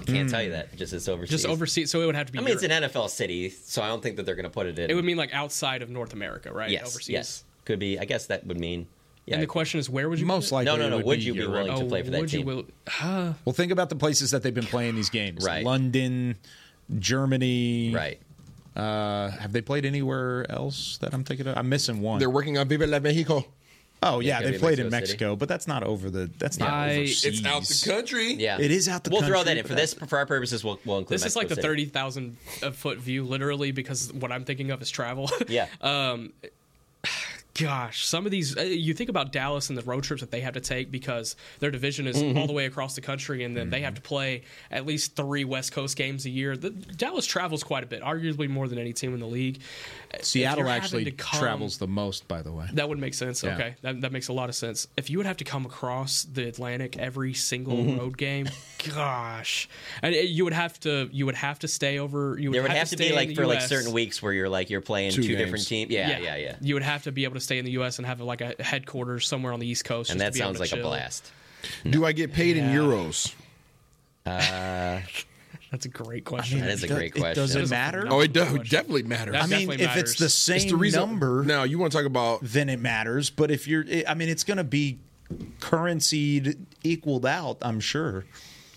I 0.00 0.04
can't 0.04 0.28
tell 0.28 0.42
you 0.42 0.50
that. 0.50 0.76
Just 0.76 0.92
it's 0.92 1.08
overseas. 1.08 1.30
Just 1.42 1.46
overseas. 1.46 1.90
So 1.90 2.00
it 2.02 2.06
would 2.06 2.14
have 2.14 2.26
to 2.26 2.32
be. 2.32 2.38
I 2.38 2.42
mean, 2.42 2.52
it's 2.54 2.62
an 2.62 2.70
NFL 2.70 3.08
city, 3.10 3.48
so 3.50 3.82
I 3.82 3.88
don't 3.88 4.02
think 4.02 4.16
that 4.16 4.26
they're 4.26 4.34
going 4.34 4.44
to 4.44 4.50
put 4.50 4.66
it 4.66 4.78
in. 4.78 4.90
It 4.90 4.94
would 4.94 5.04
mean 5.04 5.16
like 5.16 5.32
outside 5.34 5.80
of 5.82 5.88
North 5.90 6.12
America, 6.12 6.52
right? 6.52 6.70
yes, 6.70 6.82
Overseas. 6.82 7.08
yes, 7.08 7.44
could 7.64 7.78
be. 7.78 7.98
I 7.98 8.04
guess 8.04 8.26
that 8.26 8.46
would 8.46 8.60
mean. 8.60 8.86
Yeah, 9.26 9.36
And 9.36 9.42
the 9.42 9.46
question 9.46 9.80
is, 9.80 9.88
where 9.88 10.10
would 10.10 10.20
you 10.20 10.26
Most 10.26 10.50
put 10.50 10.56
it? 10.56 10.70
likely, 10.70 10.78
no, 10.78 10.84
no, 10.84 10.90
no. 10.90 10.98
it 10.98 11.06
Would, 11.06 11.18
be 11.20 11.24
you 11.24 11.32
be 11.32 11.38
Europe. 11.38 11.52
willing 11.66 11.78
to 11.80 11.86
play 11.86 12.02
for 12.02 12.10
that 12.10 12.20
would 12.20 12.28
team? 12.28 12.40
You 12.40 12.46
will, 12.56 12.64
uh, 13.02 13.32
Well, 13.46 13.54
think 13.54 13.72
about 13.72 13.88
the 13.88 13.96
places 13.96 14.30
that 14.32 14.42
they've 14.42 14.52
been 14.52 14.66
playing 14.66 14.96
these 14.96 15.08
games: 15.08 15.42
Right. 15.46 15.64
London, 15.64 16.36
Germany. 16.98 17.92
right. 17.94 18.20
Uh, 18.76 19.30
have 19.30 19.52
they 19.52 19.60
played 19.62 19.86
anywhere 19.86 20.44
else 20.50 20.98
that 20.98 21.14
I'm 21.14 21.24
thinking 21.24 21.46
of? 21.46 21.56
I'm 21.56 21.68
missing 21.68 22.00
one. 22.02 22.18
They're 22.18 22.28
working 22.28 22.58
on 22.58 22.68
Viva 22.68 22.86
la 22.86 22.98
Mexico. 22.98 23.46
Oh 24.04 24.20
yeah, 24.20 24.40
they 24.42 24.52
be 24.52 24.58
played 24.58 24.78
in 24.78 24.90
Mexico 24.90 25.00
Mexico, 25.04 25.24
City. 25.30 25.36
but 25.38 25.48
that's 25.48 25.66
not 25.66 25.82
over 25.82 26.10
the. 26.10 26.30
That's 26.38 26.58
not 26.58 26.68
I- 26.70 26.96
overseas. 26.98 27.24
It's 27.24 27.44
out 27.44 27.62
the 27.64 27.90
country. 27.92 28.34
Yeah, 28.34 28.58
It 28.60 28.70
is 28.70 28.88
out 28.88 29.02
the 29.04 29.10
We'll 29.10 29.22
throw 29.22 29.42
that 29.42 29.56
in 29.56 29.66
for 29.66 29.74
this 29.74 29.94
for 29.94 30.18
our 30.18 30.26
purposes. 30.26 30.62
We'll, 30.62 30.78
we'll 30.84 30.98
include. 30.98 31.18
this 31.18 31.26
is 31.26 31.34
like 31.36 31.48
the 31.48 31.56
thirty 31.56 31.86
thousand 31.86 32.36
foot 32.74 32.98
view, 32.98 33.24
literally, 33.24 33.72
because 33.72 34.12
what 34.12 34.30
I'm 34.30 34.44
thinking 34.44 34.70
of 34.70 34.80
is 34.82 34.90
travel. 34.90 35.30
Yeah. 35.48 35.66
um, 35.80 36.32
gosh, 37.56 38.04
some 38.04 38.24
of 38.24 38.32
these, 38.32 38.56
uh, 38.56 38.62
you 38.62 38.94
think 38.94 39.08
about 39.10 39.30
Dallas 39.30 39.68
and 39.68 39.78
the 39.78 39.82
road 39.82 40.02
trips 40.02 40.22
that 40.22 40.32
they 40.32 40.40
have 40.40 40.54
to 40.54 40.60
take 40.60 40.90
because 40.90 41.36
their 41.60 41.70
division 41.70 42.08
is 42.08 42.16
Mhm. 42.20 42.36
all 42.36 42.48
the 42.48 42.52
way 42.52 42.66
across 42.66 42.96
the 42.96 43.00
country, 43.00 43.44
and 43.44 43.56
then 43.56 43.70
they 43.70 43.76
Mm-hmm. 43.78 43.84
have 43.84 43.94
to 43.94 44.00
play 44.00 44.42
at 44.72 44.84
least 44.86 45.14
three 45.14 45.44
West 45.44 45.70
Coast 45.70 45.96
games 45.96 46.26
a 46.26 46.30
year. 46.30 46.56
The, 46.56 46.70
Dallas 46.70 47.26
travels 47.26 47.62
quite 47.62 47.84
a 47.84 47.86
bit, 47.86 48.02
arguably 48.02 48.48
more 48.48 48.66
than 48.66 48.78
any 48.78 48.92
team 48.92 49.14
in 49.14 49.20
the 49.20 49.26
league. 49.26 49.60
If 50.20 50.24
Seattle 50.26 50.68
actually 50.68 51.10
come- 51.12 51.40
travels 51.40 51.78
the 51.78 51.86
most, 51.86 52.26
by 52.28 52.42
the 52.42 52.52
way. 52.52 52.66
That 52.72 52.88
would 52.88 52.98
make 52.98 53.14
sense. 53.14 53.42
Yeah. 53.42 53.54
Okay, 53.54 53.74
that, 53.82 54.00
that 54.02 54.12
makes 54.12 54.28
a 54.28 54.32
lot 54.32 54.48
of 54.48 54.54
sense. 54.54 54.86
If 54.96 55.10
you 55.10 55.18
would 55.18 55.26
have 55.26 55.36
to 55.38 55.44
come 55.44 55.64
across 55.66 56.24
the 56.24 56.48
Atlantic 56.48 56.96
every 56.98 57.34
single 57.34 57.76
Mhm. 57.76 57.98
road 57.98 58.16
game, 58.18 58.48
gosh, 58.94 59.68
and 60.02 60.14
it- 60.14 60.28
you 60.30 60.44
would 60.44 60.52
have 60.52 60.78
to 60.80 61.08
you 61.12 61.26
would 61.26 61.34
have 61.34 61.58
to 61.60 61.68
stay 61.68 61.98
over. 61.98 62.36
You 62.38 62.50
would 62.50 62.54
There 62.56 62.62
would 62.62 62.70
have 62.72 62.88
to 62.90 62.96
stay 62.96 63.10
be 63.10 63.14
like 63.14 63.28
the 63.28 63.34
for 63.34 63.46
like 63.46 63.60
certain 63.62 63.92
weeks 63.92 64.22
where 64.22 64.32
you're 64.32 64.48
like 64.48 64.70
you're 64.70 64.80
playing 64.80 65.12
Two 65.12 65.22
two, 65.22 65.36
different 65.36 65.66
teams. 65.66 65.90
Yeah, 65.90 66.18
yeah, 66.18 66.36
yeah. 66.36 66.56
You 66.60 66.74
would 66.74 66.82
have 66.82 67.02
to 67.04 67.12
be 67.12 67.24
able 67.24 67.34
to 67.34 67.40
stay 67.40 67.58
in 67.58 67.64
the 67.64 67.72
U.S. 67.72 67.98
and 67.98 68.06
have 68.06 68.20
like 68.20 68.40
a 68.40 68.54
headquarters 68.62 69.26
somewhere 69.28 69.52
on 69.52 69.60
the 69.60 69.66
East 69.66 69.84
Coast. 69.84 70.10
And 70.10 70.18
just 70.20 70.26
that 70.26 70.32
to 70.32 70.38
be 70.38 70.42
able 70.42 70.54
sounds 70.58 70.70
to 70.70 70.76
like 70.76 70.84
a 70.84 70.88
blast. 70.88 71.30
Do 71.88 72.04
I 72.04 72.12
get 72.12 72.32
paid 72.32 72.56
in 72.56 72.66
euros? 72.66 73.32
Uh, 74.26 75.00
That's 75.74 75.86
a 75.86 75.88
great 75.88 76.24
question. 76.24 76.60
that 76.60 76.68
is 76.70 76.84
a 76.84 76.88
great 76.88 77.12
question. 77.14 77.34
Does 77.34 77.56
it 77.56 77.68
matter? 77.68 78.06
Oh, 78.08 78.20
it 78.20 78.32
does. 78.32 78.52
Definitely 78.68 79.02
matters. 79.02 79.32
That 79.32 79.42
I 79.42 79.46
mean, 79.48 79.66
definitely 79.68 79.84
if 79.86 79.96
it's 79.96 80.14
the 80.16 80.28
same 80.28 80.56
It's 80.56 80.64
the 80.66 80.76
reason- 80.76 81.00
number, 81.00 81.42
Now 81.44 81.64
you 81.64 81.80
want 81.80 81.90
to 81.90 81.98
talk 81.98 82.06
about 82.06 82.38
then 82.42 82.68
it 82.68 82.78
matters. 82.80 83.28
But 83.30 83.50
if 83.50 83.66
you're, 83.66 83.84
I 84.06 84.14
mean, 84.14 84.28
it's 84.28 84.44
going 84.44 84.58
to 84.58 84.64
be 84.64 84.98
currency 85.58 86.54
equaled 86.84 87.26
out. 87.26 87.58
I'm 87.62 87.80
sure. 87.80 88.24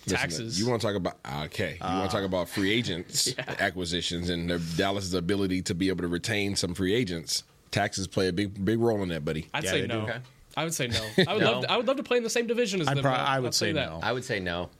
Listen, 0.06 0.18
Taxes. 0.18 0.58
You 0.58 0.66
want 0.68 0.80
to 0.80 0.86
talk 0.88 0.96
about 0.96 1.18
ah, 1.24 1.44
okay? 1.44 1.74
You 1.80 1.86
want 1.86 2.10
to 2.10 2.16
talk 2.16 2.22
ah. 2.24 2.26
about 2.26 2.48
free 2.48 2.72
agents 2.72 3.32
acquisitions 3.60 4.28
and 4.30 4.50
the 4.50 4.58
Dallas's 4.76 5.14
ability 5.14 5.62
to 5.62 5.74
be 5.74 5.88
able 5.88 6.02
to 6.02 6.08
retain 6.08 6.56
some 6.56 6.74
free 6.74 6.94
agents. 6.94 7.44
Taxes 7.70 8.06
play 8.08 8.26
a 8.28 8.32
big 8.32 8.64
big 8.64 8.80
role 8.80 9.02
in 9.02 9.10
that, 9.10 9.24
buddy. 9.24 9.48
I'd 9.54 9.64
Yeah, 9.64 9.70
say 9.70 9.86
no. 9.86 10.06
do. 10.06 10.12
I 10.56 10.64
would 10.64 10.74
say 10.74 10.88
no. 10.88 11.00
I 11.28 11.34
would 11.34 11.42
No. 11.42 11.52
love. 11.52 11.62
To, 11.64 11.70
I 11.72 11.76
would 11.76 11.86
love 11.86 11.98
to 11.98 12.02
play 12.02 12.16
in 12.16 12.22
the 12.24 12.30
same 12.30 12.46
division 12.48 12.80
as 12.80 12.88
I'd 12.88 12.96
them. 12.96 13.02
prob- 13.04 13.18
though. 13.18 13.22
I 13.24 13.38
would 13.38 13.54
say 13.54 13.70
that. 13.72 13.90
no. 13.90 14.00
I 14.02 14.12
would 14.12 14.24
say 14.24 14.40
no. 14.40 14.70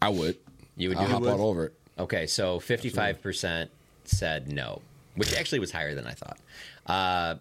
I 0.00 0.10
would. 0.10 0.36
You 0.76 0.90
would 0.90 0.98
I'll 0.98 1.06
do 1.06 1.12
hop 1.12 1.22
it? 1.24 1.28
all 1.28 1.48
over 1.48 1.66
it. 1.66 1.72
Okay, 1.98 2.26
so 2.26 2.58
55% 2.58 3.68
said 4.04 4.50
no, 4.50 4.82
which 5.14 5.32
actually 5.34 5.60
was 5.60 5.70
higher 5.70 5.94
than 5.94 6.06
I 6.06 6.12
thought. 6.12 6.38
Uh, 6.86 7.34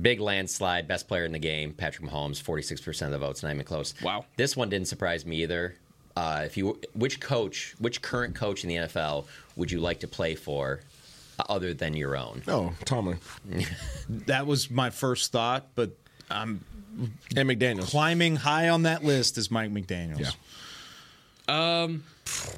big 0.00 0.20
landslide, 0.20 0.86
best 0.86 1.08
player 1.08 1.24
in 1.24 1.32
the 1.32 1.38
game, 1.38 1.72
Patrick 1.72 2.08
Mahomes, 2.08 2.42
46% 2.42 3.06
of 3.06 3.10
the 3.12 3.18
votes, 3.18 3.42
not 3.42 3.52
even 3.52 3.64
close. 3.64 3.94
Wow. 4.02 4.26
This 4.36 4.56
one 4.56 4.68
didn't 4.68 4.88
surprise 4.88 5.24
me 5.24 5.42
either. 5.42 5.74
Uh, 6.16 6.42
if 6.44 6.56
you, 6.56 6.78
which 6.94 7.20
coach, 7.20 7.74
which 7.78 8.02
current 8.02 8.34
coach 8.34 8.62
in 8.64 8.68
the 8.68 8.76
NFL 8.76 9.24
would 9.56 9.70
you 9.70 9.80
like 9.80 10.00
to 10.00 10.08
play 10.08 10.34
for, 10.34 10.80
uh, 11.38 11.44
other 11.48 11.72
than 11.74 11.94
your 11.94 12.16
own? 12.16 12.42
Oh, 12.48 12.72
Tomlin 12.84 13.18
That 14.08 14.46
was 14.46 14.70
my 14.70 14.90
first 14.90 15.32
thought, 15.32 15.66
but 15.74 15.90
I'm 16.30 16.64
and 17.36 17.48
McDaniel's. 17.48 17.90
climbing 17.90 18.36
high 18.36 18.68
on 18.70 18.82
that 18.82 19.04
list 19.04 19.36
is 19.36 19.50
Mike 19.50 19.70
McDaniel's. 19.70 20.20
Yeah. 20.20 20.30
Um, 21.48 22.04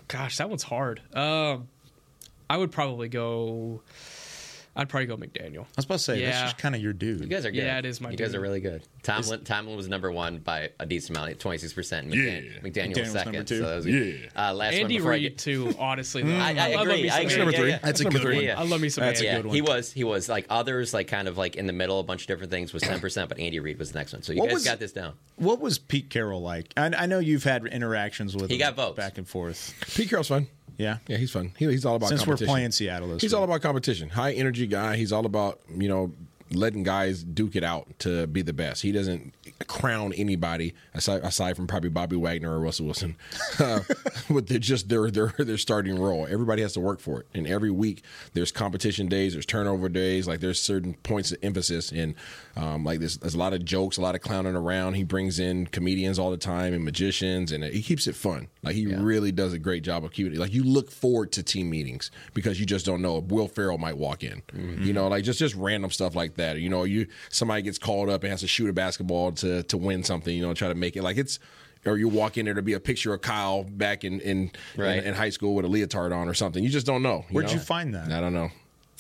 gosh, 0.09 0.39
that 0.39 0.49
one's 0.49 0.63
hard. 0.63 1.01
Um, 1.15 1.69
I 2.49 2.57
would 2.57 2.73
probably 2.73 3.09
go. 3.09 3.83
I'd 4.79 4.89
probably 4.89 5.07
go 5.07 5.17
McDaniel. 5.17 5.63
I 5.63 5.67
was 5.77 5.85
about 5.87 5.95
to 5.97 6.05
say 6.05 6.21
that's 6.25 6.37
Yeah. 6.39 6.43
just 6.45 6.57
kind 6.59 6.75
of 6.77 6.81
your 6.81 6.93
dude. 6.93 7.21
You 7.21 7.27
guys 7.27 7.45
are 7.45 7.51
good. 7.51 7.59
Yeah, 7.59 7.79
it 7.81 7.85
is 7.85 8.01
my 8.01 8.11
You 8.13 8.17
guys 8.17 8.33
are 8.35 8.41
really 8.41 8.61
good. 8.61 8.83
Tomlin, 9.03 9.43
Tomlin 9.43 9.77
was 9.77 9.89
number 9.89 10.13
one 10.13 10.39
by 10.39 10.71
a 10.79 10.87
decent 10.87 11.17
amount, 11.19 11.37
26%. 11.41 12.05
and 12.05 12.13
McDan- 12.13 12.45
Yeah. 12.45 12.61
McDaniel 12.61 13.01
was 13.01 13.11
second. 13.11 13.33
number 13.33 13.45
two. 13.49 13.59
So 13.59 13.69
that 13.69 13.77
was 13.77 13.85
good. 13.87 14.31
Uh, 14.37 14.55
last 14.55 14.73
one 14.75 14.83
Andy 14.83 14.97
before 14.99 15.11
Reid 15.11 15.23
get- 15.23 15.39
too. 15.39 15.75
Honestly, 15.79 16.23
though. 16.25 16.37
I, 16.37 16.51
I 16.55 16.75
love 16.77 16.87
agree. 16.87 17.03
me 17.03 17.11
I 17.11 17.17
some 17.17 17.27
agree. 17.27 17.37
number 17.37 17.43
Andy. 17.51 17.57
three. 17.59 17.69
Yeah, 17.71 17.75
yeah. 17.75 17.79
That's 17.83 18.01
a 18.01 18.05
good 18.05 18.23
three. 18.23 18.35
one. 18.37 18.45
Yeah. 18.45 18.61
I 18.61 18.63
love 18.63 18.81
me 18.81 18.89
some 18.89 19.03
That's 19.05 19.21
a 19.21 19.29
Andy. 19.29 19.37
yeah, 19.37 19.43
good 19.43 19.53
he 19.55 19.61
was. 19.63 19.93
He 19.93 20.05
was 20.05 20.29
like 20.29 20.47
others, 20.49 20.95
like 20.95 21.09
kind 21.09 21.27
of 21.27 21.37
like 21.37 21.57
in 21.57 21.67
the 21.67 21.73
middle. 21.73 21.99
A 21.99 22.05
bunch 22.05 22.23
of 22.23 22.29
different 22.29 22.53
things 22.53 22.73
was 22.73 22.83
ten 22.85 23.01
percent, 23.01 23.29
but 23.29 23.41
Andy 23.41 23.59
Reid 23.59 23.81
was 23.81 23.91
the 23.91 23.99
next 23.99 24.13
one. 24.13 24.23
So 24.23 24.33
you 24.33 24.39
What 24.39 24.49
guys 24.51 24.55
was- 24.55 24.65
got 24.65 24.79
this 24.79 24.93
down. 24.93 25.15
What 25.37 25.61
was 25.61 25.79
Pete 25.79 26.09
Carroll 26.09 26.41
like? 26.41 26.73
I, 26.77 26.87
I 26.97 27.07
know 27.07 27.19
you've 27.19 27.43
had 27.45 27.67
interactions 27.67 28.37
with 28.37 28.49
He 28.49 28.55
him 28.57 28.61
got 28.61 28.77
votes. 28.77 28.97
back 28.97 29.19
and 29.19 29.27
forth. 29.29 29.75
Pete 29.95 30.09
Carroll's 30.09 30.29
fun. 30.29 30.47
Yeah. 30.79 30.99
Yeah, 31.09 31.17
he's 31.19 31.31
fun. 31.31 31.53
He, 31.59 31.67
he's 31.67 31.85
all 31.85 31.97
about 31.97 32.09
competition. 32.09 32.37
Since 32.37 32.41
we're 32.41 32.47
playing 32.47 32.71
Seattle 32.71 33.09
this 33.09 33.21
He's 33.23 33.33
week. 33.33 33.39
all 33.39 33.45
about 33.45 33.61
competition. 33.61 34.09
High 34.09 34.33
energy 34.33 34.67
guy. 34.67 34.97
He's 34.97 35.13
all 35.13 35.27
about 35.27 35.61
you 35.77 35.89
know 35.89 36.13
letting 36.51 36.83
guys 36.83 37.23
duke 37.23 37.57
it 37.57 37.65
out 37.65 37.87
to 38.01 38.27
be 38.27 38.43
the 38.43 38.53
best. 38.53 38.83
He 38.83 38.93
doesn't 38.93 39.35
crown 39.67 40.13
anybody 40.15 40.75
aside, 40.95 41.23
aside 41.23 41.57
from 41.57 41.67
probably 41.67 41.91
Bobby 41.91 42.17
Wagner 42.17 42.53
or 42.53 42.61
Russell 42.61 42.87
Wilson 42.87 43.17
uh, 43.59 43.81
with 44.31 44.49
their, 44.49 44.59
just 44.59 44.89
their 44.89 45.11
their 45.11 45.35
their 45.39 45.59
starting 45.59 45.99
role. 45.99 46.27
Everybody 46.29 46.63
has 46.63 46.73
to 46.75 46.81
work 46.81 47.01
for 47.01 47.21
it, 47.21 47.27
and 47.35 47.47
every 47.47 47.71
week 47.71 48.03
there's 48.35 48.53
competition 48.53 49.09
days, 49.09 49.33
there's 49.35 49.47
turnover 49.47 49.89
days. 49.89 50.27
Like 50.29 50.41
there's 50.41 50.61
certain 50.61 50.95
points 50.95 51.33
of 51.33 51.39
emphasis, 51.43 51.93
and 51.93 52.15
um, 52.57 52.85
like 52.85 53.01
there's, 53.01 53.19
there's 53.19 53.35
a 53.35 53.39
lot 53.39 53.53
of 53.53 53.65
jokes, 53.65 53.97
a 53.97 54.01
lot 54.01 54.15
of 54.15 54.21
clowning 54.21 54.57
around. 54.57 54.95
He 54.95 55.05
brings 55.05 55.39
in 55.39 55.67
comedians 55.67 56.19
all 56.19 56.31
the 56.31 56.37
time 56.37 56.73
and 56.73 56.85
magicians, 56.85 57.53
and 57.53 57.65
he 57.65 57.83
keeps 57.83 58.07
it 58.07 58.15
fun. 58.15 58.49
Like 58.63 58.75
he 58.75 58.87
really 58.87 59.33
does 59.33 59.53
a 59.53 59.59
great 59.59 59.83
job 59.83 60.05
of 60.05 60.13
keeping 60.13 60.35
it. 60.35 60.39
Like 60.39 60.53
you 60.53 60.65
look 60.65 60.91
forward 60.91 61.33
to 61.33 61.43
team 61.43 61.71
meetings 61.71 62.11
because 62.35 62.59
you 62.61 62.67
just 62.67 62.87
don't 62.87 63.03
know. 63.03 63.19
If 63.19 63.25
Will 63.25 63.49
Ferrell 63.49 63.79
might 63.79 63.97
walk 63.97 64.23
in, 64.25 64.43
you 64.81 64.93
know, 64.93 65.09
like 65.09 65.25
just 65.25 65.39
just 65.39 65.55
random 65.55 65.91
stuff 65.91 66.15
like 66.15 66.35
that. 66.39 66.59
You 66.59 66.69
know, 66.71 66.85
you 66.85 67.07
somebody 67.31 67.63
gets 67.63 67.79
called 67.79 68.09
up 68.09 68.23
and 68.25 68.31
has 68.31 68.41
to 68.41 68.49
shoot 68.49 68.69
a 68.69 68.73
basketball 68.73 69.33
to 69.33 69.63
to 69.65 69.77
win 69.77 70.03
something. 70.03 70.35
You 70.35 70.43
know, 70.43 70.55
try 70.55 70.69
to 70.69 70.75
make 70.75 70.97
it 70.97 71.03
like 71.03 71.17
it's. 71.19 71.39
Or 71.87 71.97
you 71.97 72.09
walk 72.09 72.37
in 72.37 72.45
there 72.45 72.55
to 72.55 72.61
be 72.63 72.73
a 72.73 72.81
picture 72.81 73.15
of 73.15 73.21
Kyle 73.21 73.63
back 73.63 74.03
in 74.03 74.21
in, 74.21 74.51
Right. 74.77 74.99
in 74.99 75.05
in 75.05 75.15
high 75.15 75.31
school 75.31 75.55
with 75.55 75.65
a 75.65 75.69
leotard 75.69 76.13
on 76.13 76.29
or 76.29 76.35
something. 76.35 76.63
You 76.65 76.71
just 76.71 76.87
don't 76.87 77.03
know. 77.03 77.25
Where'd 77.31 77.47
know? 77.47 77.53
you 77.53 77.61
find 77.61 77.95
that? 77.95 78.11
I 78.11 78.21
don't 78.21 78.35
know. 78.35 78.51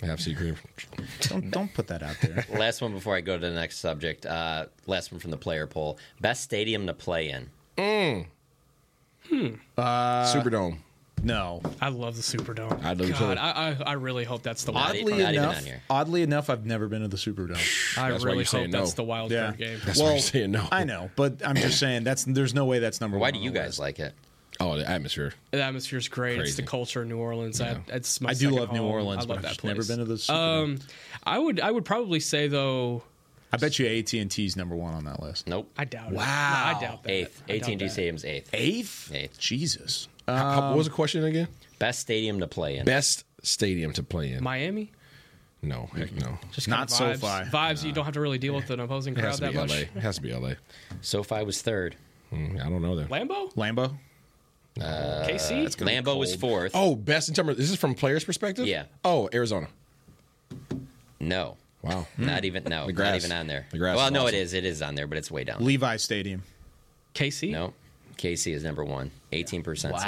I 0.01 0.07
have 0.07 0.20
secret. 0.20 0.55
Don't 1.22 1.51
don't 1.51 1.74
put 1.74 1.89
that 1.89 2.05
out 2.05 2.16
there. 2.22 2.47
Last 2.59 2.80
one 2.80 2.93
before 2.93 3.16
I 3.16 3.20
go 3.20 3.34
to 3.36 3.41
the 3.49 3.53
next 3.53 3.78
subject. 3.80 4.24
Uh, 4.26 4.66
last 4.86 5.11
one 5.11 5.18
from 5.18 5.32
the 5.32 5.36
player 5.36 5.66
poll. 5.66 5.99
Best 6.20 6.45
stadium 6.45 6.86
to 6.86 6.95
play 6.95 7.30
in. 7.30 7.51
Mm. 7.76 8.26
Hmm. 9.28 9.55
Uh, 9.76 10.32
Superdome. 10.32 10.78
No. 11.22 11.60
I 11.80 11.88
love 11.88 12.16
the 12.16 12.22
Superdome. 12.22 12.84
I 12.84 12.94
do 12.94 13.06
too. 13.06 13.12
God, 13.12 13.38
I, 13.38 13.70
I 13.70 13.76
I 13.86 13.92
really 13.94 14.24
hope 14.24 14.42
that's 14.42 14.64
the 14.64 14.72
Not 14.72 14.94
wild. 14.94 14.96
Oddly 14.96 15.12
not 15.12 15.18
even 15.32 15.34
enough, 15.34 15.56
on 15.58 15.64
here. 15.64 15.82
oddly 15.90 16.22
enough, 16.22 16.50
I've 16.50 16.64
never 16.66 16.88
been 16.88 17.02
to 17.02 17.08
the 17.08 17.16
Superdome. 17.16 17.98
I 17.98 18.10
That's 18.10 18.22
why 18.22 18.26
really 18.26 18.38
you're 18.38 18.44
saying 18.46 18.72
hope 18.72 18.80
that's 18.80 18.94
the 18.94 19.04
wild 19.04 19.30
Yeah. 19.30 19.46
card 19.46 19.58
game. 19.58 19.80
That's 19.84 20.00
why 20.00 20.10
you're 20.12 20.18
saying 20.20 20.50
no. 20.50 20.66
I 20.70 20.84
know, 20.84 21.10
but 21.16 21.44
I'm 21.44 21.56
just 21.56 21.78
saying 21.80 22.04
that's 22.04 22.24
there's 22.24 22.54
no 22.54 22.64
way 22.66 22.78
that's 22.78 23.00
number 23.00 23.16
one. 23.16 23.20
Why 23.22 23.26
one. 23.28 23.32
do 23.34 23.38
on 23.40 23.44
you 23.44 23.50
the 23.50 23.58
guys 23.58 23.66
list. 23.68 23.78
like 23.80 23.98
it? 23.98 24.12
Oh, 24.60 24.76
the 24.76 24.88
atmosphere. 24.88 25.34
The 25.52 25.62
atmosphere's 25.62 26.08
great. 26.08 26.38
It's 26.40 26.56
the 26.56 26.62
Crazy. 26.62 26.68
culture 26.68 27.02
of 27.02 27.08
New 27.08 27.18
Orleans. 27.18 27.60
I, 27.60 27.80
it's 27.88 28.20
my 28.20 28.30
I 28.30 28.32
do 28.32 28.38
second 28.46 28.54
love 28.56 28.72
New 28.72 28.78
home. 28.80 28.90
Orleans, 28.90 29.24
I 29.24 29.26
but 29.26 29.28
love 29.28 29.36
I've 29.38 29.42
that 29.42 29.48
just 29.50 29.60
place. 29.60 29.74
never 29.76 29.84
been 29.86 29.98
to 29.98 30.04
the 30.04 30.14
Superdome. 30.14 30.62
Um, 30.64 30.78
I 31.24 31.38
would 31.38 31.60
I 31.60 31.70
would 31.70 31.84
probably 31.84 32.18
say 32.20 32.48
though. 32.48 33.02
I 33.52 33.56
bet 33.56 33.78
you 33.78 33.86
AT 33.86 34.12
and 34.14 34.30
T's 34.30 34.56
number 34.56 34.74
one 34.76 34.94
on 34.94 35.04
that 35.04 35.22
list. 35.22 35.46
Nope. 35.46 35.70
I 35.78 35.84
doubt 35.84 36.08
it. 36.12 36.14
Wow. 36.16 36.24
No, 36.24 36.76
I 36.76 36.80
doubt 36.80 37.02
that. 37.04 37.10
Eighth. 37.10 37.42
I 37.48 37.58
doubt 37.58 37.68
AT&T 37.70 37.76
that. 37.76 37.90
Stadium's 37.92 38.24
eighth. 38.24 38.50
Eighth? 38.52 39.12
Eighth. 39.14 39.38
Jesus. 39.38 40.08
How- 40.28 40.36
how- 40.36 40.58
Um, 40.62 40.68
what 40.70 40.78
was 40.78 40.86
the 40.86 40.92
question 40.92 41.24
again? 41.24 41.48
Best 41.78 42.00
stadium 42.00 42.40
to 42.40 42.46
play 42.46 42.76
in. 42.76 42.84
Best 42.84 43.24
stadium 43.42 43.92
to 43.94 44.02
play 44.02 44.32
in? 44.32 44.42
Miami. 44.42 44.92
No, 45.62 45.90
heck 45.96 46.12
no. 46.12 46.38
Just 46.52 46.68
Not 46.68 46.88
kind 46.90 47.12
of 47.12 47.20
SoFi. 47.20 47.26
vibes. 47.26 47.50
Vibes. 47.50 47.84
You 47.84 47.92
don't 47.92 48.04
have 48.04 48.14
to 48.14 48.20
really 48.20 48.38
deal 48.38 48.54
with 48.54 48.70
an 48.70 48.78
opposing 48.80 49.14
It 49.14 49.20
crowd 49.20 49.26
has 49.30 49.36
to 49.36 49.40
that 49.46 49.52
be 49.52 49.56
much. 49.58 49.70
LA. 49.70 49.76
It 49.78 49.90
has 50.02 50.16
to 50.16 50.22
be 50.22 50.32
LA. 50.32 50.52
SoFi 51.00 51.42
was 51.44 51.62
third. 51.62 51.96
Mm, 52.32 52.64
I 52.64 52.68
don't 52.68 52.82
know 52.82 52.94
that. 52.96 53.08
Lambeau. 53.08 53.52
Lambeau. 53.54 53.96
KC. 54.78 55.66
Lambeau 55.78 56.16
was 56.16 56.34
fourth. 56.36 56.72
Oh, 56.74 56.94
best 56.94 57.28
in 57.28 57.34
terms 57.34 57.48
of 57.50 57.56
this 57.56 57.70
is 57.70 57.76
from 57.76 57.94
players' 57.94 58.22
perspective. 58.24 58.66
Yeah. 58.66 58.84
Oh, 59.04 59.28
Arizona. 59.34 59.66
No. 61.20 61.56
Wow. 61.82 62.06
Not 62.18 62.44
even 62.44 62.64
no. 62.64 62.86
The 62.86 62.92
Not 62.92 62.94
grass. 62.94 63.24
even 63.24 63.36
on 63.36 63.46
there. 63.46 63.66
The 63.70 63.78
grass 63.78 63.96
well, 63.96 64.06
is 64.06 64.12
no, 64.12 64.22
awesome. 64.24 64.34
it 64.34 64.38
is. 64.38 64.52
It 64.54 64.64
is 64.64 64.82
on 64.82 64.94
there, 64.94 65.06
but 65.06 65.18
it's 65.18 65.30
way 65.30 65.44
down. 65.44 65.64
Levi 65.64 65.96
Stadium. 65.96 66.42
KC. 67.14 67.50
No. 67.50 67.74
KC 68.18 68.52
is 68.54 68.62
number 68.64 68.84
one. 68.84 69.10
18% 69.32 69.78
said 69.78 69.92
Wow. 69.92 70.00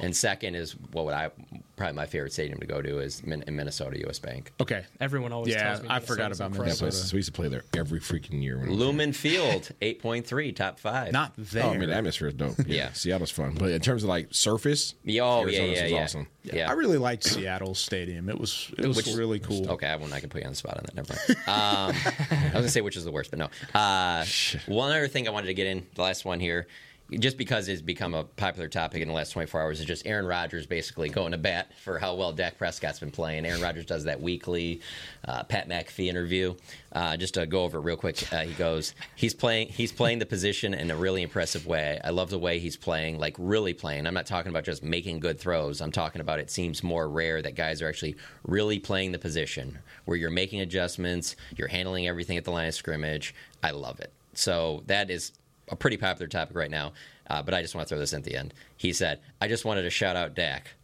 that. 0.00 0.04
And 0.04 0.16
second 0.16 0.54
is 0.54 0.72
what 0.92 1.04
would 1.04 1.12
I 1.14 1.30
probably 1.76 1.94
my 1.94 2.06
favorite 2.06 2.32
stadium 2.32 2.58
to 2.60 2.66
go 2.66 2.80
to 2.80 3.00
is 3.00 3.22
Min- 3.22 3.44
in 3.46 3.54
Minnesota, 3.54 3.98
US 4.08 4.18
Bank. 4.18 4.50
Okay. 4.62 4.84
Everyone 4.98 5.30
always 5.30 5.52
Yeah, 5.52 5.62
tells 5.64 5.82
me 5.82 5.88
I 5.90 6.00
forgot 6.00 6.24
Minnesota's 6.30 6.40
about 6.40 6.44
Yeah, 6.52 6.56
incredible. 6.72 6.78
place, 6.90 7.12
we 7.12 7.16
used 7.18 7.26
to 7.26 7.32
play 7.32 7.48
there 7.48 7.64
every 7.76 8.00
freaking 8.00 8.42
year. 8.42 8.56
When 8.56 8.68
I 8.68 8.70
was 8.70 8.78
Lumen 8.78 9.12
Field, 9.12 9.70
8.3, 9.82 10.52
top 10.56 10.78
five. 10.80 11.12
Not 11.12 11.34
there. 11.36 11.64
Oh, 11.64 11.70
I 11.72 11.76
mean, 11.76 11.90
the 11.90 11.94
atmosphere 11.96 12.28
is 12.28 12.34
dope. 12.34 12.54
Yeah. 12.66 12.74
Yeah. 12.76 12.92
Seattle's 12.94 13.30
fun. 13.30 13.56
But 13.58 13.70
in 13.72 13.80
terms 13.82 14.04
of 14.04 14.08
like 14.08 14.28
surface, 14.30 14.94
Yeah, 15.04 15.22
oh, 15.22 15.40
yeah, 15.40 15.42
Arizona's 15.60 15.76
yeah, 15.76 15.82
was 15.84 15.92
yeah. 15.92 16.02
awesome. 16.02 16.26
Yeah. 16.44 16.70
I 16.70 16.72
really 16.72 16.98
liked 16.98 17.24
Seattle's 17.24 17.78
stadium. 17.78 18.30
It 18.30 18.40
was 18.40 18.72
it 18.78 18.86
was 18.86 18.96
Which- 18.96 19.14
really 19.14 19.38
cool. 19.38 19.70
Okay, 19.72 19.86
I, 19.86 19.96
won't, 19.96 20.12
I 20.14 20.20
can 20.20 20.30
put 20.30 20.40
you 20.40 20.46
on 20.46 20.52
the 20.52 20.56
spot 20.56 20.78
on 20.78 20.84
that. 20.86 20.94
Never 20.94 21.12
mind. 21.12 21.38
Um, 21.46 21.94
I 21.94 22.40
was 22.46 22.52
gonna 22.54 22.68
say 22.68 22.80
which 22.80 22.96
is 22.96 23.04
the 23.04 23.12
worst, 23.12 23.30
but 23.30 23.38
no. 23.38 23.48
Uh, 23.78 24.24
one 24.66 24.90
other 24.90 25.08
thing 25.08 25.28
I 25.28 25.30
wanted 25.30 25.48
to 25.48 25.54
get 25.54 25.66
in, 25.66 25.86
the 25.94 26.02
last 26.02 26.24
one 26.24 26.40
here, 26.40 26.66
just 27.10 27.36
because 27.36 27.68
it's 27.68 27.82
become 27.82 28.14
a 28.14 28.24
popular 28.24 28.68
topic 28.68 29.00
in 29.00 29.08
the 29.08 29.14
last 29.14 29.30
24 29.30 29.60
hours, 29.60 29.80
is 29.80 29.86
just 29.86 30.06
Aaron 30.06 30.26
Rodgers 30.26 30.66
basically 30.66 31.08
going 31.08 31.32
to 31.32 31.38
bat 31.38 31.70
for 31.82 31.98
how 31.98 32.14
well 32.14 32.32
Dak 32.32 32.58
Prescott's 32.58 32.98
been 32.98 33.12
playing. 33.12 33.46
Aaron 33.46 33.60
Rodgers 33.60 33.86
does 33.86 34.04
that 34.04 34.20
weekly 34.20 34.80
uh, 35.26 35.44
Pat 35.44 35.68
McAfee 35.68 36.08
interview. 36.08 36.54
Uh, 36.92 37.16
just 37.16 37.34
to 37.34 37.46
go 37.46 37.62
over 37.62 37.80
real 37.80 37.96
quick, 37.96 38.32
uh, 38.32 38.40
he 38.40 38.54
goes, 38.54 38.94
he's 39.14 39.34
playing, 39.34 39.68
he's 39.68 39.92
playing 39.92 40.18
the 40.18 40.26
position 40.26 40.74
in 40.74 40.90
a 40.90 40.96
really 40.96 41.22
impressive 41.22 41.66
way. 41.66 42.00
I 42.02 42.10
love 42.10 42.30
the 42.30 42.38
way 42.38 42.58
he's 42.58 42.76
playing, 42.76 43.18
like 43.18 43.36
really 43.38 43.74
playing. 43.74 44.06
I'm 44.06 44.14
not 44.14 44.26
talking 44.26 44.50
about 44.50 44.64
just 44.64 44.82
making 44.82 45.20
good 45.20 45.38
throws. 45.38 45.80
I'm 45.80 45.92
talking 45.92 46.20
about 46.20 46.40
it 46.40 46.50
seems 46.50 46.82
more 46.82 47.08
rare 47.08 47.40
that 47.42 47.54
guys 47.54 47.82
are 47.82 47.88
actually 47.88 48.16
really 48.44 48.80
playing 48.80 49.12
the 49.12 49.18
position 49.18 49.78
where 50.06 50.16
you're 50.16 50.30
making 50.30 50.60
adjustments, 50.60 51.36
you're 51.56 51.68
handling 51.68 52.08
everything 52.08 52.36
at 52.36 52.44
the 52.44 52.50
line 52.50 52.66
of 52.66 52.74
scrimmage. 52.74 53.34
I 53.62 53.70
love 53.70 54.00
it. 54.00 54.12
So 54.34 54.82
that 54.86 55.10
is 55.10 55.32
a 55.68 55.76
pretty 55.76 55.96
popular 55.96 56.28
topic 56.28 56.56
right 56.56 56.70
now. 56.70 56.92
Uh, 57.28 57.42
but 57.42 57.54
I 57.54 57.62
just 57.62 57.74
want 57.74 57.86
to 57.86 57.88
throw 57.88 57.98
this 57.98 58.12
in 58.12 58.18
at 58.18 58.24
the 58.24 58.36
end. 58.36 58.54
He 58.76 58.92
said, 58.92 59.20
I 59.40 59.48
just 59.48 59.64
wanted 59.64 59.82
to 59.82 59.90
shout 59.90 60.16
out 60.16 60.34
Dak 60.34 60.74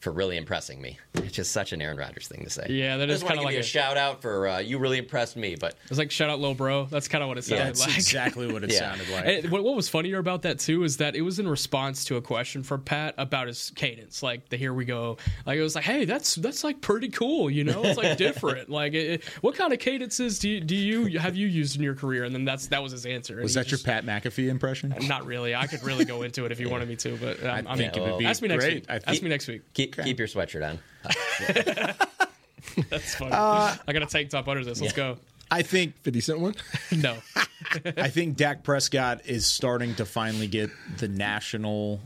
for 0.00 0.12
really 0.12 0.36
impressing 0.36 0.80
me. 0.80 0.96
It's 1.14 1.32
just 1.32 1.50
such 1.50 1.72
an 1.72 1.82
Aaron 1.82 1.96
Rodgers 1.96 2.28
thing 2.28 2.44
to 2.44 2.50
say. 2.50 2.66
Yeah, 2.70 2.98
that 2.98 3.10
is 3.10 3.22
want 3.22 3.34
kinda 3.34 3.44
like 3.44 3.52
you 3.54 3.58
a, 3.58 3.62
a- 3.62 3.64
shout 3.64 3.96
out 3.96 4.22
for 4.22 4.46
uh, 4.46 4.58
you 4.60 4.78
really 4.78 4.98
impressed 4.98 5.36
me. 5.36 5.56
But 5.58 5.74
It's 5.88 5.98
like 5.98 6.10
shout 6.12 6.30
out, 6.30 6.38
low 6.38 6.54
bro. 6.54 6.84
That's 6.84 7.08
kind 7.08 7.22
of 7.22 7.28
what 7.28 7.36
it 7.38 7.48
Yeah, 7.48 7.56
sounded 7.56 7.68
that's 7.76 7.86
like. 7.86 7.96
exactly 7.96 8.52
what 8.52 8.62
it 8.62 8.72
Yeah. 8.72 8.78
sounded 8.78 9.08
like. 9.10 9.24
And 9.26 9.50
what, 9.50 9.64
what 9.64 9.74
was 9.74 9.88
funnier 9.88 10.18
about 10.18 10.42
that 10.42 10.60
too 10.60 10.84
is 10.84 10.98
that 10.98 11.16
it 11.16 11.22
was 11.22 11.38
in 11.40 11.48
response 11.48 12.04
to 12.04 12.16
a 12.16 12.22
question 12.22 12.62
from 12.62 12.82
Pat 12.82 13.14
about 13.18 13.48
his 13.48 13.70
cadence, 13.74 14.22
like 14.22 14.48
the 14.50 14.56
"Here 14.56 14.72
we 14.72 14.84
go." 14.84 15.16
Like 15.46 15.58
it 15.58 15.62
was 15.62 15.74
like, 15.74 15.84
"Hey, 15.84 16.04
that's 16.04 16.36
that's 16.36 16.62
like 16.62 16.80
pretty 16.80 17.08
cool, 17.08 17.50
you 17.50 17.64
know? 17.64 17.82
It's 17.82 17.98
like 17.98 18.16
different. 18.18 18.70
like, 18.70 18.92
it, 18.94 19.10
it- 19.10 19.24
what 19.40 19.56
kind 19.56 19.72
of 19.72 19.80
cadences 19.80 20.38
do 20.38 20.48
you, 20.48 20.60
do 20.60 20.76
you 20.76 21.18
have 21.18 21.34
you 21.34 21.48
used 21.48 21.74
in 21.76 21.82
your 21.82 21.94
career?" 21.96 22.22
And 22.24 22.32
then 22.34 22.44
that's 22.44 22.68
that 22.68 22.82
was 22.82 22.92
his 22.92 23.04
answer. 23.04 23.42
Was 23.42 23.54
that 23.54 23.66
your 23.66 23.78
just- 23.78 23.84
Pat 23.86 24.04
McAfee 24.06 24.48
impression? 24.48 24.94
Not 25.08 25.26
really. 25.26 25.56
I 25.56 25.66
could 25.66 25.82
really 25.82 26.04
go 26.04 26.22
into 26.22 26.44
it 26.44 26.52
if 26.52 26.60
you 26.60 26.68
wanted 26.70 26.88
me 26.88 26.94
to, 26.96 27.16
but 27.16 27.42
um, 27.42 27.66
I 27.66 27.72
I 27.72 27.76
mean, 27.76 27.90
be 28.18 28.24
ask 28.26 28.40
me 28.42 28.48
next 28.48 28.64
great. 28.64 28.74
week. 28.88 29.02
Ask 29.06 29.22
me 29.22 29.28
next 29.28 29.48
week. 29.48 29.62
Keep 29.92 30.04
keep 30.04 30.18
your 30.18 30.28
sweatshirt 30.28 30.68
on. 30.68 30.78
That's 32.90 33.14
funny. 33.14 33.32
Uh, 33.32 33.76
I 33.86 33.92
got 33.92 34.02
a 34.02 34.06
tank 34.06 34.30
top 34.30 34.48
under 34.48 34.64
this. 34.64 34.80
Let's 34.80 34.92
go. 34.92 35.18
I 35.50 35.62
think 35.62 35.96
50 36.02 36.20
Cent 36.20 36.40
one? 36.40 36.54
No. 36.96 37.16
I 37.96 38.08
think 38.08 38.36
Dak 38.36 38.62
Prescott 38.62 39.22
is 39.26 39.46
starting 39.46 39.94
to 39.96 40.04
finally 40.04 40.46
get 40.46 40.70
the 40.98 41.08
national, 41.08 42.00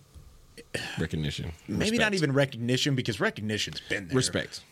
Recognition. 0.98 1.52
maybe 1.68 1.98
not 1.98 2.14
even 2.14 2.32
recognition 2.32 2.94
because 2.94 3.20
recognition's 3.20 3.80
been 3.80 4.08
there. 4.08 4.16
Respect. 4.16 4.62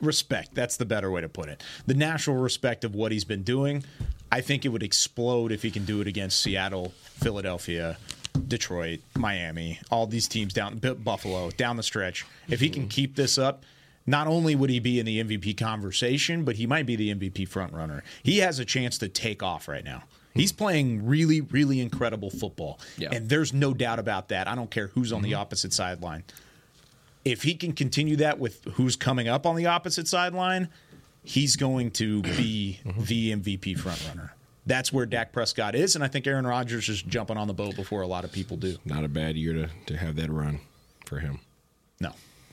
Respect. 0.00 0.54
That's 0.54 0.76
the 0.76 0.86
better 0.86 1.10
way 1.10 1.20
to 1.20 1.28
put 1.28 1.48
it. 1.48 1.62
The 1.86 1.94
national 1.94 2.36
respect 2.36 2.84
of 2.84 2.94
what 2.94 3.12
he's 3.12 3.24
been 3.24 3.42
doing. 3.42 3.84
I 4.32 4.40
think 4.40 4.64
it 4.64 4.68
would 4.68 4.82
explode 4.82 5.50
if 5.52 5.62
he 5.62 5.70
can 5.70 5.84
do 5.84 6.00
it 6.00 6.06
against 6.06 6.40
Seattle, 6.40 6.92
Philadelphia, 7.02 7.98
Detroit, 8.48 9.00
Miami, 9.16 9.78
all 9.90 10.06
these 10.06 10.28
teams 10.28 10.52
down 10.52 10.78
Buffalo 10.78 11.50
down 11.50 11.76
the 11.76 11.82
stretch. 11.82 12.24
If 12.48 12.60
he 12.60 12.68
can 12.68 12.88
keep 12.88 13.16
this 13.16 13.38
up, 13.38 13.64
not 14.06 14.26
only 14.26 14.54
would 14.54 14.70
he 14.70 14.80
be 14.80 14.98
in 14.98 15.06
the 15.06 15.22
MVP 15.22 15.56
conversation, 15.56 16.44
but 16.44 16.56
he 16.56 16.66
might 16.66 16.86
be 16.86 16.96
the 16.96 17.14
MVP 17.14 17.48
front 17.48 17.72
runner. 17.72 18.02
He 18.22 18.38
has 18.38 18.58
a 18.58 18.64
chance 18.64 18.98
to 18.98 19.08
take 19.08 19.42
off 19.42 19.68
right 19.68 19.84
now. 19.84 20.04
He's 20.34 20.52
playing 20.52 21.06
really, 21.06 21.40
really 21.40 21.80
incredible 21.80 22.30
football. 22.30 22.78
Yeah. 22.96 23.08
And 23.12 23.28
there's 23.28 23.52
no 23.52 23.74
doubt 23.74 23.98
about 23.98 24.28
that. 24.28 24.46
I 24.46 24.54
don't 24.54 24.70
care 24.70 24.88
who's 24.88 25.12
on 25.12 25.22
the 25.22 25.32
mm-hmm. 25.32 25.40
opposite 25.40 25.72
sideline. 25.72 26.24
If 27.24 27.42
he 27.42 27.54
can 27.54 27.72
continue 27.72 28.16
that 28.16 28.38
with 28.38 28.64
who's 28.74 28.96
coming 28.96 29.28
up 29.28 29.44
on 29.44 29.56
the 29.56 29.66
opposite 29.66 30.08
sideline, 30.08 30.68
he's 31.24 31.56
going 31.56 31.90
to 31.92 32.22
be 32.22 32.80
mm-hmm. 32.84 33.04
the 33.04 33.32
MVP 33.36 33.78
front 33.78 34.02
runner. 34.08 34.34
That's 34.70 34.92
where 34.92 35.04
Dak 35.04 35.32
Prescott 35.32 35.74
is, 35.74 35.96
and 35.96 36.04
I 36.04 36.06
think 36.06 36.28
Aaron 36.28 36.46
Rodgers 36.46 36.88
is 36.88 37.02
jumping 37.02 37.36
on 37.36 37.48
the 37.48 37.52
boat 37.52 37.74
before 37.74 38.02
a 38.02 38.06
lot 38.06 38.22
of 38.22 38.30
people 38.30 38.56
do. 38.56 38.76
Not 38.84 39.02
a 39.02 39.08
bad 39.08 39.36
year 39.36 39.52
to, 39.52 39.68
to 39.86 39.96
have 39.96 40.14
that 40.14 40.30
run 40.30 40.60
for 41.06 41.18
him. 41.18 41.40
No, 41.98 42.12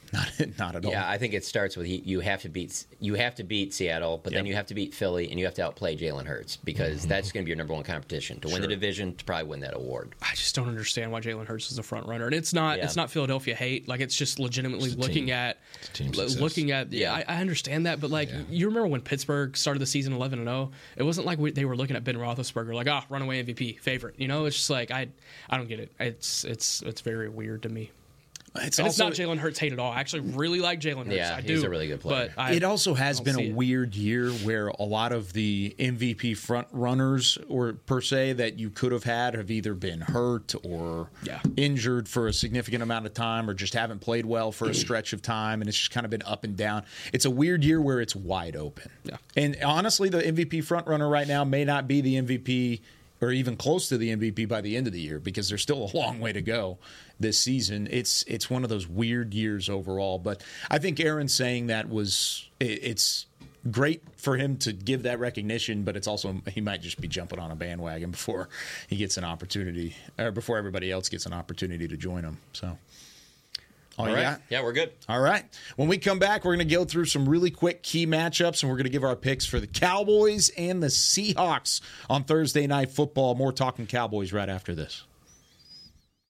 not 0.13 0.29
not 0.57 0.75
at 0.75 0.85
all. 0.85 0.91
Yeah, 0.91 1.09
I 1.09 1.17
think 1.17 1.33
it 1.33 1.43
starts 1.43 1.75
with 1.75 1.87
you 1.87 2.19
have 2.21 2.41
to 2.43 2.49
beat 2.49 2.85
you 2.99 3.15
have 3.15 3.35
to 3.35 3.43
beat 3.43 3.73
Seattle, 3.73 4.19
but 4.23 4.33
then 4.33 4.45
you 4.45 4.55
have 4.55 4.67
to 4.67 4.73
beat 4.73 4.93
Philly, 4.93 5.29
and 5.29 5.39
you 5.39 5.45
have 5.45 5.53
to 5.55 5.63
outplay 5.65 5.97
Jalen 5.97 6.25
Hurts 6.25 6.55
because 6.57 7.05
that's 7.05 7.31
going 7.31 7.43
to 7.43 7.45
be 7.45 7.49
your 7.49 7.57
number 7.57 7.73
one 7.73 7.83
competition 7.83 8.39
to 8.41 8.47
win 8.47 8.61
the 8.61 8.67
division 8.67 9.15
to 9.15 9.25
probably 9.25 9.45
win 9.49 9.59
that 9.61 9.75
award. 9.75 10.15
I 10.21 10.33
just 10.35 10.55
don't 10.55 10.67
understand 10.67 11.11
why 11.11 11.21
Jalen 11.21 11.45
Hurts 11.45 11.71
is 11.71 11.77
a 11.77 11.83
front 11.83 12.07
runner, 12.07 12.25
and 12.25 12.35
it's 12.35 12.53
not 12.53 12.77
Yeah. 12.77 12.85
it's 12.85 12.95
not 12.95 13.11
Philadelphia 13.11 13.55
hate. 13.55 13.87
Like 13.87 13.99
it's 14.01 14.15
just 14.15 14.39
legitimately 14.39 14.89
It's 14.89 14.97
looking 14.97 15.25
team. 15.25 15.33
at 15.33 15.57
team 15.93 16.11
looking 16.11 16.71
at. 16.71 16.91
Yeah, 16.93 17.13
I, 17.13 17.25
I 17.27 17.41
understand 17.41 17.85
that, 17.85 17.99
but 17.99 18.09
like 18.09 18.29
you 18.49 18.67
remember 18.67 18.87
when 18.87 19.01
Pittsburgh 19.01 19.57
started 19.57 19.79
the 19.79 19.85
season 19.85 20.13
eleven 20.13 20.39
and 20.39 20.47
zero, 20.47 20.71
it 20.95 21.03
wasn't 21.03 21.25
like 21.27 21.39
we, 21.39 21.51
they 21.51 21.65
were 21.65 21.75
looking 21.75 21.95
at 21.95 22.03
Ben 22.03 22.15
Roethlisberger 22.15 22.73
like 22.73 22.87
ah 22.87 23.05
runaway 23.09 23.43
MVP 23.43 23.79
favorite. 23.79 24.15
You 24.17 24.27
know, 24.27 24.45
it's 24.45 24.55
just 24.55 24.69
like 24.69 24.91
I 24.91 25.07
I 25.49 25.57
don't 25.57 25.67
get 25.67 25.79
it. 25.79 25.91
It's 25.99 26.43
it's 26.45 26.81
it's 26.83 27.01
very 27.01 27.29
weird 27.29 27.63
to 27.63 27.69
me. 27.69 27.91
It's 28.55 28.79
and 28.79 28.87
also- 28.87 29.07
it's 29.09 29.19
not 29.19 29.27
Jalen 29.27 29.37
Hurts 29.37 29.59
hate 29.59 29.71
at 29.73 29.77
all. 29.79 29.91
I 29.91 29.99
actually 29.99 30.21
really 30.21 30.59
like 30.59 30.79
Jalen 30.81 31.05
Hurts. 31.05 31.15
Yeah, 31.17 31.35
I 31.35 31.41
he's 31.41 31.61
a 31.63 31.69
really 31.69 31.87
good 31.87 31.99
player. 31.99 32.31
But 32.35 32.41
I 32.41 32.53
it 32.53 32.63
also 32.63 32.95
has 32.95 33.21
been 33.21 33.35
a 33.35 33.39
see 33.39 33.47
it. 33.49 33.53
weird 33.55 33.93
year 33.95 34.31
where 34.31 34.69
a 34.69 34.83
lot 34.83 35.11
of 35.11 35.33
the 35.33 35.75
MVP 35.77 36.35
front 36.37 36.67
runners, 36.71 37.37
or 37.49 37.73
per 37.73 38.01
se, 38.01 38.33
that 38.33 38.57
you 38.57 38.69
could 38.71 38.91
have 38.91 39.03
had 39.03 39.35
have 39.35 39.51
either 39.51 39.73
been 39.75 40.01
hurt 40.01 40.55
or 40.63 41.09
Yeah. 41.23 41.39
injured 41.55 42.07
for 42.09 42.27
a 42.27 42.33
significant 42.33 42.81
amount 42.81 43.05
of 43.05 43.13
time, 43.13 43.49
or 43.49 43.53
just 43.53 43.73
haven't 43.75 43.99
played 43.99 44.25
well 44.25 44.51
for 44.51 44.69
a 44.69 44.73
stretch 44.73 45.13
of 45.13 45.21
time, 45.21 45.61
and 45.61 45.69
it's 45.69 45.77
just 45.77 45.91
kind 45.91 46.05
of 46.05 46.09
been 46.09 46.23
up 46.25 46.43
and 46.43 46.55
down. 46.57 46.83
It's 47.13 47.25
a 47.25 47.31
weird 47.31 47.63
year 47.63 47.79
where 47.81 48.01
it's 48.01 48.15
wide 48.15 48.55
open. 48.55 48.89
Yeah. 49.03 49.17
And 49.35 49.55
honestly, 49.63 50.09
the 50.09 50.21
MVP 50.25 50.61
front 50.63 50.87
runner 50.87 51.07
right 51.07 51.27
now 51.27 51.43
may 51.43 51.63
not 51.63 51.87
be 51.87 52.01
the 52.01 52.15
MVP 52.15 52.81
or 53.19 53.31
even 53.31 53.55
close 53.55 53.89
to 53.89 53.97
the 53.97 54.15
MVP 54.15 54.47
by 54.47 54.61
the 54.61 54.77
end 54.77 54.85
of 54.87 54.93
the 54.93 54.99
year 55.01 55.19
because 55.19 55.49
there's 55.49 55.61
still 55.63 55.89
a 55.91 55.97
long 55.97 56.19
way 56.19 56.31
to 56.31 56.41
go 56.41 56.77
this 57.19 57.39
season. 57.39 57.87
It's 57.91 58.23
it's 58.23 58.49
one 58.49 58.63
of 58.63 58.69
those 58.69 58.87
weird 58.87 59.33
years 59.33 59.69
overall, 59.69 60.19
but 60.19 60.43
I 60.69 60.79
think 60.79 60.99
Aaron 60.99 61.27
saying 61.27 61.67
that 61.67 61.89
was 61.89 62.47
it, 62.59 62.83
it's 62.83 63.25
great 63.71 64.01
for 64.17 64.37
him 64.37 64.57
to 64.57 64.71
give 64.71 65.03
that 65.03 65.19
recognition, 65.19 65.83
but 65.83 65.97
it's 65.97 66.07
also 66.07 66.41
he 66.47 66.61
might 66.61 66.81
just 66.81 67.01
be 67.01 67.07
jumping 67.07 67.39
on 67.39 67.51
a 67.51 67.55
bandwagon 67.55 68.11
before 68.11 68.49
he 68.87 68.95
gets 68.95 69.17
an 69.17 69.23
opportunity 69.23 69.95
or 70.17 70.31
before 70.31 70.57
everybody 70.57 70.91
else 70.91 71.09
gets 71.09 71.25
an 71.25 71.33
opportunity 71.33 71.87
to 71.87 71.97
join 71.97 72.23
him. 72.23 72.37
So 72.53 72.77
all, 73.97 74.07
All 74.07 74.13
right. 74.13 74.21
got? 74.21 74.41
Yeah, 74.49 74.63
we're 74.63 74.73
good. 74.73 74.91
All 75.09 75.19
right. 75.19 75.43
When 75.75 75.87
we 75.87 75.97
come 75.97 76.19
back, 76.19 76.45
we're 76.45 76.55
going 76.55 76.67
to 76.67 76.75
go 76.75 76.85
through 76.85 77.05
some 77.05 77.27
really 77.27 77.49
quick 77.49 77.81
key 77.81 78.05
matchups, 78.05 78.61
and 78.61 78.69
we're 78.69 78.77
going 78.77 78.85
to 78.85 78.91
give 78.91 79.03
our 79.03 79.15
picks 79.15 79.45
for 79.45 79.59
the 79.59 79.65
Cowboys 79.65 80.49
and 80.49 80.83
the 80.83 80.87
Seahawks 80.87 81.81
on 82.07 82.23
Thursday 82.23 82.67
Night 82.67 82.91
Football. 82.91 83.33
More 83.33 83.51
talking 83.51 83.87
Cowboys 83.87 84.31
right 84.31 84.49
after 84.49 84.75
this. 84.75 85.03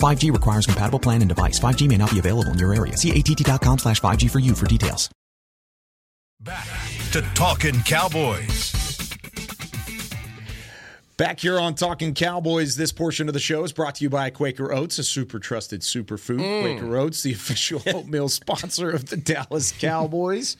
5G 0.00 0.32
requires 0.32 0.66
compatible 0.66 0.98
plan 0.98 1.22
and 1.22 1.28
device. 1.28 1.58
5G 1.58 1.88
may 1.88 1.96
not 1.96 2.10
be 2.10 2.18
available 2.18 2.52
in 2.52 2.58
your 2.58 2.74
area. 2.74 2.96
See 2.96 3.10
att.com 3.10 3.78
slash 3.78 4.00
5G 4.00 4.30
for 4.30 4.38
you 4.38 4.54
for 4.54 4.66
details. 4.66 5.10
Back 6.40 6.66
to 7.12 7.22
Talking 7.34 7.80
Cowboys. 7.80 8.72
Back 11.16 11.40
here 11.40 11.58
on 11.58 11.74
Talking 11.74 12.12
Cowboys, 12.12 12.76
this 12.76 12.92
portion 12.92 13.26
of 13.26 13.32
the 13.32 13.40
show 13.40 13.64
is 13.64 13.72
brought 13.72 13.94
to 13.94 14.04
you 14.04 14.10
by 14.10 14.28
Quaker 14.28 14.70
Oats, 14.70 14.98
a 14.98 15.02
super 15.02 15.38
trusted 15.38 15.80
superfood. 15.80 16.40
Mm. 16.40 16.60
Quaker 16.60 16.96
Oats, 16.98 17.22
the 17.22 17.32
official 17.32 17.80
oatmeal 17.94 18.28
sponsor 18.28 18.90
of 18.90 19.06
the 19.06 19.16
Dallas 19.16 19.72
Cowboys. 19.72 20.58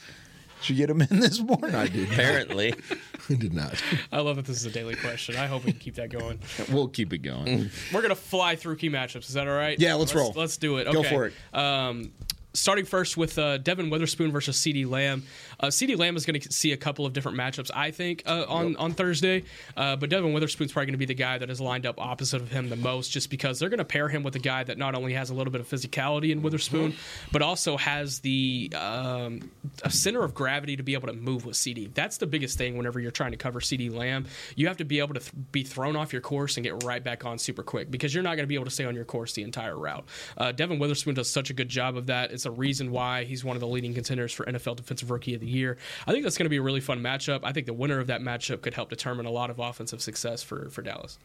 Did 0.66 0.76
you 0.78 0.86
get 0.86 0.88
them 0.88 1.02
in 1.02 1.20
this 1.20 1.40
morning? 1.40 1.74
I 1.74 1.86
did. 1.86 2.10
Apparently. 2.10 2.74
I 3.30 3.34
did 3.34 3.52
not. 3.54 3.80
I 4.12 4.20
love 4.20 4.36
that 4.36 4.44
this 4.46 4.56
is 4.58 4.66
a 4.66 4.70
daily 4.70 4.94
question. 4.96 5.36
I 5.36 5.46
hope 5.46 5.64
we 5.64 5.72
can 5.72 5.80
keep 5.80 5.94
that 5.96 6.10
going. 6.10 6.38
We'll 6.70 6.88
keep 6.88 7.12
it 7.12 7.18
going. 7.18 7.70
We're 7.92 8.02
gonna 8.02 8.14
fly 8.16 8.56
through 8.56 8.76
key 8.76 8.90
matchups. 8.90 9.28
Is 9.28 9.34
that 9.34 9.46
all 9.46 9.54
right? 9.56 9.78
Yeah, 9.78 9.94
let's 9.94 10.14
roll. 10.14 10.32
Let's 10.34 10.56
do 10.56 10.78
it. 10.78 10.90
Go 10.92 11.00
Okay. 11.00 11.08
for 11.10 11.26
it. 11.26 11.34
Um, 11.54 12.12
starting 12.56 12.84
first 12.84 13.16
with 13.16 13.38
uh, 13.38 13.58
Devon 13.58 13.90
Witherspoon 13.90 14.32
versus 14.32 14.56
CeeDee 14.56 14.88
Lamb. 14.88 15.24
Uh, 15.60 15.66
CeeDee 15.66 15.98
Lamb 15.98 16.16
is 16.16 16.26
going 16.26 16.40
to 16.40 16.52
see 16.52 16.72
a 16.72 16.76
couple 16.76 17.06
of 17.06 17.12
different 17.12 17.38
matchups, 17.38 17.70
I 17.74 17.90
think, 17.90 18.22
uh, 18.26 18.44
on 18.48 18.76
on 18.76 18.92
Thursday. 18.92 19.44
Uh, 19.76 19.96
but 19.96 20.10
Devon 20.10 20.32
Witherspoon's 20.32 20.72
probably 20.72 20.86
going 20.86 20.94
to 20.94 20.98
be 20.98 21.06
the 21.06 21.14
guy 21.14 21.38
that 21.38 21.50
is 21.50 21.60
lined 21.60 21.86
up 21.86 22.00
opposite 22.00 22.42
of 22.42 22.50
him 22.50 22.68
the 22.68 22.76
most, 22.76 23.10
just 23.10 23.30
because 23.30 23.58
they're 23.58 23.68
going 23.68 23.78
to 23.78 23.84
pair 23.84 24.08
him 24.08 24.22
with 24.22 24.34
a 24.36 24.40
guy 24.40 24.64
that 24.64 24.78
not 24.78 24.94
only 24.94 25.12
has 25.12 25.30
a 25.30 25.34
little 25.34 25.52
bit 25.52 25.60
of 25.60 25.68
physicality 25.68 26.30
in 26.30 26.42
Witherspoon, 26.42 26.94
but 27.32 27.42
also 27.42 27.76
has 27.76 28.20
the 28.20 28.72
um, 28.74 29.50
a 29.82 29.90
center 29.90 30.22
of 30.22 30.34
gravity 30.34 30.76
to 30.76 30.82
be 30.82 30.94
able 30.94 31.08
to 31.08 31.14
move 31.14 31.44
with 31.44 31.56
CeeDee. 31.56 31.92
That's 31.94 32.18
the 32.18 32.26
biggest 32.26 32.58
thing 32.58 32.76
whenever 32.76 33.00
you're 33.00 33.10
trying 33.10 33.32
to 33.32 33.36
cover 33.36 33.60
CeeDee 33.60 33.94
Lamb. 33.94 34.26
You 34.54 34.68
have 34.68 34.78
to 34.78 34.84
be 34.84 34.98
able 34.98 35.14
to 35.14 35.20
th- 35.20 35.32
be 35.52 35.62
thrown 35.62 35.96
off 35.96 36.12
your 36.12 36.22
course 36.22 36.56
and 36.56 36.64
get 36.64 36.82
right 36.84 37.02
back 37.02 37.24
on 37.24 37.38
super 37.38 37.62
quick 37.62 37.90
because 37.90 38.14
you're 38.14 38.24
not 38.24 38.36
going 38.36 38.44
to 38.44 38.48
be 38.48 38.54
able 38.54 38.64
to 38.64 38.70
stay 38.70 38.84
on 38.84 38.94
your 38.94 39.04
course 39.04 39.32
the 39.32 39.42
entire 39.42 39.76
route. 39.76 40.04
Uh, 40.36 40.52
Devon 40.52 40.78
Witherspoon 40.78 41.14
does 41.14 41.30
such 41.30 41.50
a 41.50 41.52
good 41.52 41.68
job 41.68 41.96
of 41.96 42.06
that. 42.06 42.32
It's 42.32 42.45
a 42.46 42.50
reason 42.50 42.90
why 42.90 43.24
he's 43.24 43.44
one 43.44 43.56
of 43.56 43.60
the 43.60 43.66
leading 43.66 43.92
contenders 43.94 44.32
for 44.32 44.44
NFL 44.46 44.76
Defensive 44.76 45.10
Rookie 45.10 45.34
of 45.34 45.40
the 45.40 45.46
Year. 45.46 45.76
I 46.06 46.12
think 46.12 46.24
that's 46.24 46.38
going 46.38 46.46
to 46.46 46.50
be 46.50 46.56
a 46.56 46.62
really 46.62 46.80
fun 46.80 47.00
matchup. 47.00 47.40
I 47.42 47.52
think 47.52 47.66
the 47.66 47.74
winner 47.74 47.98
of 47.98 48.06
that 48.06 48.20
matchup 48.20 48.62
could 48.62 48.74
help 48.74 48.88
determine 48.90 49.26
a 49.26 49.30
lot 49.30 49.50
of 49.50 49.58
offensive 49.58 50.00
success 50.00 50.42
for, 50.42 50.70
for 50.70 50.82
Dallas. 50.82 51.18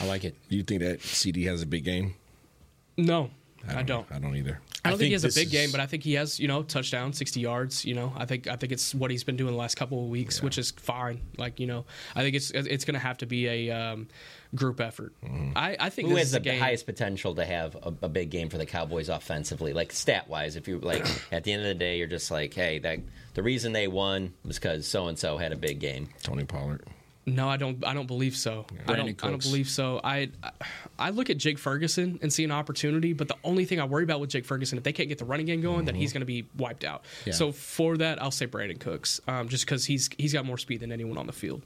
I 0.00 0.06
like 0.06 0.24
it. 0.24 0.34
Do 0.48 0.56
you 0.56 0.62
think 0.62 0.82
that 0.82 1.00
CeeDee 1.00 1.46
has 1.46 1.62
a 1.62 1.66
big 1.66 1.84
game? 1.84 2.14
No, 2.98 3.30
I 3.68 3.82
don't. 3.82 4.06
I 4.10 4.18
don't 4.18 4.36
either. 4.36 4.60
I 4.84 4.90
don't 4.90 4.94
I 4.94 4.98
think, 4.98 5.06
he 5.08 5.12
has 5.14 5.24
a 5.24 5.28
big 5.28 5.46
is- 5.46 5.52
game, 5.52 5.70
but 5.72 5.80
I 5.80 5.86
think 5.86 6.02
he 6.04 6.14
has, 6.14 6.38
you 6.38 6.46
know, 6.48 6.62
touchdown, 6.62 7.12
sixty 7.12 7.40
yards. 7.40 7.84
You 7.84 7.94
know, 7.94 8.12
I 8.16 8.24
think 8.24 8.46
I 8.46 8.56
think 8.56 8.72
it's 8.72 8.94
what 8.94 9.10
he's 9.10 9.24
been 9.24 9.36
doing 9.36 9.52
the 9.52 9.58
last 9.58 9.76
couple 9.76 10.02
of 10.02 10.08
weeks, 10.08 10.42
which 10.42 10.58
is 10.58 10.70
fine. 10.70 11.20
Like, 11.36 11.58
you 11.58 11.66
know, 11.66 11.84
I 12.14 12.22
think 12.22 12.36
it's 12.36 12.50
it's 12.52 12.84
going 12.84 12.94
to 12.94 13.00
have 13.00 13.18
to 13.18 13.26
be 13.26 13.48
a 13.48 13.70
um, 13.70 14.08
group 14.56 14.80
effort. 14.80 15.12
I, 15.54 15.76
I 15.78 15.90
think 15.90 16.08
Who 16.08 16.14
this 16.14 16.20
has 16.20 16.28
is 16.28 16.32
the 16.32 16.40
game. 16.40 16.60
highest 16.60 16.86
potential 16.86 17.34
to 17.34 17.44
have 17.44 17.76
a, 17.76 17.94
a 18.02 18.08
big 18.08 18.30
game 18.30 18.48
for 18.48 18.58
the 18.58 18.66
Cowboys 18.66 19.08
offensively, 19.08 19.72
like 19.72 19.92
stat 19.92 20.28
wise? 20.28 20.56
If 20.56 20.66
you 20.68 20.78
like, 20.80 21.06
at 21.32 21.44
the 21.44 21.52
end 21.52 21.62
of 21.62 21.68
the 21.68 21.74
day, 21.74 21.98
you're 21.98 22.06
just 22.06 22.30
like, 22.30 22.54
hey, 22.54 22.78
that 22.80 22.98
the 23.34 23.42
reason 23.42 23.72
they 23.72 23.88
won 23.88 24.32
was 24.44 24.56
because 24.58 24.86
so 24.86 25.06
and 25.08 25.18
so 25.18 25.36
had 25.36 25.52
a 25.52 25.56
big 25.56 25.78
game. 25.78 26.08
Tony 26.22 26.44
Pollard. 26.44 26.82
No, 27.28 27.48
I 27.48 27.56
don't. 27.56 27.84
I 27.84 27.92
don't 27.92 28.06
believe 28.06 28.36
so. 28.36 28.66
I 28.86 28.94
don't. 28.94 29.24
I 29.24 29.30
don't 29.30 29.42
believe 29.42 29.68
so. 29.68 30.00
I, 30.04 30.30
I 30.96 31.10
look 31.10 31.28
at 31.28 31.38
Jake 31.38 31.58
Ferguson 31.58 32.20
and 32.22 32.32
see 32.32 32.44
an 32.44 32.52
opportunity, 32.52 33.14
but 33.14 33.26
the 33.26 33.34
only 33.42 33.64
thing 33.64 33.80
I 33.80 33.84
worry 33.84 34.04
about 34.04 34.20
with 34.20 34.30
Jake 34.30 34.44
Ferguson, 34.44 34.78
if 34.78 34.84
they 34.84 34.92
can't 34.92 35.08
get 35.08 35.18
the 35.18 35.24
running 35.24 35.46
game 35.46 35.60
going, 35.60 35.86
then 35.86 35.96
he's 35.96 36.12
going 36.12 36.20
to 36.20 36.26
be 36.26 36.46
wiped 36.56 36.84
out. 36.84 37.04
Yeah. 37.24 37.32
So 37.32 37.50
for 37.50 37.96
that, 37.96 38.22
I'll 38.22 38.30
say 38.30 38.46
Brandin 38.46 38.78
Cooks, 38.78 39.20
um, 39.26 39.48
just 39.48 39.66
because 39.66 39.84
he's 39.84 40.08
he's 40.16 40.32
got 40.32 40.46
more 40.46 40.56
speed 40.56 40.78
than 40.78 40.92
anyone 40.92 41.18
on 41.18 41.26
the 41.26 41.32
field. 41.32 41.62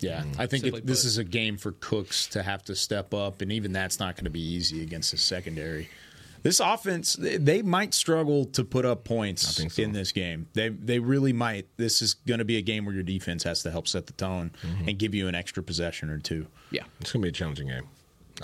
Yeah, 0.00 0.24
I 0.38 0.46
think 0.46 0.64
it, 0.64 0.86
this 0.86 1.04
is 1.04 1.18
a 1.18 1.24
game 1.24 1.56
for 1.56 1.72
Cooks 1.72 2.26
to 2.28 2.42
have 2.42 2.62
to 2.64 2.74
step 2.74 3.14
up, 3.14 3.40
and 3.40 3.52
even 3.52 3.72
that's 3.72 3.98
not 3.98 4.16
going 4.16 4.24
to 4.24 4.30
be 4.30 4.40
easy 4.40 4.82
against 4.82 5.10
the 5.10 5.16
secondary. 5.16 5.88
This 6.42 6.60
offense, 6.60 7.14
they, 7.14 7.38
they 7.38 7.62
might 7.62 7.94
struggle 7.94 8.44
to 8.46 8.64
put 8.64 8.84
up 8.84 9.04
points 9.04 9.62
so. 9.62 9.82
in 9.82 9.92
this 9.92 10.12
game. 10.12 10.46
They 10.52 10.68
they 10.68 10.98
really 10.98 11.32
might. 11.32 11.66
This 11.76 12.02
is 12.02 12.14
going 12.14 12.38
to 12.38 12.44
be 12.44 12.58
a 12.58 12.62
game 12.62 12.84
where 12.84 12.94
your 12.94 13.04
defense 13.04 13.44
has 13.44 13.62
to 13.62 13.70
help 13.70 13.88
set 13.88 14.06
the 14.06 14.12
tone 14.12 14.50
and 14.86 14.98
give 14.98 15.14
you 15.14 15.26
an 15.28 15.34
extra 15.34 15.62
possession 15.62 16.10
or 16.10 16.18
two. 16.18 16.46
Yeah. 16.70 16.82
It's 17.00 17.12
gonna 17.12 17.22
be 17.22 17.30
a 17.30 17.32
challenging 17.32 17.68
game. 17.68 17.88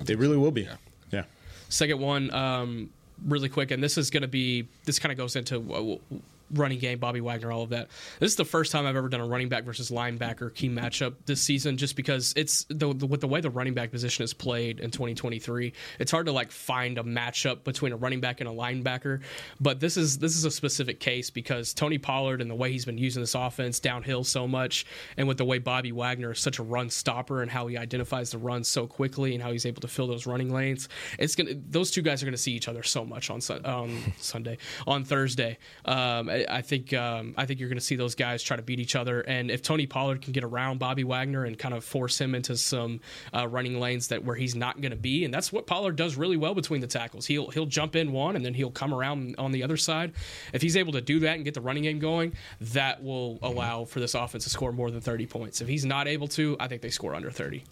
They 0.02 0.14
really 0.14 0.36
will 0.36 0.52
be. 0.52 0.62
Yeah. 0.62 1.24
Second 1.68 2.00
one, 2.00 2.32
um, 2.34 2.90
really 3.26 3.48
quick, 3.48 3.70
and 3.70 3.82
this 3.82 3.96
is 3.96 4.10
going 4.10 4.22
to 4.22 4.28
be 4.28 4.66
this 4.84 4.98
kind 4.98 5.12
of 5.12 5.18
goes 5.18 5.36
into 5.36 5.72
uh, 5.72 6.16
running 6.52 6.78
game, 6.78 6.98
Bobby 6.98 7.20
Wagner, 7.20 7.52
all 7.52 7.62
of 7.62 7.70
that. 7.70 7.88
This 8.18 8.32
is 8.32 8.36
the 8.36 8.44
first 8.44 8.72
time 8.72 8.86
I've 8.86 8.96
ever 8.96 9.08
done 9.08 9.20
a 9.20 9.26
running 9.26 9.48
back 9.48 9.64
versus 9.64 9.90
linebacker 9.90 10.54
key 10.54 10.68
matchup 10.68 11.14
this 11.26 11.40
season, 11.40 11.76
just 11.76 11.96
because 11.96 12.32
it's 12.36 12.64
the, 12.68 12.92
the 12.94 13.06
with 13.06 13.20
the 13.20 13.28
way 13.28 13.40
the 13.40 13.50
running 13.50 13.74
back 13.74 13.90
position 13.90 14.24
is 14.24 14.34
played 14.34 14.80
in 14.80 14.90
2023. 14.90 15.72
It's 15.98 16.10
hard 16.10 16.26
to 16.26 16.32
like 16.32 16.50
find 16.50 16.98
a 16.98 17.02
matchup 17.02 17.64
between 17.64 17.92
a 17.92 17.96
running 17.96 18.20
back 18.20 18.40
and 18.40 18.48
a 18.48 18.52
linebacker, 18.52 19.20
but 19.60 19.80
this 19.80 19.96
is 19.96 20.18
this 20.18 20.36
is 20.36 20.44
a 20.44 20.50
specific 20.50 21.00
case 21.00 21.30
because 21.30 21.74
Tony 21.74 21.98
Pollard 21.98 22.40
and 22.40 22.50
the 22.50 22.54
way 22.54 22.72
he's 22.72 22.84
been 22.84 22.98
using 22.98 23.22
this 23.22 23.34
offense 23.34 23.80
downhill 23.80 24.24
so 24.24 24.46
much, 24.48 24.86
and 25.16 25.28
with 25.28 25.38
the 25.38 25.44
way 25.44 25.58
Bobby 25.58 25.92
Wagner 25.92 26.32
is 26.32 26.40
such 26.40 26.58
a 26.58 26.62
run 26.62 26.90
stopper 26.90 27.42
and 27.42 27.50
how 27.50 27.66
he 27.66 27.76
identifies 27.76 28.30
the 28.30 28.38
run 28.38 28.64
so 28.64 28.86
quickly 28.86 29.34
and 29.34 29.42
how 29.42 29.52
he's 29.52 29.66
able 29.66 29.80
to 29.80 29.88
fill 29.88 30.06
those 30.06 30.26
running 30.26 30.52
lanes, 30.52 30.88
it's 31.18 31.34
gonna 31.34 31.54
those 31.68 31.90
two 31.90 32.02
guys 32.02 32.22
are 32.22 32.26
gonna 32.26 32.36
see 32.36 32.52
each 32.52 32.68
other 32.68 32.82
so 32.82 33.04
much 33.04 33.30
on 33.30 33.40
on 33.64 33.98
Sunday 34.18 34.58
on 34.86 35.04
Thursday. 35.04 35.58
Um, 35.84 36.28
I, 36.48 36.58
I 36.58 36.62
think 36.62 36.92
um, 36.92 37.34
I 37.36 37.46
think 37.46 37.60
you're 37.60 37.68
gonna 37.68 37.80
see 37.80 37.96
those 37.96 38.14
guys 38.14 38.42
try 38.42 38.56
to 38.56 38.62
beat 38.62 38.80
each 38.80 38.96
other, 38.96 39.20
and 39.20 39.50
if 39.50 39.62
Tony 39.62 39.86
Pollard 39.86 40.22
can 40.22 40.32
get 40.32 40.44
around 40.44 40.78
Bobby 40.78 41.04
Wagner 41.04 41.44
and 41.44 41.58
kind 41.58 41.74
of 41.74 41.84
force 41.84 42.20
him 42.20 42.34
into 42.34 42.56
some 42.56 43.00
uh, 43.34 43.46
running 43.46 43.78
lanes 43.78 44.08
that 44.08 44.24
where 44.24 44.36
he's 44.36 44.54
not 44.54 44.80
gonna 44.80 44.96
be, 44.96 45.24
and 45.24 45.32
that's 45.32 45.52
what 45.52 45.66
Pollard 45.66 45.96
does 45.96 46.16
really 46.16 46.36
well 46.36 46.54
between 46.54 46.80
the 46.80 46.86
tackles. 46.86 47.26
He'll 47.26 47.50
he'll 47.50 47.66
jump 47.66 47.96
in 47.96 48.12
one 48.12 48.36
and 48.36 48.44
then 48.44 48.54
he'll 48.54 48.70
come 48.70 48.92
around 48.92 49.34
on 49.38 49.52
the 49.52 49.62
other 49.62 49.76
side. 49.76 50.12
If 50.52 50.62
he's 50.62 50.76
able 50.76 50.92
to 50.92 51.00
do 51.00 51.20
that 51.20 51.36
and 51.36 51.44
get 51.44 51.54
the 51.54 51.60
running 51.60 51.84
game 51.84 51.98
going, 51.98 52.34
that 52.60 53.02
will 53.02 53.38
allow 53.42 53.84
for 53.84 54.00
this 54.00 54.14
offense 54.14 54.44
to 54.44 54.50
score 54.50 54.72
more 54.72 54.90
than 54.90 55.00
30 55.00 55.26
points. 55.26 55.60
If 55.60 55.68
he's 55.68 55.84
not 55.84 56.08
able 56.08 56.28
to, 56.28 56.56
I 56.60 56.68
think 56.68 56.82
they 56.82 56.90
score 56.90 57.14
under 57.14 57.30
30. 57.30 57.64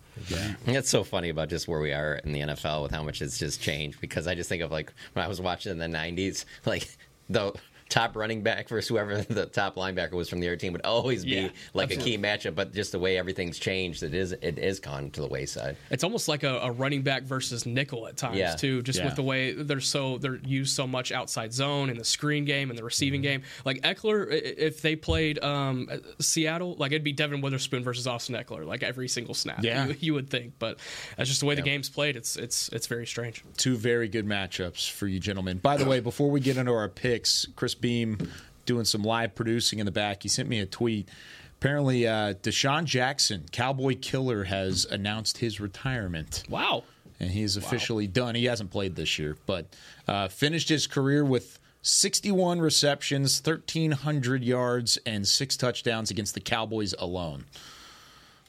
It's 0.67 0.89
so 0.91 1.05
funny 1.05 1.29
about 1.29 1.49
just 1.49 1.69
where 1.69 1.81
we 1.81 1.93
are 1.93 2.17
in 2.25 2.33
the 2.33 2.41
NFL 2.41 2.83
with 2.83 2.91
how 2.93 3.03
much 3.03 3.23
it's 3.23 3.39
just 3.39 3.61
changed 3.61 4.01
because 4.01 4.27
I 4.27 4.35
just 4.35 4.49
think 4.49 4.63
of 4.63 4.71
like 4.71 4.93
when 5.13 5.25
I 5.25 5.29
was 5.29 5.41
watching 5.41 5.73
in 5.73 5.79
the 5.79 5.87
90s, 5.87 6.45
like 6.67 6.89
the 7.31 7.53
top 7.89 8.17
running 8.17 8.43
back 8.43 8.69
versus 8.69 8.89
whoever 8.89 9.23
the 9.23 9.47
top 9.47 9.77
linebacker 9.77 10.13
was 10.13 10.29
from 10.29 10.41
the 10.41 10.47
other 10.47 10.57
team 10.57 10.73
would 10.73 10.83
always 10.85 11.25
be 11.25 11.31
Yeah, 11.33 11.49
like 11.75 11.91
absolutely. 11.91 12.15
a 12.15 12.19
key 12.19 12.23
matchup, 12.23 12.55
but 12.55 12.73
just 12.75 12.93
the 12.93 12.99
way 12.99 13.17
everything's 13.19 13.59
changed, 13.59 14.03
it 14.03 14.15
is 14.15 14.33
it 14.33 14.59
is 14.59 14.81
gone 14.81 15.11
to 15.13 15.21
the 15.21 15.27
wayside. 15.29 15.77
It's 15.91 16.05
almost 16.05 16.29
like 16.29 16.43
a, 16.43 16.59
a 16.59 16.71
running 16.71 17.03
back 17.03 17.23
versus 17.25 17.67
nickel 17.67 18.07
at 18.07 18.17
times 18.17 18.37
Yeah. 18.37 18.55
too, 18.57 18.83
just 18.83 18.99
Yeah. 18.99 19.07
with 19.07 19.17
the 19.17 19.23
way 19.23 19.53
they're 19.53 19.81
so 19.81 20.19
they're 20.19 20.37
used 20.45 20.75
so 20.75 20.87
much 20.87 21.13
outside 21.13 21.53
zone 21.53 21.91
in 21.91 21.99
the 21.99 22.05
screen 22.05 22.45
game 22.45 22.71
and 22.71 22.79
the 22.79 22.85
receiving 22.85 23.23
game. 23.23 23.43
Like 23.65 23.81
Ekeler, 23.83 24.27
if 24.31 24.83
they 24.83 24.97
played 24.97 25.43
um, 25.43 25.89
Seattle, 26.21 26.75
like 26.79 26.93
it'd 26.93 27.05
be 27.05 27.13
Devon 27.13 27.41
Witherspoon 27.41 27.83
versus 27.85 28.07
Austin 28.07 28.35
Ekeler, 28.35 28.65
like 28.67 28.83
every 28.83 29.09
single 29.09 29.35
snap. 29.35 29.63
Yeah. 29.63 29.87
you, 29.89 29.97
you 30.01 30.15
would 30.15 30.31
think, 30.31 30.55
but 30.59 30.79
that's 31.17 31.29
just 31.29 31.41
the 31.41 31.47
way 31.47 31.55
the 31.55 31.63
game's 31.63 31.89
played. 31.89 32.17
It's 32.17 32.37
it's 32.37 32.69
it's 32.71 32.87
very 32.87 33.07
strange. 33.07 33.45
two 33.57 33.77
very 33.77 34.09
good 34.09 34.27
matchups 34.27 34.91
for 34.91 35.07
you 35.07 35.19
gentlemen. 35.21 35.59
By 35.59 35.77
the 35.77 35.85
way, 35.85 36.01
before 36.01 36.31
we 36.31 36.41
get 36.41 36.57
into 36.57 36.73
our 36.73 36.89
picks, 36.89 37.47
Chris 37.57 37.75
Beam 37.81 38.19
doing 38.67 38.85
some 38.85 39.03
live 39.03 39.35
producing 39.35 39.79
in 39.79 39.87
the 39.87 39.93
back. 39.93 40.23
He 40.23 40.29
sent 40.29 40.49
me 40.49 40.61
a 40.61 40.67
tweet. 40.67 41.09
Apparently, 41.59 42.07
uh, 42.07 42.35
DeSean 42.35 42.85
Jackson, 42.85 43.47
Cowboy 43.51 43.97
Killer, 44.01 44.45
has 44.45 44.85
announced 44.85 45.39
his 45.39 45.59
retirement. 45.59 46.45
Wow. 46.49 46.85
And 47.19 47.31
he 47.31 47.43
is 47.43 47.57
officially 47.57 48.07
done. 48.07 48.37
He 48.37 48.45
hasn't 48.45 48.71
played 48.71 48.95
this 48.95 49.19
year, 49.19 49.37
but 49.45 49.67
uh, 50.07 50.29
finished 50.29 50.69
his 50.69 50.87
career 50.87 51.25
with 51.25 51.59
61 51.83 52.61
receptions, 52.61 53.41
1,300 53.45 54.45
yards, 54.45 54.99
and 55.05 55.27
six 55.27 55.57
touchdowns 55.57 56.11
against 56.13 56.35
the 56.35 56.41
Cowboys 56.41 56.95
alone. 56.99 57.47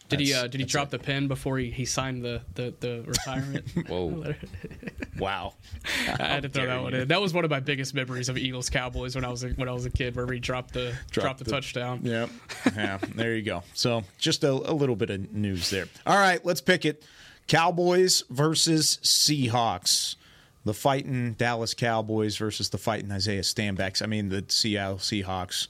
Did 0.10 0.20
he 0.20 0.34
uh, 0.34 0.48
did 0.48 0.60
he 0.60 0.66
drop 0.66 0.90
the 0.90 1.00
pen 1.00 1.28
before 1.28 1.58
he, 1.60 1.70
he 1.70 1.86
signed 1.86 2.24
the 2.24 2.42
the, 2.56 2.74
the 2.80 3.04
retirement? 3.06 3.66
Whoa. 3.88 4.34
Wow. 5.20 5.56
I 6.08 6.24
had 6.24 6.44
to 6.44 6.50
throw 6.50 6.66
that 6.66 6.82
one 6.82 6.94
in. 6.94 7.10
That 7.10 7.20
was 7.20 7.34
one 7.34 7.44
of 7.44 7.52
my 7.52 7.60
biggest 7.60 7.94
memories 7.94 8.30
of 8.30 8.38
Eagles 8.38 8.70
Cowboys 8.70 9.16
when 9.16 9.26
I 9.26 9.28
was 9.30 9.44
a, 9.44 9.50
when 9.50 9.68
I 9.68 9.74
was 9.74 9.86
a 9.86 9.90
kid, 9.90 10.16
where 10.16 10.26
he 10.32 10.40
dropped 10.40 10.74
the 10.74 10.96
dropped, 11.12 11.44
the, 11.44 11.52
touchdown. 11.52 12.00
Yeah, 12.04 12.28
yeah. 12.74 13.00
There 13.16 13.36
you 13.36 13.42
go. 13.42 13.64
So 13.74 14.06
just 14.18 14.46
a, 14.46 14.50
a 14.52 14.72
little 14.72 14.96
bit 14.96 15.10
of 15.10 15.34
news 15.34 15.70
there. 15.72 15.88
All 16.08 16.18
right, 16.18 16.44
let's 16.46 16.62
pick 16.62 16.86
it. 16.86 17.04
Cowboys 17.48 18.24
versus 18.30 18.98
Seahawks. 19.04 20.16
the 20.64 20.74
fighting 20.74 21.34
Dallas 21.34 21.74
Cowboys 21.74 22.38
versus 22.38 22.70
the 22.70 22.78
fighting 22.78 23.12
Isaiah 23.12 23.42
Stanbacks. 23.42 24.02
I 24.02 24.06
mean, 24.06 24.30
the 24.30 24.46
Seattle 24.48 25.00
Seahawks. 25.00 25.68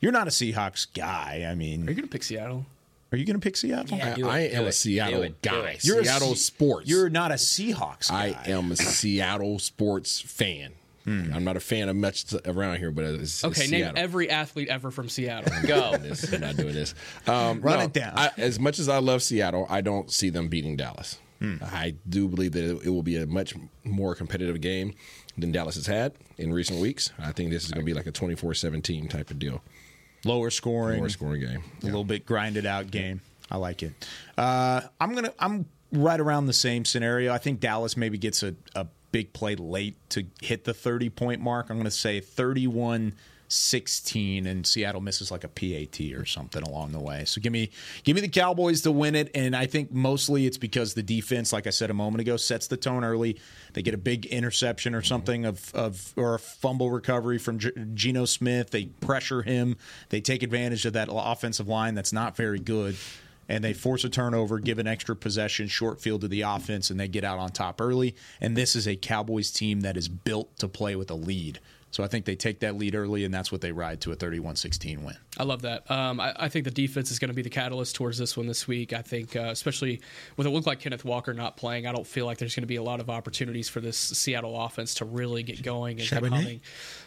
You're 0.00 0.12
not 0.12 0.28
a 0.28 0.30
Seahawks 0.30 0.86
guy. 0.94 1.48
I 1.50 1.56
mean, 1.56 1.88
Are 1.88 1.90
you 1.90 1.96
going 1.96 2.08
to 2.08 2.12
pick 2.12 2.22
Seattle? 2.22 2.66
Are 3.14 3.16
you 3.16 3.24
going 3.24 3.38
to 3.38 3.44
pick 3.44 3.56
Seattle? 3.56 3.96
I, 4.02 4.22
I 4.22 4.38
am 4.40 4.64
a 4.64 4.72
Seattle 4.72 5.28
guy. 5.40 5.78
You're 5.82 6.00
a 6.00 6.04
Seattle 6.04 6.34
Se- 6.34 6.34
sports. 6.34 6.88
You're 6.88 7.08
not 7.08 7.30
a 7.30 7.34
Seahawks 7.34 8.10
guy. 8.10 8.36
I 8.44 8.50
am 8.50 8.72
a 8.72 8.76
Seattle 8.76 9.60
sports 9.60 10.20
fan. 10.20 10.72
I'm 11.06 11.44
not 11.44 11.56
a 11.56 11.60
fan 11.60 11.88
of 11.88 11.94
much 11.94 12.34
around 12.44 12.78
here, 12.78 12.90
but 12.90 13.04
it's, 13.04 13.22
it's 13.22 13.44
Okay, 13.44 13.70
name 13.70 13.82
Seattle. 13.82 13.98
every 14.02 14.30
athlete 14.30 14.68
ever 14.68 14.90
from 14.90 15.08
Seattle. 15.08 15.52
Go. 15.64 15.96
this. 15.96 16.32
I'm 16.32 16.40
not 16.40 16.56
doing 16.56 16.74
this. 16.74 16.96
Um, 17.28 17.60
Run 17.60 17.78
no, 17.78 17.84
it 17.84 17.92
down. 17.92 18.14
I, 18.16 18.30
as 18.36 18.58
much 18.58 18.80
as 18.80 18.88
I 18.88 18.98
love 18.98 19.22
Seattle, 19.22 19.68
I 19.70 19.80
don't 19.80 20.10
see 20.10 20.30
them 20.30 20.48
beating 20.48 20.74
Dallas. 20.74 21.18
Hmm. 21.38 21.58
I 21.62 21.94
do 22.08 22.26
believe 22.26 22.50
that 22.52 22.64
it, 22.64 22.86
it 22.86 22.90
will 22.90 23.04
be 23.04 23.16
a 23.16 23.26
much 23.26 23.54
more 23.84 24.16
competitive 24.16 24.60
game 24.60 24.92
than 25.38 25.52
Dallas 25.52 25.76
has 25.76 25.86
had 25.86 26.14
in 26.36 26.52
recent 26.52 26.80
weeks. 26.80 27.12
I 27.18 27.30
think 27.30 27.50
this 27.50 27.64
is 27.64 27.70
going 27.70 27.84
to 27.84 27.86
be 27.86 27.94
like 27.94 28.06
a 28.06 28.12
24-17 28.12 29.08
type 29.08 29.30
of 29.30 29.38
deal. 29.38 29.62
Lower 30.24 30.50
scoring, 30.50 31.00
Lower 31.00 31.08
scoring 31.08 31.40
game. 31.40 31.62
a 31.82 31.86
little 31.86 32.04
bit 32.04 32.24
grinded 32.26 32.66
out 32.66 32.90
game. 32.90 33.20
I 33.50 33.56
like 33.56 33.82
it. 33.82 33.92
Uh, 34.38 34.80
I'm 35.00 35.14
gonna. 35.14 35.32
I'm 35.38 35.66
right 35.92 36.18
around 36.18 36.46
the 36.46 36.52
same 36.52 36.84
scenario. 36.84 37.32
I 37.32 37.38
think 37.38 37.60
Dallas 37.60 37.96
maybe 37.96 38.18
gets 38.18 38.42
a, 38.42 38.54
a 38.74 38.86
big 39.12 39.32
play 39.32 39.54
late 39.54 39.96
to 40.10 40.24
hit 40.40 40.64
the 40.64 40.74
30 40.74 41.10
point 41.10 41.40
mark. 41.40 41.70
I'm 41.70 41.76
gonna 41.76 41.90
say 41.90 42.20
31. 42.20 43.14
16 43.54 44.46
and 44.46 44.66
Seattle 44.66 45.00
misses 45.00 45.30
like 45.30 45.44
a 45.44 45.48
PAT 45.48 46.00
or 46.14 46.24
something 46.24 46.62
along 46.62 46.92
the 46.92 47.00
way. 47.00 47.24
So 47.24 47.40
give 47.40 47.52
me 47.52 47.70
give 48.02 48.14
me 48.14 48.20
the 48.20 48.28
Cowboys 48.28 48.82
to 48.82 48.92
win 48.92 49.14
it 49.14 49.30
and 49.34 49.54
I 49.54 49.66
think 49.66 49.92
mostly 49.92 50.46
it's 50.46 50.58
because 50.58 50.94
the 50.94 51.02
defense 51.02 51.52
like 51.52 51.66
I 51.66 51.70
said 51.70 51.90
a 51.90 51.94
moment 51.94 52.20
ago 52.20 52.36
sets 52.36 52.66
the 52.66 52.76
tone 52.76 53.04
early. 53.04 53.38
They 53.72 53.82
get 53.82 53.94
a 53.94 53.98
big 53.98 54.26
interception 54.26 54.94
or 54.94 55.02
something 55.02 55.44
of 55.44 55.74
of 55.74 56.12
or 56.16 56.34
a 56.34 56.38
fumble 56.38 56.90
recovery 56.90 57.38
from 57.38 57.58
G- 57.58 57.72
Geno 57.94 58.24
Smith. 58.24 58.70
They 58.70 58.86
pressure 58.86 59.42
him. 59.42 59.76
They 60.08 60.20
take 60.20 60.42
advantage 60.42 60.84
of 60.86 60.92
that 60.94 61.08
offensive 61.10 61.68
line 61.68 61.94
that's 61.94 62.12
not 62.12 62.36
very 62.36 62.58
good 62.58 62.96
and 63.48 63.62
they 63.62 63.72
force 63.72 64.04
a 64.04 64.08
turnover, 64.08 64.58
give 64.58 64.78
an 64.78 64.86
extra 64.86 65.14
possession, 65.14 65.68
short 65.68 66.00
field 66.00 66.22
to 66.22 66.28
the 66.28 66.42
offense, 66.42 66.90
and 66.90 66.98
they 66.98 67.08
get 67.08 67.24
out 67.24 67.38
on 67.38 67.50
top 67.50 67.80
early. 67.80 68.14
And 68.40 68.56
this 68.56 68.74
is 68.74 68.88
a 68.88 68.96
Cowboys 68.96 69.50
team 69.50 69.82
that 69.82 69.96
is 69.96 70.08
built 70.08 70.56
to 70.58 70.68
play 70.68 70.96
with 70.96 71.10
a 71.10 71.14
lead. 71.14 71.60
So 71.94 72.02
I 72.02 72.08
think 72.08 72.24
they 72.24 72.34
take 72.34 72.58
that 72.58 72.76
lead 72.76 72.96
early, 72.96 73.24
and 73.24 73.32
that's 73.32 73.52
what 73.52 73.60
they 73.60 73.70
ride 73.70 74.00
to 74.00 74.10
a 74.10 74.16
31 74.16 74.56
16 74.56 75.04
win. 75.04 75.16
I 75.38 75.44
love 75.44 75.62
that. 75.62 75.88
Um, 75.88 76.18
I, 76.18 76.34
I 76.36 76.48
think 76.48 76.64
the 76.64 76.72
defense 76.72 77.12
is 77.12 77.20
going 77.20 77.28
to 77.28 77.34
be 77.34 77.42
the 77.42 77.50
catalyst 77.50 77.94
towards 77.94 78.18
this 78.18 78.36
one 78.36 78.48
this 78.48 78.66
week. 78.66 78.92
I 78.92 79.00
think, 79.00 79.36
uh, 79.36 79.42
especially 79.42 80.00
with 80.36 80.48
it 80.48 80.50
look 80.50 80.66
like 80.66 80.80
Kenneth 80.80 81.04
Walker 81.04 81.32
not 81.32 81.56
playing, 81.56 81.86
I 81.86 81.92
don't 81.92 82.04
feel 82.04 82.26
like 82.26 82.38
there's 82.38 82.56
going 82.56 82.64
to 82.64 82.66
be 82.66 82.74
a 82.74 82.82
lot 82.82 82.98
of 82.98 83.10
opportunities 83.10 83.68
for 83.68 83.78
this 83.78 83.96
Seattle 83.96 84.60
offense 84.60 84.94
to 84.94 85.04
really 85.04 85.44
get 85.44 85.62
going 85.62 86.00
and 86.00 86.10
get 86.10 86.20
Charbonnet? 86.20 86.30
humming. 86.30 86.60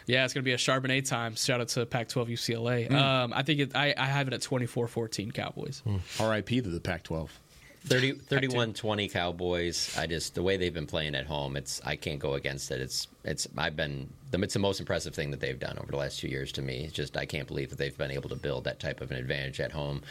Yeah, 0.05 0.23
it's 0.23 0.33
going 0.33 0.43
to 0.43 0.45
be 0.45 0.53
a 0.53 0.57
Charbonnet 0.57 1.05
time. 1.05 1.35
Shout 1.35 1.59
out 1.59 1.67
to 1.67 1.85
Pac-12 1.85 2.29
UCLA. 2.29 2.89
Mm. 2.89 2.95
Um, 2.95 3.33
I 3.35 3.43
think 3.43 3.59
it, 3.59 3.75
I, 3.75 3.93
I 3.97 4.05
have 4.05 4.29
it 4.29 4.33
at 4.33 4.39
24-14 4.39 5.33
Cowboys. 5.33 5.83
RIP 6.17 6.47
to 6.47 6.61
the 6.61 6.79
Pac 6.79 7.03
12. 7.03 7.37
30, 7.87 8.13
31-20 8.13 9.11
Cowboys. 9.11 9.95
I 9.97 10.07
just 10.07 10.35
the 10.35 10.43
way 10.43 10.57
they've 10.57 10.73
been 10.73 10.87
playing 10.87 11.15
at 11.15 11.25
home, 11.25 11.55
it's 11.55 11.81
I 11.85 11.95
can't 11.95 12.19
go 12.19 12.33
against 12.33 12.71
it. 12.71 12.81
It's 12.81 13.07
it's 13.23 13.47
I've 13.57 13.75
been 13.75 14.11
the 14.31 14.41
it's 14.41 14.53
the 14.53 14.59
most 14.59 14.79
impressive 14.79 15.15
thing 15.15 15.31
that 15.31 15.39
they've 15.39 15.59
done 15.59 15.77
over 15.77 15.91
the 15.91 15.97
last 15.97 16.19
two 16.19 16.27
years 16.27 16.51
to 16.53 16.61
me. 16.61 16.83
It's 16.85 16.93
just 16.93 17.17
I 17.17 17.25
can't 17.25 17.47
believe 17.47 17.69
that 17.69 17.77
they've 17.77 17.97
been 17.97 18.11
able 18.11 18.29
to 18.29 18.35
build 18.35 18.65
that 18.65 18.79
type 18.79 19.01
of 19.01 19.11
an 19.11 19.17
advantage 19.17 19.59
at 19.59 19.71
home. 19.71 20.01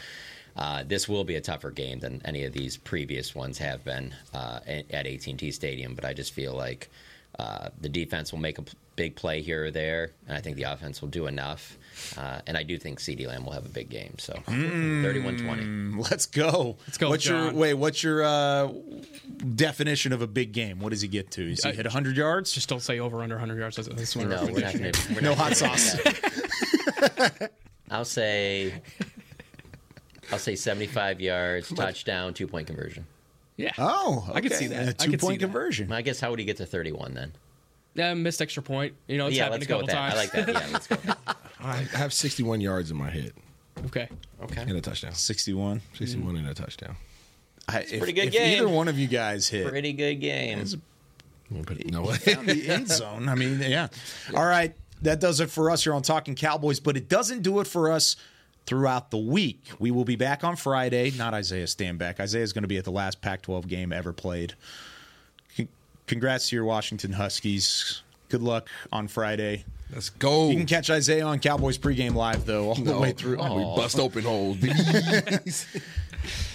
Uh, 0.55 0.83
this 0.87 1.07
will 1.07 1.23
be 1.23 1.35
a 1.35 1.41
tougher 1.41 1.69
game 1.69 1.99
than 1.99 2.19
any 2.25 2.43
of 2.43 2.51
these 2.51 2.77
previous 2.77 3.35
ones 3.35 3.59
have 3.59 3.83
been 3.83 4.13
uh, 4.33 4.59
at 4.65 4.89
at 4.91 5.05
AT&T 5.05 5.51
Stadium, 5.51 5.93
but 5.93 6.03
I 6.03 6.13
just 6.13 6.33
feel 6.33 6.53
like 6.53 6.89
uh, 7.37 7.69
the 7.79 7.89
defense 7.89 8.31
will 8.31 8.39
make 8.39 8.57
a 8.57 8.63
big 8.95 9.15
play 9.15 9.41
here 9.41 9.65
or 9.65 9.71
there, 9.71 10.11
and 10.27 10.35
I 10.35 10.41
think 10.41 10.57
the 10.57 10.63
offense 10.63 11.01
will 11.01 11.09
do 11.09 11.27
enough. 11.27 11.77
Uh, 12.17 12.41
and 12.47 12.57
I 12.57 12.63
do 12.63 12.77
think 12.77 12.99
CeeDee 12.99 13.27
Lamb 13.27 13.45
will 13.45 13.53
have 13.53 13.65
a 13.65 13.69
big 13.69 13.89
game. 13.89 14.15
So 14.17 14.33
31-20. 14.47 15.39
Mm, 15.41 16.09
Let's 16.11 16.25
go. 16.25 16.77
Let's 16.87 16.97
go, 16.97 17.09
What's 17.09 17.25
your 17.25 17.37
John. 17.47 17.55
wait? 17.55 17.73
What's 17.75 18.03
your 18.03 18.23
uh, 18.23 18.71
definition 19.55 20.13
of 20.13 20.21
a 20.21 20.27
big 20.27 20.51
game? 20.51 20.79
What 20.79 20.89
does 20.89 21.01
he 21.01 21.07
get 21.07 21.31
to? 21.31 21.49
Does 21.49 21.63
he 21.63 21.69
Uh, 21.69 21.73
hit 21.73 21.85
100 21.85 22.15
yards? 22.17 22.51
Just 22.51 22.69
don't 22.69 22.81
say 22.81 22.99
over 22.99 23.21
under 23.21 23.35
100 23.35 23.57
yards. 23.59 23.75
That's, 23.77 23.87
that's 23.89 24.15
my 24.15 24.23
No, 24.23 24.43
we're 24.45 24.51
not 24.59 24.73
recommendation. 24.73 25.13
going 25.13 25.15
to. 25.17 25.21
No 25.29 25.35
hot 25.35 25.55
sauce. 25.55 25.95
I'll 27.89 28.05
say 28.05 28.73
I'll 30.31 30.39
say 30.39 30.55
75 30.55 31.21
yards, 31.21 31.69
touchdown, 31.73 32.33
two 32.33 32.47
point 32.47 32.67
conversion. 32.67 33.05
Yeah. 33.55 33.71
Oh, 33.77 34.29
I 34.33 34.41
could 34.41 34.51
okay. 34.51 34.59
see 34.59 34.67
that. 34.67 34.85
A 34.85 34.89
I 34.89 34.93
could 35.07 35.13
two-point 35.13 35.39
that. 35.39 35.45
conversion. 35.47 35.91
I 35.91 36.01
guess 36.03 36.19
how 36.19 36.29
would 36.29 36.37
he 36.39 36.45
get 36.45 36.57
to 36.57 36.65
31 36.65 37.13
then? 37.15 37.31
Yeah, 37.95 38.13
missed 38.13 38.39
extra 38.41 38.61
point. 38.61 38.93
You 39.07 39.17
know, 39.17 39.27
it's 39.27 39.35
yeah, 39.37 39.45
happened 39.45 39.61
let's 39.61 39.65
a 39.65 39.87
go 39.87 39.87
couple 39.87 39.87
with 39.87 39.95
that. 39.95 40.11
times. 40.11 40.13
I 40.13 40.17
like 40.17 40.31
that. 40.31 40.47
Yeah, 40.47 40.67
let's 40.73 40.87
go. 40.87 40.97
I 41.59 41.75
have 41.93 42.13
61 42.13 42.61
yards 42.61 42.91
in 42.91 42.97
my 42.97 43.09
head 43.09 43.33
okay. 43.85 44.09
Okay. 44.43 44.61
and 44.61 44.71
a 44.71 44.81
touchdown. 44.81 45.13
61. 45.13 45.81
61 45.93 46.35
and 46.37 46.47
a 46.47 46.53
touchdown. 46.53 46.95
I, 47.67 47.81
if, 47.81 47.99
pretty 47.99 48.13
good 48.13 48.25
if 48.25 48.33
game. 48.33 48.57
Either 48.57 48.69
one 48.69 48.87
of 48.87 48.97
you 48.97 49.07
guys 49.07 49.47
hit. 49.47 49.67
Pretty 49.67 49.93
good 49.93 50.15
game. 50.15 50.63
No 51.49 52.01
way. 52.01 52.15
found 52.17 52.47
the 52.47 52.67
end 52.69 52.87
zone. 52.89 53.29
I 53.29 53.35
mean, 53.35 53.59
yeah. 53.61 53.87
All 54.35 54.45
right. 54.45 54.75
That 55.01 55.19
does 55.19 55.39
it 55.39 55.49
for 55.49 55.69
us 55.69 55.83
here 55.83 55.93
on 55.93 56.01
Talking 56.01 56.35
Cowboys, 56.35 56.79
but 56.79 56.97
it 56.97 57.07
doesn't 57.07 57.43
do 57.43 57.59
it 57.59 57.67
for 57.67 57.91
us 57.91 58.15
throughout 58.65 59.11
the 59.11 59.17
week. 59.17 59.63
We 59.79 59.91
will 59.91 60.05
be 60.05 60.15
back 60.15 60.43
on 60.43 60.55
Friday. 60.55 61.11
Not 61.11 61.33
Isaiah 61.33 61.65
Stanback. 61.65 62.19
Isaiah 62.19 62.41
is 62.41 62.51
going 62.51 62.63
to 62.63 62.67
be 62.67 62.77
at 62.77 62.83
the 62.83 62.91
last 62.91 63.21
Pac 63.21 63.43
12 63.43 63.67
game 63.67 63.93
ever 63.93 64.11
played. 64.11 64.55
Con- 65.55 65.69
Congrats 66.07 66.49
to 66.49 66.55
your 66.55 66.65
Washington 66.65 67.13
Huskies. 67.13 68.01
Good 68.29 68.41
luck 68.41 68.69
on 68.91 69.07
Friday. 69.07 69.65
Let's 69.93 70.09
go. 70.09 70.49
You 70.49 70.57
can 70.57 70.65
catch 70.65 70.89
Isaiah 70.89 71.25
on 71.25 71.39
Cowboys 71.39 71.77
pregame 71.77 72.13
live, 72.13 72.45
though, 72.45 72.69
all 72.69 72.75
the 72.75 72.97
way 72.97 73.13
through. 73.13 73.37
We 73.37 73.63
bust 73.75 73.99
open 73.99 74.23
holes. 74.23 74.57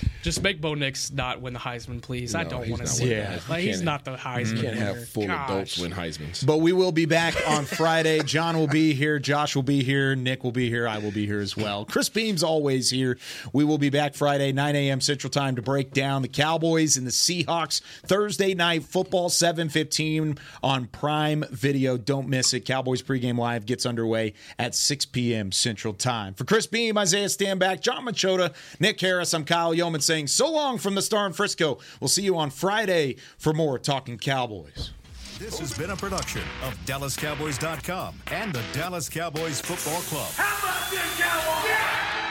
Just 0.23 0.41
make 0.43 0.61
Bo 0.61 0.75
Nix 0.75 1.11
not 1.11 1.41
win 1.41 1.53
the 1.53 1.59
Heisman, 1.59 2.01
please. 2.01 2.35
I 2.35 2.45
don't 2.45 2.61
want 2.69 2.83
to 2.83 2.85
not 2.85 2.89
see 2.89 3.09
winning 3.09 3.19
that. 3.25 3.41
Heisman. 3.41 3.49
Like, 3.49 3.63
he's 3.65 3.75
Can't- 3.77 3.85
not 3.85 4.05
the 4.05 4.17
Heisman. 4.17 4.61
Can't 4.63 4.75
winner. 4.77 4.95
have 4.95 5.09
full 5.09 5.27
Gosh. 5.27 5.51
adults 5.51 5.79
win 5.79 5.91
Heisman's. 5.93 6.43
But 6.45 6.59
we 6.59 6.73
will 6.73 6.93
be 6.93 7.07
back 7.07 7.35
on 7.49 7.65
Friday. 7.65 8.23
John 8.23 8.57
will 8.57 8.69
be 8.69 8.95
here. 8.95 9.19
Josh 9.19 9.57
will 9.57 9.65
be 9.65 9.83
here. 9.83 10.15
Nick 10.15 10.45
will 10.45 10.53
be 10.53 10.69
here. 10.69 10.87
I 10.87 10.99
will 10.99 11.11
be 11.11 11.27
here 11.27 11.41
as 11.41 11.57
well. 11.57 11.85
Chris 11.85 12.09
Beam's 12.09 12.43
always 12.45 12.91
here. 12.91 13.19
We 13.53 13.65
will 13.65 13.79
be 13.79 13.91
back 13.91 14.15
Friday, 14.15 14.53
9 14.53 14.77
a.m. 14.77 15.01
Central 15.01 15.31
Time 15.31 15.57
to 15.57 15.63
break 15.63 15.93
down 15.93 16.23
the 16.23 16.29
Cowboys 16.29 16.97
and 16.97 17.05
the 17.07 17.11
Seahawks. 17.11 17.81
Thursday 18.07 18.55
night 18.55 18.85
football, 18.85 19.29
7:15 19.29 20.39
on 20.63 20.87
Prime 20.87 21.45
Video. 21.51 21.97
Don't 21.97 22.29
miss 22.29 22.55
it. 22.55 22.61
Cowboys 22.65 23.03
pregame 23.03 23.39
live 23.39 23.67
gets 23.67 23.85
underway 23.85 24.35
at 24.59 24.75
6 24.77 25.07
p.m. 25.07 25.51
Central 25.51 25.93
Time. 25.95 26.35
For 26.35 26.45
Chris 26.45 26.67
Beam, 26.69 26.97
Isaiah 26.97 27.27
Stanback, 27.27 27.81
John 27.81 28.05
Machota, 28.07 28.55
Nick 28.79 29.01
Harris, 29.01 29.35
I'm 29.35 29.45
Kyle 29.45 29.75
Youmans 29.75 30.12
saying 30.13 30.27
so 30.27 30.53
long 30.53 30.77
from 30.77 30.95
the 30.95 31.01
Star 31.01 31.27
in 31.27 31.33
Frisco. 31.33 31.79
We'll 31.99 32.09
see 32.09 32.23
you 32.23 32.37
on 32.37 32.51
Friday 32.51 33.17
for 33.39 33.55
more 33.55 33.79
Talking 33.79 34.19
Cowboys. 34.19 34.91
This 35.39 35.59
has 35.59 35.73
been 35.73 35.89
a 35.89 35.97
production 35.97 36.43
of 36.63 36.77
DallasCowboys.com 36.85 38.21
and 38.27 38.53
the 38.53 38.63
Dallas 38.75 39.09
Cowboys 39.09 39.63
Football 39.63 40.03
Club. 40.03 40.31
How 40.35 40.69
about 40.69 40.91
this, 40.91 41.19
Cowboys? 41.19 42.22